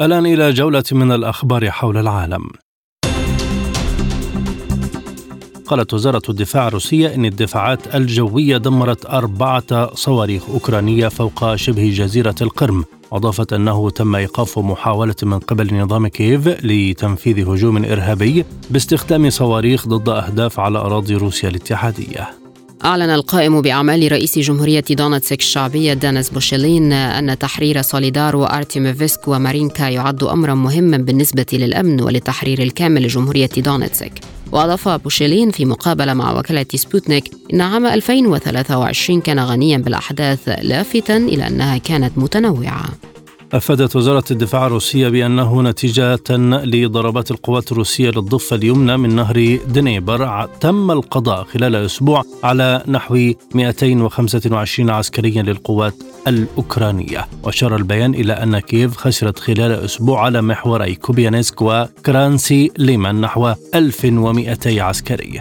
الآن 0.00 0.26
إلى 0.26 0.52
جولة 0.52 0.84
من 0.92 1.12
الأخبار 1.12 1.70
حول 1.70 1.96
العالم. 1.96 2.48
قالت 5.66 5.94
وزارة 5.94 6.22
الدفاع 6.28 6.68
الروسية 6.68 7.14
إن 7.14 7.24
الدفاعات 7.24 7.94
الجوية 7.94 8.56
دمرت 8.56 9.06
أربعة 9.06 9.94
صواريخ 9.94 10.50
أوكرانية 10.50 11.08
فوق 11.08 11.54
شبه 11.54 11.90
جزيرة 11.94 12.34
القرم 12.40 12.84
أضافت 13.12 13.52
أنه 13.52 13.90
تم 13.90 14.14
إيقاف 14.14 14.58
محاولة 14.58 15.14
من 15.22 15.38
قبل 15.38 15.74
نظام 15.74 16.08
كييف 16.08 16.48
لتنفيذ 16.64 17.48
هجوم 17.48 17.84
إرهابي 17.84 18.44
باستخدام 18.70 19.30
صواريخ 19.30 19.88
ضد 19.88 20.08
أهداف 20.08 20.60
على 20.60 20.78
أراضي 20.78 21.14
روسيا 21.14 21.48
الاتحادية. 21.48 22.28
أعلن 22.84 23.10
القائم 23.10 23.62
بأعمال 23.62 24.12
رئيس 24.12 24.38
جمهورية 24.38 24.84
دونتسك 24.90 25.40
الشعبية 25.40 25.92
دينيس 25.92 26.30
بوشيلين 26.30 26.92
أن 26.92 27.38
تحرير 27.38 27.82
سوليدار 27.82 28.36
وأرتيميفسك 28.36 29.28
ومارينكا 29.28 29.88
يعد 29.88 30.24
أمرا 30.24 30.54
مهما 30.54 30.96
بالنسبة 30.96 31.46
للأمن 31.52 32.02
وللتحرير 32.02 32.62
الكامل 32.62 33.02
لجمهورية 33.02 33.50
دونتسك 33.56 34.12
وأضاف 34.52 34.88
بوشيلين 34.88 35.50
في 35.50 35.64
مقابلة 35.64 36.14
مع 36.14 36.38
وكالة 36.38 36.66
سبوتنيك 36.74 37.24
إن 37.52 37.60
عام 37.60 37.86
2023 37.86 39.20
كان 39.20 39.38
غنيا 39.38 39.78
بالأحداث 39.78 40.48
لافتا 40.48 41.16
إلى 41.16 41.46
أنها 41.46 41.78
كانت 41.78 42.18
متنوعة. 42.18 42.88
أفادت 43.52 43.96
وزارة 43.96 44.24
الدفاع 44.30 44.66
الروسية 44.66 45.08
بأنه 45.08 45.62
نتيجة 45.62 46.18
لضربات 46.64 47.30
القوات 47.30 47.72
الروسية 47.72 48.10
للضفة 48.10 48.56
اليمنى 48.56 48.96
من 48.96 49.16
نهر 49.16 49.58
دنيبر 49.68 50.48
تم 50.60 50.90
القضاء 50.90 51.44
خلال 51.44 51.76
أسبوع 51.76 52.24
على 52.44 52.82
نحو 52.88 53.32
225 53.54 54.90
عسكريا 54.90 55.42
للقوات 55.42 55.94
الأوكرانية. 56.28 57.26
وأشار 57.42 57.76
البيان 57.76 58.14
إلى 58.14 58.32
أن 58.32 58.58
كييف 58.58 58.96
خسرت 58.96 59.38
خلال 59.38 59.72
أسبوع 59.72 60.24
على 60.24 60.42
محوري 60.42 60.94
كوبيانسك 60.94 61.62
وكراسني 61.62 62.70
ليمان 62.78 63.20
نحو 63.20 63.52
1200 63.74 64.82
عسكري. 64.82 65.40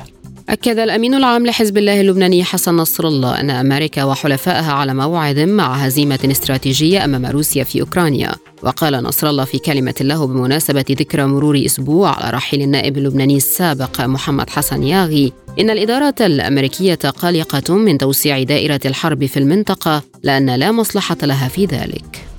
أكد 0.50 0.80
الأمين 0.80 1.14
العام 1.14 1.46
لحزب 1.46 1.78
الله 1.78 2.02
اللبناني 2.02 2.44
حسن 2.44 2.76
نصر 2.76 3.08
الله 3.08 3.40
أن 3.40 3.50
أمريكا 3.50 4.04
وحلفائها 4.04 4.72
على 4.72 4.94
موعد 4.94 5.40
مع 5.40 5.76
هزيمة 5.76 6.20
استراتيجية 6.32 7.06
أمام 7.06 7.26
روسيا 7.26 7.64
في 7.64 7.82
أوكرانيا. 7.82 8.32
وقال 8.64 8.94
نصر 8.94 9.30
الله 9.30 9.44
في 9.44 9.60
كلمة 9.60 9.96
له 10.02 10.28
بمناسبة 10.28 10.86
ذكرى 10.92 11.26
مرور 11.26 11.66
أسبوع 11.66 12.10
على 12.10 12.38
رحيل 12.38 12.62
النائب 12.62 12.98
اللبناني 12.98 13.38
السابق 13.38 14.02
محمد 14.02 14.50
حسن 14.50 14.84
ياغي 14.84 15.34
إن 15.60 15.70
الإدارة 15.70 16.16
الأمريكية 16.22 16.96
قلقة 16.96 17.76
من 17.76 17.98
توسيع 17.98 18.44
دائرة 18.44 18.82
الحرب 18.86 19.26
في 19.26 19.38
المنطقة 19.38 20.04
لأن 20.24 20.56
لا 20.56 20.72
مصلحة 20.72 21.18
لها 21.24 21.48
في 21.48 21.66
ذلك. 21.66 22.37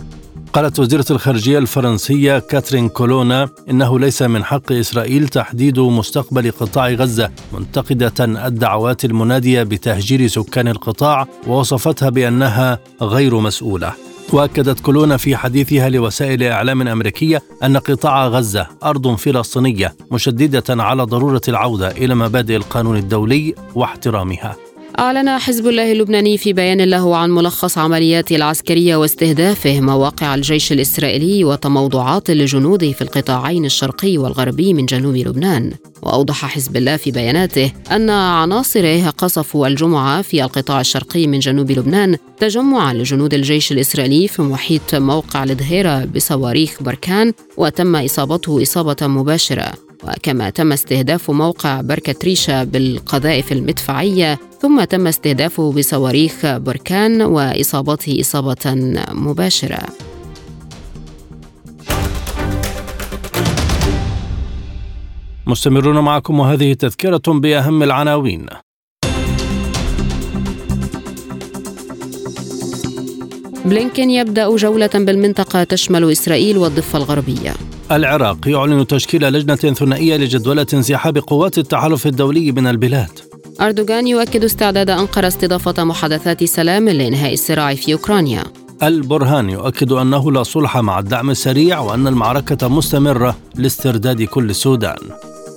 قالت 0.53 0.79
وزيرة 0.79 1.05
الخارجية 1.11 1.59
الفرنسية 1.59 2.39
كاترين 2.39 2.89
كولونا 2.89 3.49
إنه 3.71 3.99
ليس 3.99 4.23
من 4.23 4.45
حق 4.45 4.73
إسرائيل 4.73 5.29
تحديد 5.29 5.79
مستقبل 5.79 6.51
قطاع 6.51 6.89
غزة 6.89 7.31
منتقدة 7.53 8.47
الدعوات 8.47 9.05
المنادية 9.05 9.63
بتهجير 9.63 10.27
سكان 10.27 10.69
القطاع 10.69 11.27
ووصفتها 11.47 12.09
بأنها 12.09 12.79
غير 13.03 13.41
مسؤولة. 13.41 13.93
وأكدت 14.33 14.81
كولونا 14.81 15.17
في 15.17 15.37
حديثها 15.37 15.89
لوسائل 15.89 16.43
إعلام 16.43 16.89
أمريكية 16.89 17.43
أن 17.63 17.77
قطاع 17.77 18.29
غزة 18.29 18.67
أرض 18.85 19.17
فلسطينية 19.17 19.97
مشددة 20.13 20.83
على 20.83 21.03
ضرورة 21.03 21.43
العودة 21.49 21.91
إلى 21.91 22.15
مبادئ 22.15 22.57
القانون 22.57 22.97
الدولي 22.97 23.55
واحترامها. 23.75 24.68
أعلن 24.99 25.39
حزب 25.39 25.67
الله 25.67 25.93
اللبناني 25.93 26.39
في 26.39 26.53
بيان 26.53 26.81
له 26.81 27.17
عن 27.17 27.31
ملخص 27.31 27.79
عملياته 27.79 28.37
العسكرية 28.37 28.97
واستهدافه 28.97 29.81
مواقع 29.81 30.35
الجيش 30.35 30.73
الإسرائيلي 30.73 31.45
وتموضعات 31.45 32.31
لجنوده 32.31 32.93
في 32.93 33.03
القطاعين 33.03 33.65
الشرقي 33.65 34.19
والغربي 34.19 34.75
من 34.75 34.87
جنوب 34.87 35.17
لبنان. 35.17 35.73
وأوضح 36.03 36.47
حزب 36.47 36.77
الله 36.77 36.97
في 36.97 37.11
بياناته 37.11 37.73
أن 37.93 38.11
عناصره 38.11 39.11
قصفوا 39.11 39.67
الجمعة 39.67 40.23
في 40.23 40.45
القطاع 40.45 40.81
الشرقي 40.81 41.27
من 41.27 41.39
جنوب 41.39 41.71
لبنان 41.71 42.17
تجمعا 42.39 42.95
لجنود 42.95 43.35
الجيش 43.35 43.73
الإسرائيلي 43.73 44.29
في 44.29 44.43
محيط 44.43 44.95
موقع 44.95 45.45
الدهيرة 45.45 46.05
بصواريخ 46.05 46.83
بركان 46.83 47.33
وتم 47.57 47.97
إصابته 47.97 48.63
إصابة 48.63 49.07
مباشرة. 49.07 49.88
وكما 50.05 50.51
تم 50.51 50.73
استهداف 50.73 51.31
موقع 51.31 51.81
بركة 51.81 52.15
ريشة 52.25 52.65
بالقذائف 52.65 53.53
المدفعية 53.53 54.39
ثم 54.61 54.85
تم 54.85 55.07
استهدافه 55.07 55.73
بصواريخ 55.73 56.47
بركان 56.47 57.23
وإصابته 57.23 58.21
إصابة 58.21 58.75
مباشرة. 59.13 59.83
مستمرون 65.47 65.99
معكم 65.99 66.41
وهذه 66.41 66.73
تذكرة 66.73 67.23
بأهم 67.29 67.83
العناوين. 67.83 68.47
بلينكين 73.65 74.11
يبدأ 74.11 74.57
جولة 74.57 74.91
بالمنطقة 74.95 75.65
تشمل 75.65 76.13
إسرائيل 76.13 76.59
والضفة 76.59 76.99
الغربية. 76.99 77.55
العراق 77.93 78.49
يعلن 78.49 78.87
تشكيل 78.87 79.33
لجنة 79.33 79.57
ثنائية 79.57 80.17
لجدولة 80.17 80.67
انسحاب 80.75 81.19
قوات 81.19 81.59
التحالف 81.59 82.07
الدولي 82.07 82.53
من 82.53 82.67
البلاد. 82.67 83.11
أردوغان 83.61 84.07
يؤكد 84.07 84.45
استعداد 84.45 84.91
أنقرة 84.91 85.29
استضافة 85.29 85.85
محادثات 85.85 86.45
سلام 86.45 86.89
لإنهاء 86.89 87.33
الصراع 87.33 87.75
في 87.75 87.93
أوكرانيا. 87.93 88.45
البرهان 88.83 89.51
يؤكد 89.51 89.93
أنه 89.93 90.33
لا 90.33 90.43
صلح 90.43 90.77
مع 90.77 90.99
الدعم 90.99 91.31
السريع 91.31 91.81
وأن 91.81 92.07
المعركة 92.07 92.69
مستمرة 92.69 93.37
لاسترداد 93.55 94.23
كل 94.23 94.51
السودان. 94.51 94.99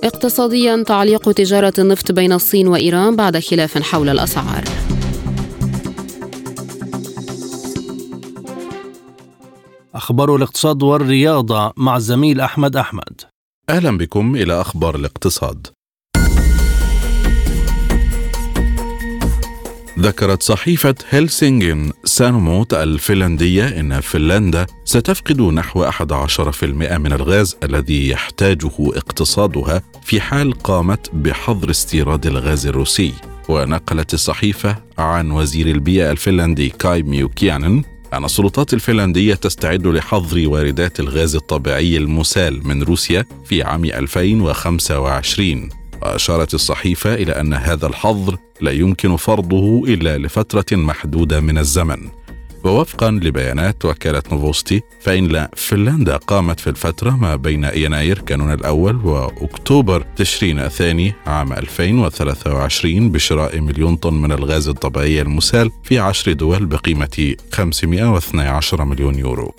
اقتصاديا 0.04 0.82
تعليق 0.86 1.32
تجارة 1.32 1.74
النفط 1.78 2.12
بين 2.12 2.32
الصين 2.32 2.68
وإيران 2.68 3.16
بعد 3.16 3.38
خلاف 3.38 3.78
حول 3.78 4.08
الأسعار. 4.08 4.64
أخبار 10.02 10.36
الاقتصاد 10.36 10.82
والرياضة 10.82 11.72
مع 11.76 11.96
الزميل 11.96 12.40
أحمد 12.40 12.76
أحمد. 12.76 13.20
أهلا 13.70 13.98
بكم 13.98 14.36
إلى 14.36 14.60
أخبار 14.60 14.94
الاقتصاد. 14.94 15.66
ذكرت 19.98 20.42
صحيفة 20.42 20.94
هيلسينغن 21.10 21.92
سانوموت 22.04 22.74
الفنلندية 22.74 23.80
إن 23.80 24.00
فنلندا 24.00 24.66
ستفقد 24.84 25.40
نحو 25.40 25.84
11% 25.84 26.98
من 26.98 27.12
الغاز 27.12 27.56
الذي 27.62 28.08
يحتاجه 28.08 28.72
اقتصادها 28.80 29.82
في 30.02 30.20
حال 30.20 30.52
قامت 30.52 31.10
بحظر 31.14 31.70
استيراد 31.70 32.26
الغاز 32.26 32.66
الروسي. 32.66 33.12
ونقلت 33.48 34.14
الصحيفة 34.14 34.76
عن 34.98 35.30
وزير 35.30 35.66
البيئة 35.66 36.10
الفنلندي 36.10 36.68
كاي 36.68 37.02
ميوكيانن 37.02 37.82
أن 38.12 38.24
السلطات 38.24 38.74
الفنلندية 38.74 39.34
تستعد 39.34 39.86
لحظر 39.86 40.48
واردات 40.48 41.00
الغاز 41.00 41.36
الطبيعي 41.36 41.96
المسال 41.96 42.66
من 42.68 42.82
روسيا 42.82 43.24
في 43.44 43.62
عام 43.62 43.84
2025 43.84 45.68
وأشارت 46.02 46.54
الصحيفة 46.54 47.14
إلى 47.14 47.32
أن 47.32 47.54
هذا 47.54 47.86
الحظر 47.86 48.36
لا 48.60 48.70
يمكن 48.70 49.16
فرضه 49.16 49.84
إلا 49.84 50.18
لفترة 50.18 50.76
محدودة 50.76 51.40
من 51.40 51.58
الزمن. 51.58 52.08
ووفقا 52.64 53.10
لبيانات 53.10 53.84
وكالة 53.84 54.22
نوفوستي 54.32 54.82
فإن 55.00 55.48
فنلندا 55.56 56.16
قامت 56.16 56.60
في 56.60 56.70
الفترة 56.70 57.10
ما 57.10 57.36
بين 57.36 57.64
يناير 57.74 58.18
كانون 58.18 58.52
الأول 58.52 58.96
وأكتوبر 58.96 60.06
تشرين 60.16 60.58
الثاني 60.58 61.14
عام 61.26 61.52
2023 61.52 63.10
بشراء 63.12 63.60
مليون 63.60 63.96
طن 63.96 64.14
من 64.14 64.32
الغاز 64.32 64.68
الطبيعي 64.68 65.20
المسال 65.20 65.70
في 65.84 65.98
عشر 65.98 66.32
دول 66.32 66.66
بقيمة 66.66 67.34
512 67.52 68.84
مليون 68.84 69.18
يورو. 69.18 69.54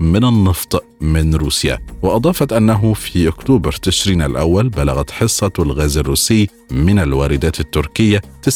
من 0.00 0.24
النفط 0.24 0.84
من 1.00 1.34
روسيا. 1.34 1.78
وأضافت 2.02 2.52
أنه 2.52 2.94
في 2.94 3.28
أكتوبر 3.28 3.72
تشرين 3.72 4.22
الأول 4.22 4.68
بلغت 4.68 5.10
حصة 5.10 5.52
الغاز 5.58 5.98
الروسي 5.98 6.48
من 6.70 6.98
الواردات 6.98 7.60
التركية 7.60 8.22
59.14% 8.50 8.54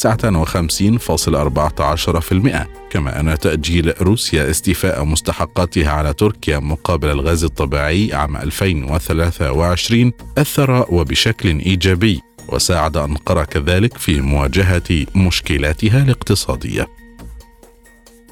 كما 2.89 3.19
أن 3.19 3.37
تأجيل 3.37 3.93
روسيا 4.01 4.49
استيفاء 4.49 5.03
مستحقاتها 5.03 5.91
على 5.91 6.13
تركيا 6.13 6.59
مقابل 6.59 7.09
الغاز 7.09 7.43
الطبيعي 7.43 8.13
عام 8.13 8.37
2023 8.37 10.11
أثر 10.37 10.85
وبشكل 10.89 11.59
إيجابي. 11.59 12.28
وساعد 12.53 12.97
أنقرة 12.97 13.43
كذلك 13.43 13.97
في 13.97 14.21
مواجهة 14.21 15.05
مشكلاتها 15.15 16.03
الاقتصادية. 16.03 16.87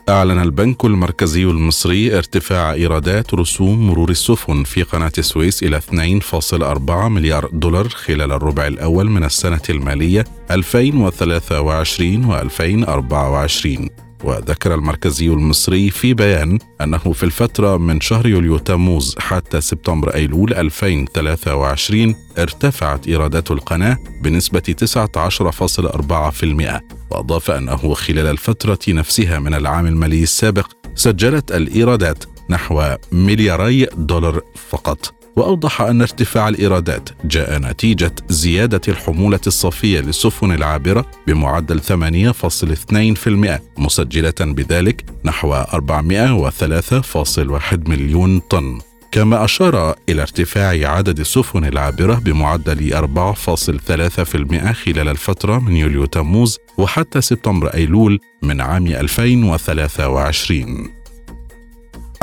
أعلن 0.10 0.42
البنك 0.42 0.86
المركزي 0.86 1.44
المصري 1.44 2.18
ارتفاع 2.18 2.74
إيرادات 2.74 3.34
رسوم 3.34 3.88
مرور 3.88 4.10
السفن 4.10 4.64
في 4.64 4.84
قناة 4.84 5.12
السويس 5.18 5.64
إلى 5.64 5.82
2.4 5.82 6.92
مليار 6.92 7.50
دولار 7.54 7.90
خلال 7.90 8.32
الربع 8.32 8.68
الأول 8.68 9.10
من 9.10 9.24
السنة 9.24 9.62
المالية 9.70 10.26
2023 10.52 12.50
و2024 12.50 14.07
وذكر 14.24 14.74
المركزي 14.74 15.28
المصري 15.28 15.90
في 15.90 16.14
بيان 16.14 16.60
أنه 16.82 16.98
في 16.98 17.24
الفترة 17.24 17.78
من 17.78 18.02
شهر 18.02 18.28
يوليو 18.28 18.58
تموز 18.58 19.16
حتى 19.20 19.62
سبتمبر 19.62 20.16
أيلول 20.16 20.54
2023 20.54 22.16
ارتفعت 22.38 23.08
إيرادات 23.08 23.52
القناة 23.52 23.98
بنسبة 24.22 24.76
19.4% 24.86 26.82
وأضاف 27.12 27.52
أنه 27.52 27.94
خلال 27.94 28.28
الفترة 28.28 28.80
نفسها 28.88 29.40
من 29.40 29.54
العام 29.54 29.88
المالي 29.88 30.24
السابق 30.24 30.72
سجلت 30.96 31.52
الإيرادات 31.52 32.24
نحو 32.50 32.96
ملياري 33.12 33.88
دولار 33.98 34.42
فقط. 34.70 35.17
وأوضح 35.38 35.82
أن 35.82 36.02
ارتفاع 36.02 36.50
الإيرادات 36.50 37.10
جاء 37.26 37.60
نتيجة 37.60 38.12
زيادة 38.30 38.82
الحمولة 38.88 39.40
الصافية 39.48 40.00
للسفن 40.00 40.52
العابرة 40.52 41.06
بمعدل 41.28 41.82
8.2% 41.82 43.62
مسجلة 43.78 44.34
بذلك 44.40 45.06
نحو 45.26 45.64
403.1 45.64 47.90
مليون 47.90 48.40
طن. 48.40 48.80
كما 49.12 49.46
أشار 49.46 49.96
إلى 50.10 50.22
ارتفاع 50.22 50.92
عدد 50.92 51.20
السفن 51.20 51.66
العابرة 51.66 52.16
بمعدل 52.16 52.94
4.3% 52.94 54.72
خلال 54.72 55.10
الفترة 55.10 55.60
من 55.60 55.76
يوليو 55.76 56.06
تموز 56.06 56.58
وحتى 56.78 57.22
سبتمبر 57.22 57.74
أيلول 57.74 58.20
من 58.42 58.62
عام 58.62 58.88
2023 58.88 60.97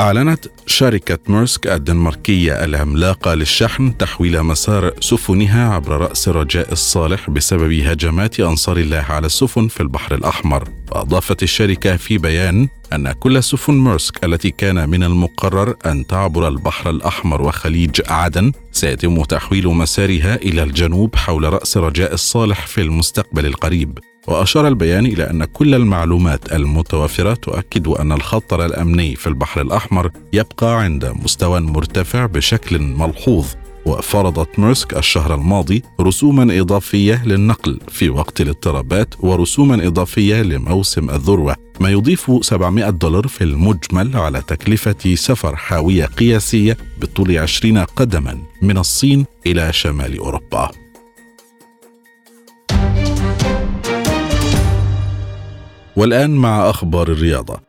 أعلنت 0.00 0.46
شركة 0.66 1.18
ميرسك 1.28 1.66
الدنماركية 1.66 2.64
العملاقة 2.64 3.34
للشحن 3.34 3.96
تحويل 3.96 4.42
مسار 4.42 4.92
سفنها 5.00 5.74
عبر 5.74 5.90
رأس 5.90 6.28
رجاء 6.28 6.72
الصالح 6.72 7.30
بسبب 7.30 7.72
هجمات 7.72 8.40
أنصار 8.40 8.76
الله 8.76 9.04
على 9.08 9.26
السفن 9.26 9.68
في 9.68 9.80
البحر 9.80 10.14
الأحمر. 10.14 10.68
وأضافت 10.92 11.42
الشركة 11.42 11.96
في 11.96 12.18
بيان 12.18 12.68
أن 12.92 13.12
كل 13.12 13.42
سفن 13.42 13.74
ميرسك 13.74 14.24
التي 14.24 14.50
كان 14.50 14.88
من 14.88 15.02
المقرر 15.02 15.74
أن 15.86 16.06
تعبر 16.06 16.48
البحر 16.48 16.90
الأحمر 16.90 17.42
وخليج 17.42 18.00
عدن 18.08 18.52
سيتم 18.72 19.22
تحويل 19.22 19.68
مسارها 19.68 20.34
إلى 20.34 20.62
الجنوب 20.62 21.16
حول 21.16 21.52
رأس 21.52 21.76
رجاء 21.76 22.14
الصالح 22.14 22.66
في 22.66 22.80
المستقبل 22.80 23.46
القريب. 23.46 23.98
وأشار 24.26 24.68
البيان 24.68 25.06
إلى 25.06 25.30
أن 25.30 25.44
كل 25.44 25.74
المعلومات 25.74 26.52
المتوفرة 26.52 27.34
تؤكد 27.34 27.88
أن 27.88 28.12
الخطر 28.12 28.64
الأمني 28.66 29.16
في 29.16 29.26
البحر 29.26 29.60
الأحمر 29.60 30.10
يبقى 30.32 30.80
عند 30.82 31.12
مستوى 31.24 31.60
مرتفع 31.60 32.26
بشكل 32.26 32.78
ملحوظ 32.78 33.46
وفرضت 33.86 34.58
ميرسك 34.58 34.96
الشهر 34.96 35.34
الماضي 35.34 35.82
رسوما 36.00 36.60
إضافية 36.60 37.24
للنقل 37.26 37.80
في 37.88 38.08
وقت 38.10 38.40
الاضطرابات 38.40 39.14
ورسوما 39.20 39.86
إضافية 39.86 40.42
لموسم 40.42 41.10
الذروة 41.10 41.56
ما 41.80 41.90
يضيف 41.90 42.30
700 42.42 42.90
دولار 42.90 43.28
في 43.28 43.44
المجمل 43.44 44.16
على 44.16 44.42
تكلفة 44.46 45.14
سفر 45.14 45.56
حاوية 45.56 46.04
قياسية 46.04 46.76
بطول 47.00 47.38
20 47.38 47.78
قدما 47.78 48.38
من 48.62 48.78
الصين 48.78 49.26
إلى 49.46 49.72
شمال 49.72 50.18
أوروبا. 50.18 50.83
والآن 55.96 56.30
مع 56.30 56.70
أخبار 56.70 57.08
الرياضة. 57.08 57.60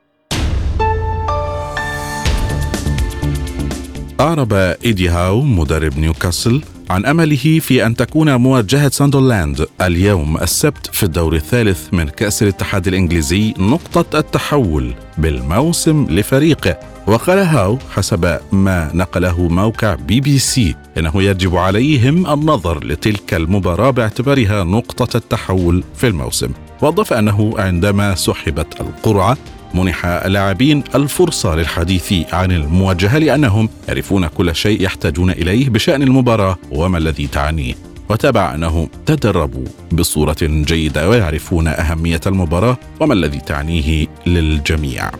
أعرب 4.19 4.53
إيدي 4.53 5.09
هاو 5.09 5.41
مدرب 5.41 5.97
نيوكاسل 5.99 6.61
عن 6.89 7.05
أمله 7.05 7.59
في 7.59 7.85
أن 7.85 7.95
تكون 7.95 8.35
مواجهة 8.35 8.89
ساندرلاند 8.89 9.67
اليوم 9.81 10.37
السبت 10.37 10.89
في 10.93 11.03
الدور 11.03 11.35
الثالث 11.35 11.93
من 11.93 12.09
كأس 12.09 12.43
الاتحاد 12.43 12.87
الإنجليزي 12.87 13.53
نقطة 13.59 14.19
التحول 14.19 14.93
بالموسم 15.17 16.07
لفريقه 16.09 16.79
وقال 17.07 17.37
هاو 17.37 17.77
حسب 17.95 18.39
ما 18.51 18.91
نقله 18.93 19.47
موقع 19.47 19.95
بي 19.95 20.21
بي 20.21 20.39
سي 20.39 20.75
إنه 20.97 21.23
يجب 21.23 21.55
عليهم 21.55 22.33
النظر 22.33 22.85
لتلك 22.85 23.33
المباراة 23.33 23.89
باعتبارها 23.89 24.63
نقطة 24.63 25.17
التحول 25.17 25.83
في 25.95 26.07
الموسم. 26.07 26.49
وأضاف 26.81 27.13
أنه 27.13 27.53
عندما 27.57 28.15
سحبت 28.15 28.81
القرعة 28.81 29.37
منح 29.73 30.05
اللاعبين 30.05 30.83
الفرصة 30.95 31.55
للحديث 31.55 32.13
عن 32.33 32.51
المواجهة 32.51 33.17
لأنهم 33.17 33.69
يعرفون 33.87 34.27
كل 34.27 34.55
شيء 34.55 34.81
يحتاجون 34.81 35.29
إليه 35.29 35.69
بشأن 35.69 36.03
المباراة 36.03 36.57
وما 36.71 36.97
الذي 36.97 37.27
تعنيه 37.27 37.73
وتابع 38.09 38.55
انه 38.55 38.87
تدربوا 39.05 39.65
بصورة 39.91 40.37
جيدة 40.41 41.09
ويعرفون 41.09 41.67
أهمية 41.67 42.21
المباراة 42.27 42.77
وما 42.99 43.13
الذي 43.13 43.39
تعنيه 43.39 44.07
للجميع. 44.27 45.11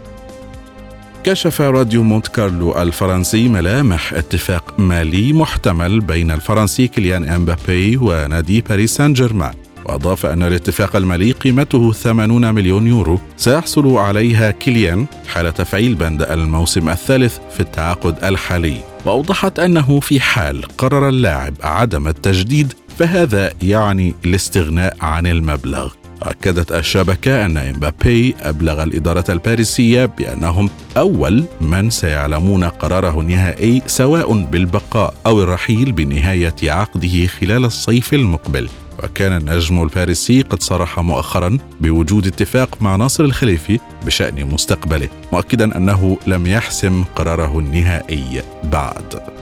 كشف 1.24 1.62
راديو 1.62 2.04
مونت 2.04 2.28
كارلو 2.28 2.82
الفرنسي 2.82 3.48
ملامح 3.48 4.14
اتفاق 4.14 4.80
مالي 4.80 5.34
محتمل 5.34 6.00
بين 6.00 6.32
الفرنسي 6.32 6.88
كيليان 6.88 7.30
إمبابي 7.30 7.98
ونادي 7.98 8.62
باريس 8.62 8.96
سان 8.96 9.14
جيرمان. 9.14 9.54
وأضاف 9.86 10.26
أن 10.26 10.44
الاتفاق 10.44 10.96
المالي 10.96 11.32
قيمته 11.32 11.92
80 11.92 12.56
مليون 12.56 12.88
يورو. 12.88 13.20
سيحصل 13.38 13.98
عليها 13.98 14.52
كيليان 14.52 15.06
حال 15.28 15.54
تفعيل 15.54 15.96
بند 15.96 16.22
الموسم 16.22 16.90
الثالث 16.90 17.38
في 17.54 17.60
التعاقد 17.60 18.24
الحالي. 18.24 18.78
وأوضحت 19.06 19.60
أنه 19.60 20.00
في 20.00 20.20
حال 20.20 20.62
قرر 20.78 21.10
اللاعب 21.10 21.54
عدم 21.64 22.08
التجديد 22.08 22.74
فهذا 23.00 23.52
يعني 23.62 24.16
الاستغناء 24.26 24.98
عن 25.02 25.28
المبلغ. 25.28 25.92
أكدت 26.24 26.72
الشبكة 26.72 27.46
أن 27.46 27.58
إمبابي 27.58 28.36
أبلغ 28.42 28.84
الإدارة 28.84 29.26
الباريسية 29.30 30.06
بأنهم 30.06 30.70
أول 30.98 31.44
من 31.62 31.90
سيعلمون 31.90 32.64
قراره 32.64 33.20
النهائي 33.20 33.82
سواء 33.88 34.34
بالبقاء 34.34 35.14
أو 35.26 35.44
الرحيل 35.44 35.92
بنهاية 35.92 36.56
عقده 36.64 37.28
خلال 37.28 37.66
الصيف 37.66 38.14
المقبل. 38.14 38.70
وكان 39.04 39.38
النجم 39.38 39.84
الفرنسي 39.84 40.42
قد 40.42 40.64
صرح 40.64 41.00
مؤخرا 41.00 41.58
بوجود 41.82 42.28
اتفاق 42.28 42.82
مع 42.82 42.96
ناصر 42.96 43.24
الخليفي 43.24 43.80
بشأن 44.06 44.46
مستقبله 44.46 45.10
مؤكدا 45.34 45.78
أنه 45.78 46.18
لم 46.28 46.48
يحسم 46.48 47.04
قراره 47.16 47.60
النهائي 47.60 48.42
بعد. 48.64 49.35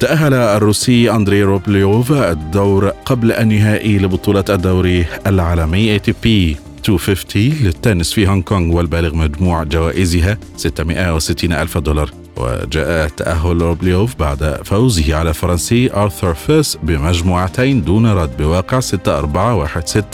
تأهل 0.00 0.34
الروسي 0.34 1.10
أندري 1.10 1.42
روبليوف 1.42 2.12
للدور 2.12 2.88
قبل 2.88 3.32
النهائي 3.32 3.98
لبطولة 3.98 4.44
الدوري 4.48 5.06
العالمي 5.26 5.92
ATP 5.92 6.56
250 6.78 7.42
للتنس 7.42 8.12
في 8.12 8.28
هونغ 8.28 8.42
كونغ 8.42 8.76
والبالغ 8.76 9.14
مجموع 9.14 9.64
جوائزها 9.64 10.38
660 10.56 11.52
ألف 11.52 11.78
دولار. 11.78 12.10
وجاء 12.38 13.08
تأهل 13.08 13.62
روبليوف 13.62 14.16
بعد 14.16 14.60
فوزه 14.64 15.16
على 15.16 15.28
الفرنسي 15.28 15.92
آرثر 15.92 16.34
فيلس 16.34 16.78
بمجموعتين 16.82 17.82
دون 17.82 18.06
رد 18.06 18.36
بواقع 18.36 18.80
6-4 18.80 18.84
1-6 18.84 18.94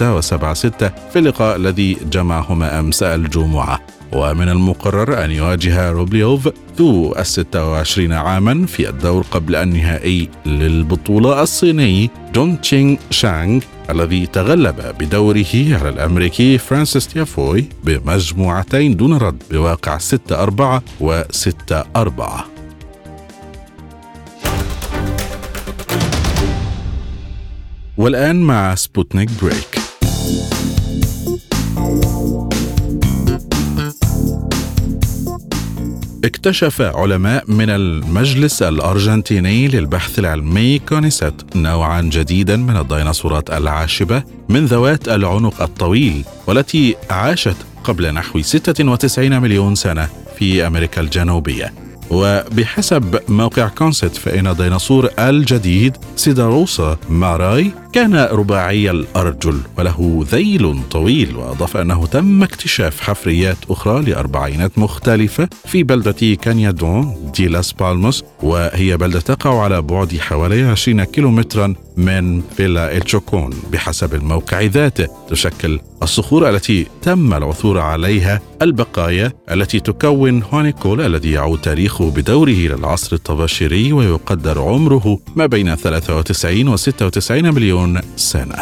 و7-6 0.00 0.84
في 1.12 1.16
اللقاء 1.16 1.56
الذي 1.56 1.96
جمعهما 2.12 2.80
أمس 2.80 3.02
الجمعة. 3.02 3.80
ومن 4.14 4.48
المقرر 4.48 5.24
أن 5.24 5.30
يواجه 5.30 5.90
روبليوف 5.90 6.48
ذو 6.78 7.14
الستة 7.14 7.70
وعشرين 7.70 8.12
عاما 8.12 8.66
في 8.66 8.88
الدور 8.88 9.24
قبل 9.30 9.56
النهائي 9.56 10.28
للبطولة 10.46 11.42
الصيني 11.42 12.10
جون 12.34 12.60
تشينغ 12.60 12.96
شانغ 13.10 13.60
الذي 13.90 14.26
تغلب 14.26 14.94
بدوره 15.00 15.54
على 15.54 15.88
الأمريكي 15.88 16.58
فرانسيس 16.58 17.08
تيافوي 17.08 17.64
بمجموعتين 17.84 18.96
دون 18.96 19.16
رد 19.16 19.42
بواقع 19.50 19.98
6 19.98 20.42
4 20.42 20.82
و 21.00 21.22
6 21.30 21.84
4 21.96 22.54
والآن 27.96 28.42
مع 28.42 28.74
سبوتنيك 28.74 29.30
break. 29.42 29.78
اكتشف 36.24 36.80
علماء 36.80 37.44
من 37.48 37.70
المجلس 37.70 38.62
الأرجنتيني 38.62 39.68
للبحث 39.68 40.18
العلمي 40.18 40.78
كونيسيت 40.78 41.56
نوعا 41.56 42.00
جديدا 42.00 42.56
من 42.56 42.76
الديناصورات 42.76 43.50
العاشبة 43.50 44.22
من 44.48 44.66
ذوات 44.66 45.08
العنق 45.08 45.62
الطويل 45.62 46.24
والتي 46.46 46.96
عاشت 47.10 47.56
قبل 47.84 48.14
نحو 48.14 48.42
96 48.42 49.38
مليون 49.38 49.74
سنة 49.74 50.08
في 50.38 50.66
أمريكا 50.66 51.00
الجنوبية. 51.00 51.72
وبحسب 52.10 53.20
موقع 53.28 53.68
كونسيت 53.68 54.16
فإن 54.16 54.56
الديناصور 54.56 55.10
الجديد 55.18 55.96
سيديرسورا 56.16 56.98
ماراي 57.08 57.70
كان 57.94 58.14
رباعي 58.14 58.90
الأرجل 58.90 59.60
وله 59.78 60.26
ذيل 60.30 60.80
طويل 60.90 61.36
وأضاف 61.36 61.76
أنه 61.76 62.06
تم 62.06 62.42
اكتشاف 62.42 63.00
حفريات 63.00 63.56
أخرى 63.70 64.02
لأربعينات 64.02 64.78
مختلفة 64.78 65.48
في 65.64 65.82
بلدة 65.82 66.34
كانيادون 66.42 67.30
دي 67.36 67.48
لاس 67.48 67.72
بالموس 67.72 68.24
وهي 68.42 68.96
بلدة 68.96 69.20
تقع 69.20 69.62
على 69.62 69.82
بعد 69.82 70.16
حوالي 70.16 70.62
20 70.62 71.04
كيلومترا 71.04 71.74
من 71.96 72.42
فيلا 72.56 72.96
إل 72.96 73.03
تشوكون 73.03 73.50
بحسب 73.72 74.14
الموقع 74.14 74.60
ذاته. 74.60 75.08
تشكل 75.30 75.80
الصخور 76.02 76.48
التي 76.50 76.86
تم 77.02 77.34
العثور 77.34 77.78
عليها 77.78 78.40
البقايا 78.62 79.32
التي 79.50 79.80
تكون 79.80 80.42
هونيكول 80.42 81.00
الذي 81.00 81.30
يعود 81.30 81.60
تاريخه 81.60 82.10
بدوره 82.10 82.50
للعصر 82.50 83.16
الطباشيري 83.16 83.92
ويقدر 83.92 84.60
عمره 84.60 85.18
ما 85.36 85.46
بين 85.46 85.74
93 85.74 86.68
و 86.68 86.76
96 86.76 87.54
مليون 87.54 87.83
سنة. 88.16 88.56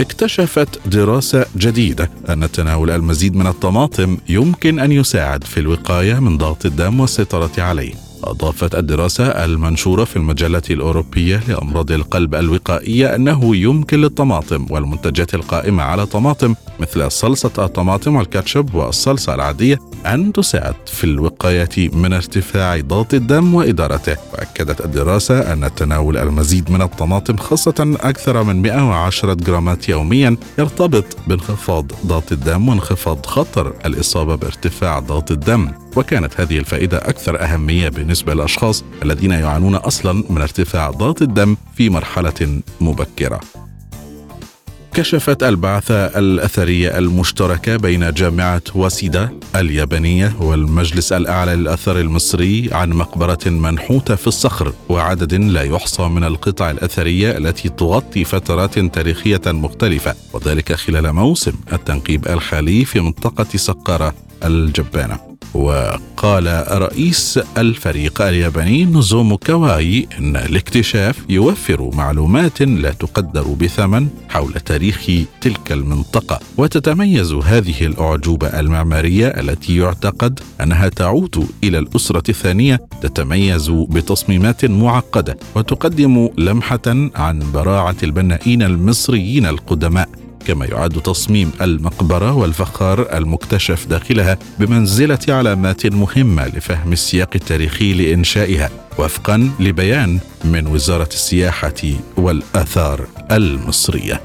اكتشفت 0.00 0.88
دراسة 0.88 1.46
جديدة 1.56 2.10
أن 2.28 2.50
تناول 2.52 2.90
المزيد 2.90 3.36
من 3.36 3.46
الطماطم 3.46 4.16
يمكن 4.28 4.78
أن 4.78 4.92
يساعد 4.92 5.44
في 5.44 5.60
الوقاية 5.60 6.14
من 6.14 6.38
ضغط 6.38 6.66
الدم 6.66 7.00
والسيطرة 7.00 7.52
عليه. 7.58 8.03
أضافت 8.30 8.74
الدراسة 8.74 9.24
المنشورة 9.26 10.04
في 10.04 10.16
المجلة 10.16 10.62
الأوروبية 10.70 11.40
لأمراض 11.48 11.92
القلب 11.92 12.34
الوقائية 12.34 13.14
أنه 13.14 13.56
يمكن 13.56 14.00
للطماطم 14.00 14.66
والمنتجات 14.70 15.34
القائمة 15.34 15.82
على 15.82 16.06
طماطم 16.06 16.54
مثل 16.80 17.10
صلصة 17.10 17.52
الطماطم 17.58 18.16
والكاتشب 18.16 18.74
والصلصة 18.74 19.34
العادية 19.34 19.78
أن 20.06 20.32
تساعد 20.32 20.74
في 20.86 21.04
الوقاية 21.04 21.90
من 21.92 22.12
ارتفاع 22.12 22.80
ضغط 22.80 23.14
الدم 23.14 23.54
وإدارته. 23.54 24.16
وأكدت 24.32 24.80
الدراسة 24.84 25.52
أن 25.52 25.74
تناول 25.74 26.16
المزيد 26.16 26.70
من 26.70 26.82
الطماطم 26.82 27.36
خاصة 27.36 27.96
أكثر 28.00 28.42
من 28.42 28.62
110 28.62 29.34
جرامات 29.34 29.88
يوميا 29.88 30.36
يرتبط 30.58 31.04
بانخفاض 31.26 31.92
ضغط 32.06 32.32
الدم 32.32 32.68
وانخفاض 32.68 33.26
خطر 33.26 33.72
الإصابة 33.86 34.34
بارتفاع 34.34 34.98
ضغط 34.98 35.30
الدم. 35.30 35.83
وكانت 35.96 36.40
هذه 36.40 36.58
الفائدة 36.58 36.98
أكثر 36.98 37.42
أهمية 37.42 37.88
بالنسبة 37.88 38.34
للأشخاص 38.34 38.84
الذين 39.02 39.30
يعانون 39.30 39.74
أصلا 39.74 40.24
من 40.30 40.40
ارتفاع 40.40 40.90
ضغط 40.90 41.22
الدم 41.22 41.56
في 41.76 41.90
مرحلة 41.90 42.60
مبكرة. 42.80 43.40
كشفت 44.94 45.42
البعثة 45.42 45.94
الأثرية 46.06 46.98
المشتركة 46.98 47.76
بين 47.76 48.12
جامعة 48.12 48.62
واسيدا 48.74 49.30
اليابانية 49.56 50.36
والمجلس 50.40 51.12
الأعلى 51.12 51.54
للأثر 51.54 52.00
المصري 52.00 52.70
عن 52.72 52.90
مقبرة 52.90 53.38
منحوتة 53.46 54.14
في 54.14 54.26
الصخر 54.26 54.72
وعدد 54.88 55.34
لا 55.34 55.62
يحصى 55.62 56.02
من 56.02 56.24
القطع 56.24 56.70
الأثرية 56.70 57.38
التي 57.38 57.68
تغطي 57.68 58.24
فترات 58.24 58.78
تاريخية 58.78 59.40
مختلفة 59.46 60.14
وذلك 60.32 60.72
خلال 60.72 61.12
موسم 61.12 61.52
التنقيب 61.72 62.28
الحالي 62.28 62.84
في 62.84 63.00
منطقة 63.00 63.46
سقارة 63.56 64.14
الجبانة. 64.44 65.18
وقال 65.54 66.64
رئيس 66.68 67.40
الفريق 67.58 68.22
الياباني 68.22 68.84
نوزومو 68.84 69.36
كاواي 69.36 70.08
إن 70.18 70.36
الاكتشاف 70.36 71.18
يوفر 71.28 71.90
معلومات 71.94 72.62
لا 72.62 72.90
تقدر 72.90 73.42
بثمن 73.42 74.08
حول 74.28 74.52
تاريخ 74.52 75.06
تلك 75.40 75.72
المنطقة. 75.72 76.40
وتتميز 76.56 77.32
هذه 77.32 77.86
الأعجوبة 77.86 78.46
المعمارية 78.46 79.26
التي 79.26 79.76
يعتقد 79.76 80.40
أنها 80.60 80.88
تعود 80.88 81.48
إلى 81.64 81.78
الأسرة 81.78 82.22
الثانية 82.28 82.80
تتميز 83.02 83.70
بتصميمات 83.70 84.64
معقدة 84.64 85.38
وتقدم 85.54 86.28
لمحة 86.38 87.10
عن 87.14 87.42
براعة 87.54 87.96
البنائين 88.02 88.62
المصريين 88.62 89.46
القدماء. 89.46 90.23
كما 90.46 90.66
يعد 90.66 90.92
تصميم 90.92 91.52
المقبرة 91.60 92.32
والفخار 92.34 93.16
المكتشف 93.16 93.86
داخلها 93.86 94.38
بمنزلة 94.58 95.18
علامات 95.28 95.86
مهمة 95.86 96.46
لفهم 96.46 96.92
السياق 96.92 97.30
التاريخي 97.34 97.92
لإنشائها 97.92 98.70
وفقا 98.98 99.50
لبيان 99.60 100.18
من 100.44 100.66
وزارة 100.66 101.08
السياحة 101.12 101.82
والآثار 102.16 103.06
المصرية. 103.30 104.20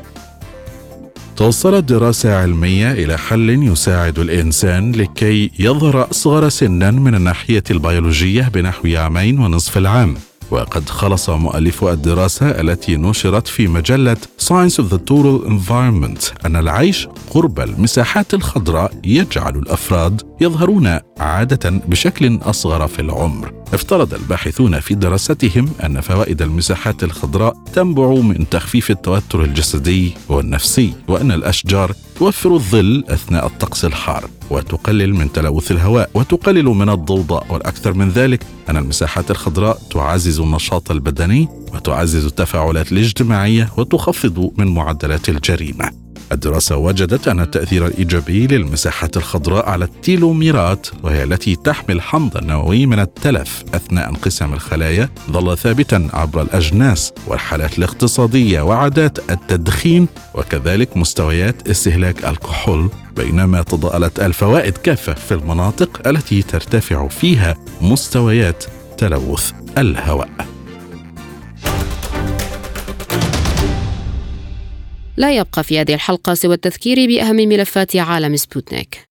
توصلت 1.37 1.83
دراسة 1.83 2.35
علمية 2.35 2.91
إلى 2.91 3.17
حل 3.17 3.49
يساعد 3.49 4.19
الإنسان 4.19 4.91
لكي 4.91 5.51
يظهر 5.59 6.11
أصغر 6.11 6.49
سنا 6.49 6.91
من 6.91 7.15
الناحية 7.15 7.63
البيولوجية 7.71 8.51
بنحو 8.53 8.87
عامين 8.97 9.39
ونصف 9.39 9.77
العام. 9.77 10.15
وقد 10.51 10.89
خلص 10.89 11.29
مؤلف 11.29 11.83
الدراسة 11.83 12.49
التي 12.49 12.95
نشرت 12.97 13.47
في 13.47 13.67
مجلة 13.67 14.17
Science 14.41 14.75
of 14.75 14.93
the 14.93 14.97
Total 14.97 15.47
Environment 15.47 16.45
أن 16.45 16.55
العيش 16.55 17.07
قرب 17.29 17.59
المساحات 17.59 18.33
الخضراء 18.33 18.93
يجعل 19.03 19.55
الأفراد 19.55 20.21
يظهرون 20.41 20.99
عادة 21.17 21.69
بشكل 21.69 22.39
أصغر 22.41 22.87
في 22.87 23.01
العمر. 23.01 23.53
افترض 23.73 24.13
الباحثون 24.13 24.79
في 24.79 24.95
دراستهم 24.95 25.69
أن 25.83 26.01
فوائد 26.01 26.41
المساحات 26.41 27.03
الخضراء 27.03 27.53
تنبع 27.73 28.09
من 28.09 28.49
تخفيف 28.49 28.91
التوتر 28.91 29.43
الجسدي 29.43 30.13
والنفسي، 30.29 30.93
وأن 31.07 31.31
الأشجار 31.31 31.95
توفر 32.15 32.53
الظل 32.53 33.03
أثناء 33.07 33.45
الطقس 33.45 33.85
الحار، 33.85 34.29
وتقلل 34.49 35.13
من 35.15 35.31
تلوث 35.31 35.71
الهواء، 35.71 36.09
وتقلل 36.13 36.65
من 36.65 36.89
الضوضاء، 36.89 37.45
والأكثر 37.49 37.93
من 37.93 38.09
ذلك 38.09 38.43
أن 38.69 38.77
المساحات 38.77 39.31
الخضراء 39.31 39.79
تعزز 39.91 40.39
النشاط 40.39 40.91
البدني، 40.91 41.47
وتعزز 41.73 42.25
التفاعلات 42.25 42.91
الاجتماعية، 42.91 43.69
وتخفض 43.77 44.51
من 44.57 44.67
معدلات 44.67 45.29
الجريمة. 45.29 45.91
الدراسة 46.31 46.77
وجدت 46.77 47.27
أن 47.27 47.39
التأثير 47.39 47.85
الإيجابي 47.85 48.47
للمساحات 48.47 49.17
الخضراء 49.17 49.69
على 49.69 49.85
التيلوميرات 49.85 50.87
وهي 51.03 51.23
التي 51.23 51.55
تحمي 51.55 51.95
الحمض 51.95 52.37
النووي 52.37 52.85
من 52.85 52.99
التلف 52.99 53.63
أثناء 53.73 54.09
انقسام 54.09 54.53
الخلايا 54.53 55.09
ظل 55.31 55.57
ثابتا 55.57 56.09
عبر 56.13 56.41
الأجناس 56.41 57.13
والحالات 57.27 57.77
الاقتصادية 57.77 58.61
وعادات 58.61 59.31
التدخين 59.31 60.07
وكذلك 60.35 60.97
مستويات 60.97 61.69
استهلاك 61.69 62.25
الكحول 62.25 62.89
بينما 63.19 63.61
تضاءلت 63.61 64.19
الفوائد 64.19 64.77
كافة 64.77 65.13
في 65.13 65.33
المناطق 65.33 66.07
التي 66.07 66.41
ترتفع 66.41 67.07
فيها 67.07 67.57
مستويات 67.81 68.63
تلوث 68.97 69.51
الهواء. 69.77 70.29
لا 75.17 75.35
يبقى 75.35 75.63
في 75.63 75.79
هذه 75.79 75.93
الحلقة 75.93 76.33
سوى 76.33 76.53
التذكير 76.53 77.07
بأهم 77.07 77.35
ملفات 77.35 77.95
عالم 77.95 78.35
سبوتنيك. 78.35 79.08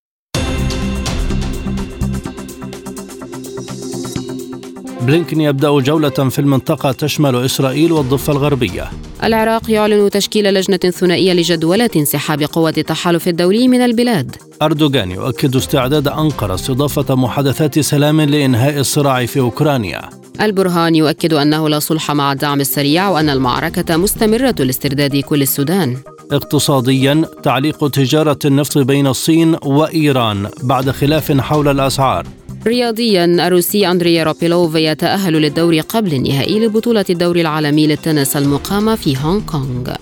بلينكن 5.01 5.41
يبدأ 5.41 5.81
جولة 5.81 6.09
في 6.11 6.39
المنطقة 6.39 6.93
تشمل 6.93 7.45
إسرائيل 7.45 7.93
والضفة 7.93 8.33
الغربية. 8.33 8.91
العراق 9.25 9.71
يعلن 9.71 10.11
تشكيل 10.11 10.55
لجنة 10.55 10.77
ثنائية 10.77 11.33
لجدولة 11.33 11.91
انسحاب 11.97 12.43
قوات 12.43 12.79
التحالف 12.79 13.29
الدولي 13.29 13.69
من 13.69 13.81
البلاد. 13.81 14.37
أردوغان 14.63 15.11
يؤكد 15.11 15.57
استعداد 15.57 16.09
أنقرة 16.09 16.55
استضافة 16.55 17.15
محادثات 17.15 17.79
سلام 17.79 18.21
لإنهاء 18.21 18.79
الصراع 18.79 19.27
في 19.27 19.41
أوكرانيا. 19.41 20.03
البرهان 20.41 20.95
يؤكد 20.95 21.35
أنه 21.35 21.69
لا 21.69 21.79
صلح 21.79 22.11
مع 22.11 22.33
الدعم 22.33 22.61
السريع 22.61 23.09
وأن 23.09 23.31
المعركة 23.31 23.97
مستمرة 23.97 24.55
لاسترداد 24.59 25.17
كل 25.17 25.43
السودان. 25.43 25.97
اقتصاديا 26.33 27.25
تعليق 27.43 27.89
تجارة 27.89 28.39
النفط 28.45 28.79
بين 28.79 29.07
الصين 29.07 29.57
وإيران 29.65 30.49
بعد 30.63 30.91
خلاف 30.91 31.33
حول 31.33 31.69
الأسعار. 31.69 32.27
رياضيا 32.67 33.25
الروسي 33.25 33.91
أندريا 33.91 34.25
روبيلوف 34.25 34.75
يتأهل 34.75 35.33
للدور 35.33 35.81
قبل 35.81 36.15
النهائي 36.15 36.61
لبطولة 36.61 37.05
الدوري 37.11 37.41
العالمي 37.41 37.87
للتنس 37.87 38.37
المقامة 38.37 38.95
في 38.95 39.17
هونغ 39.17 39.41
كونغ. 39.41 39.95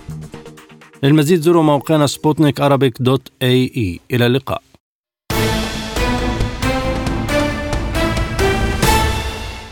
للمزيد 1.03 1.41
زوروا 1.41 1.63
موقعنا 1.63 2.07
سبوتنيك 2.07 2.61
dot 2.99 3.21
ae. 3.41 3.99
إلى 4.11 4.25
اللقاء. 4.25 4.61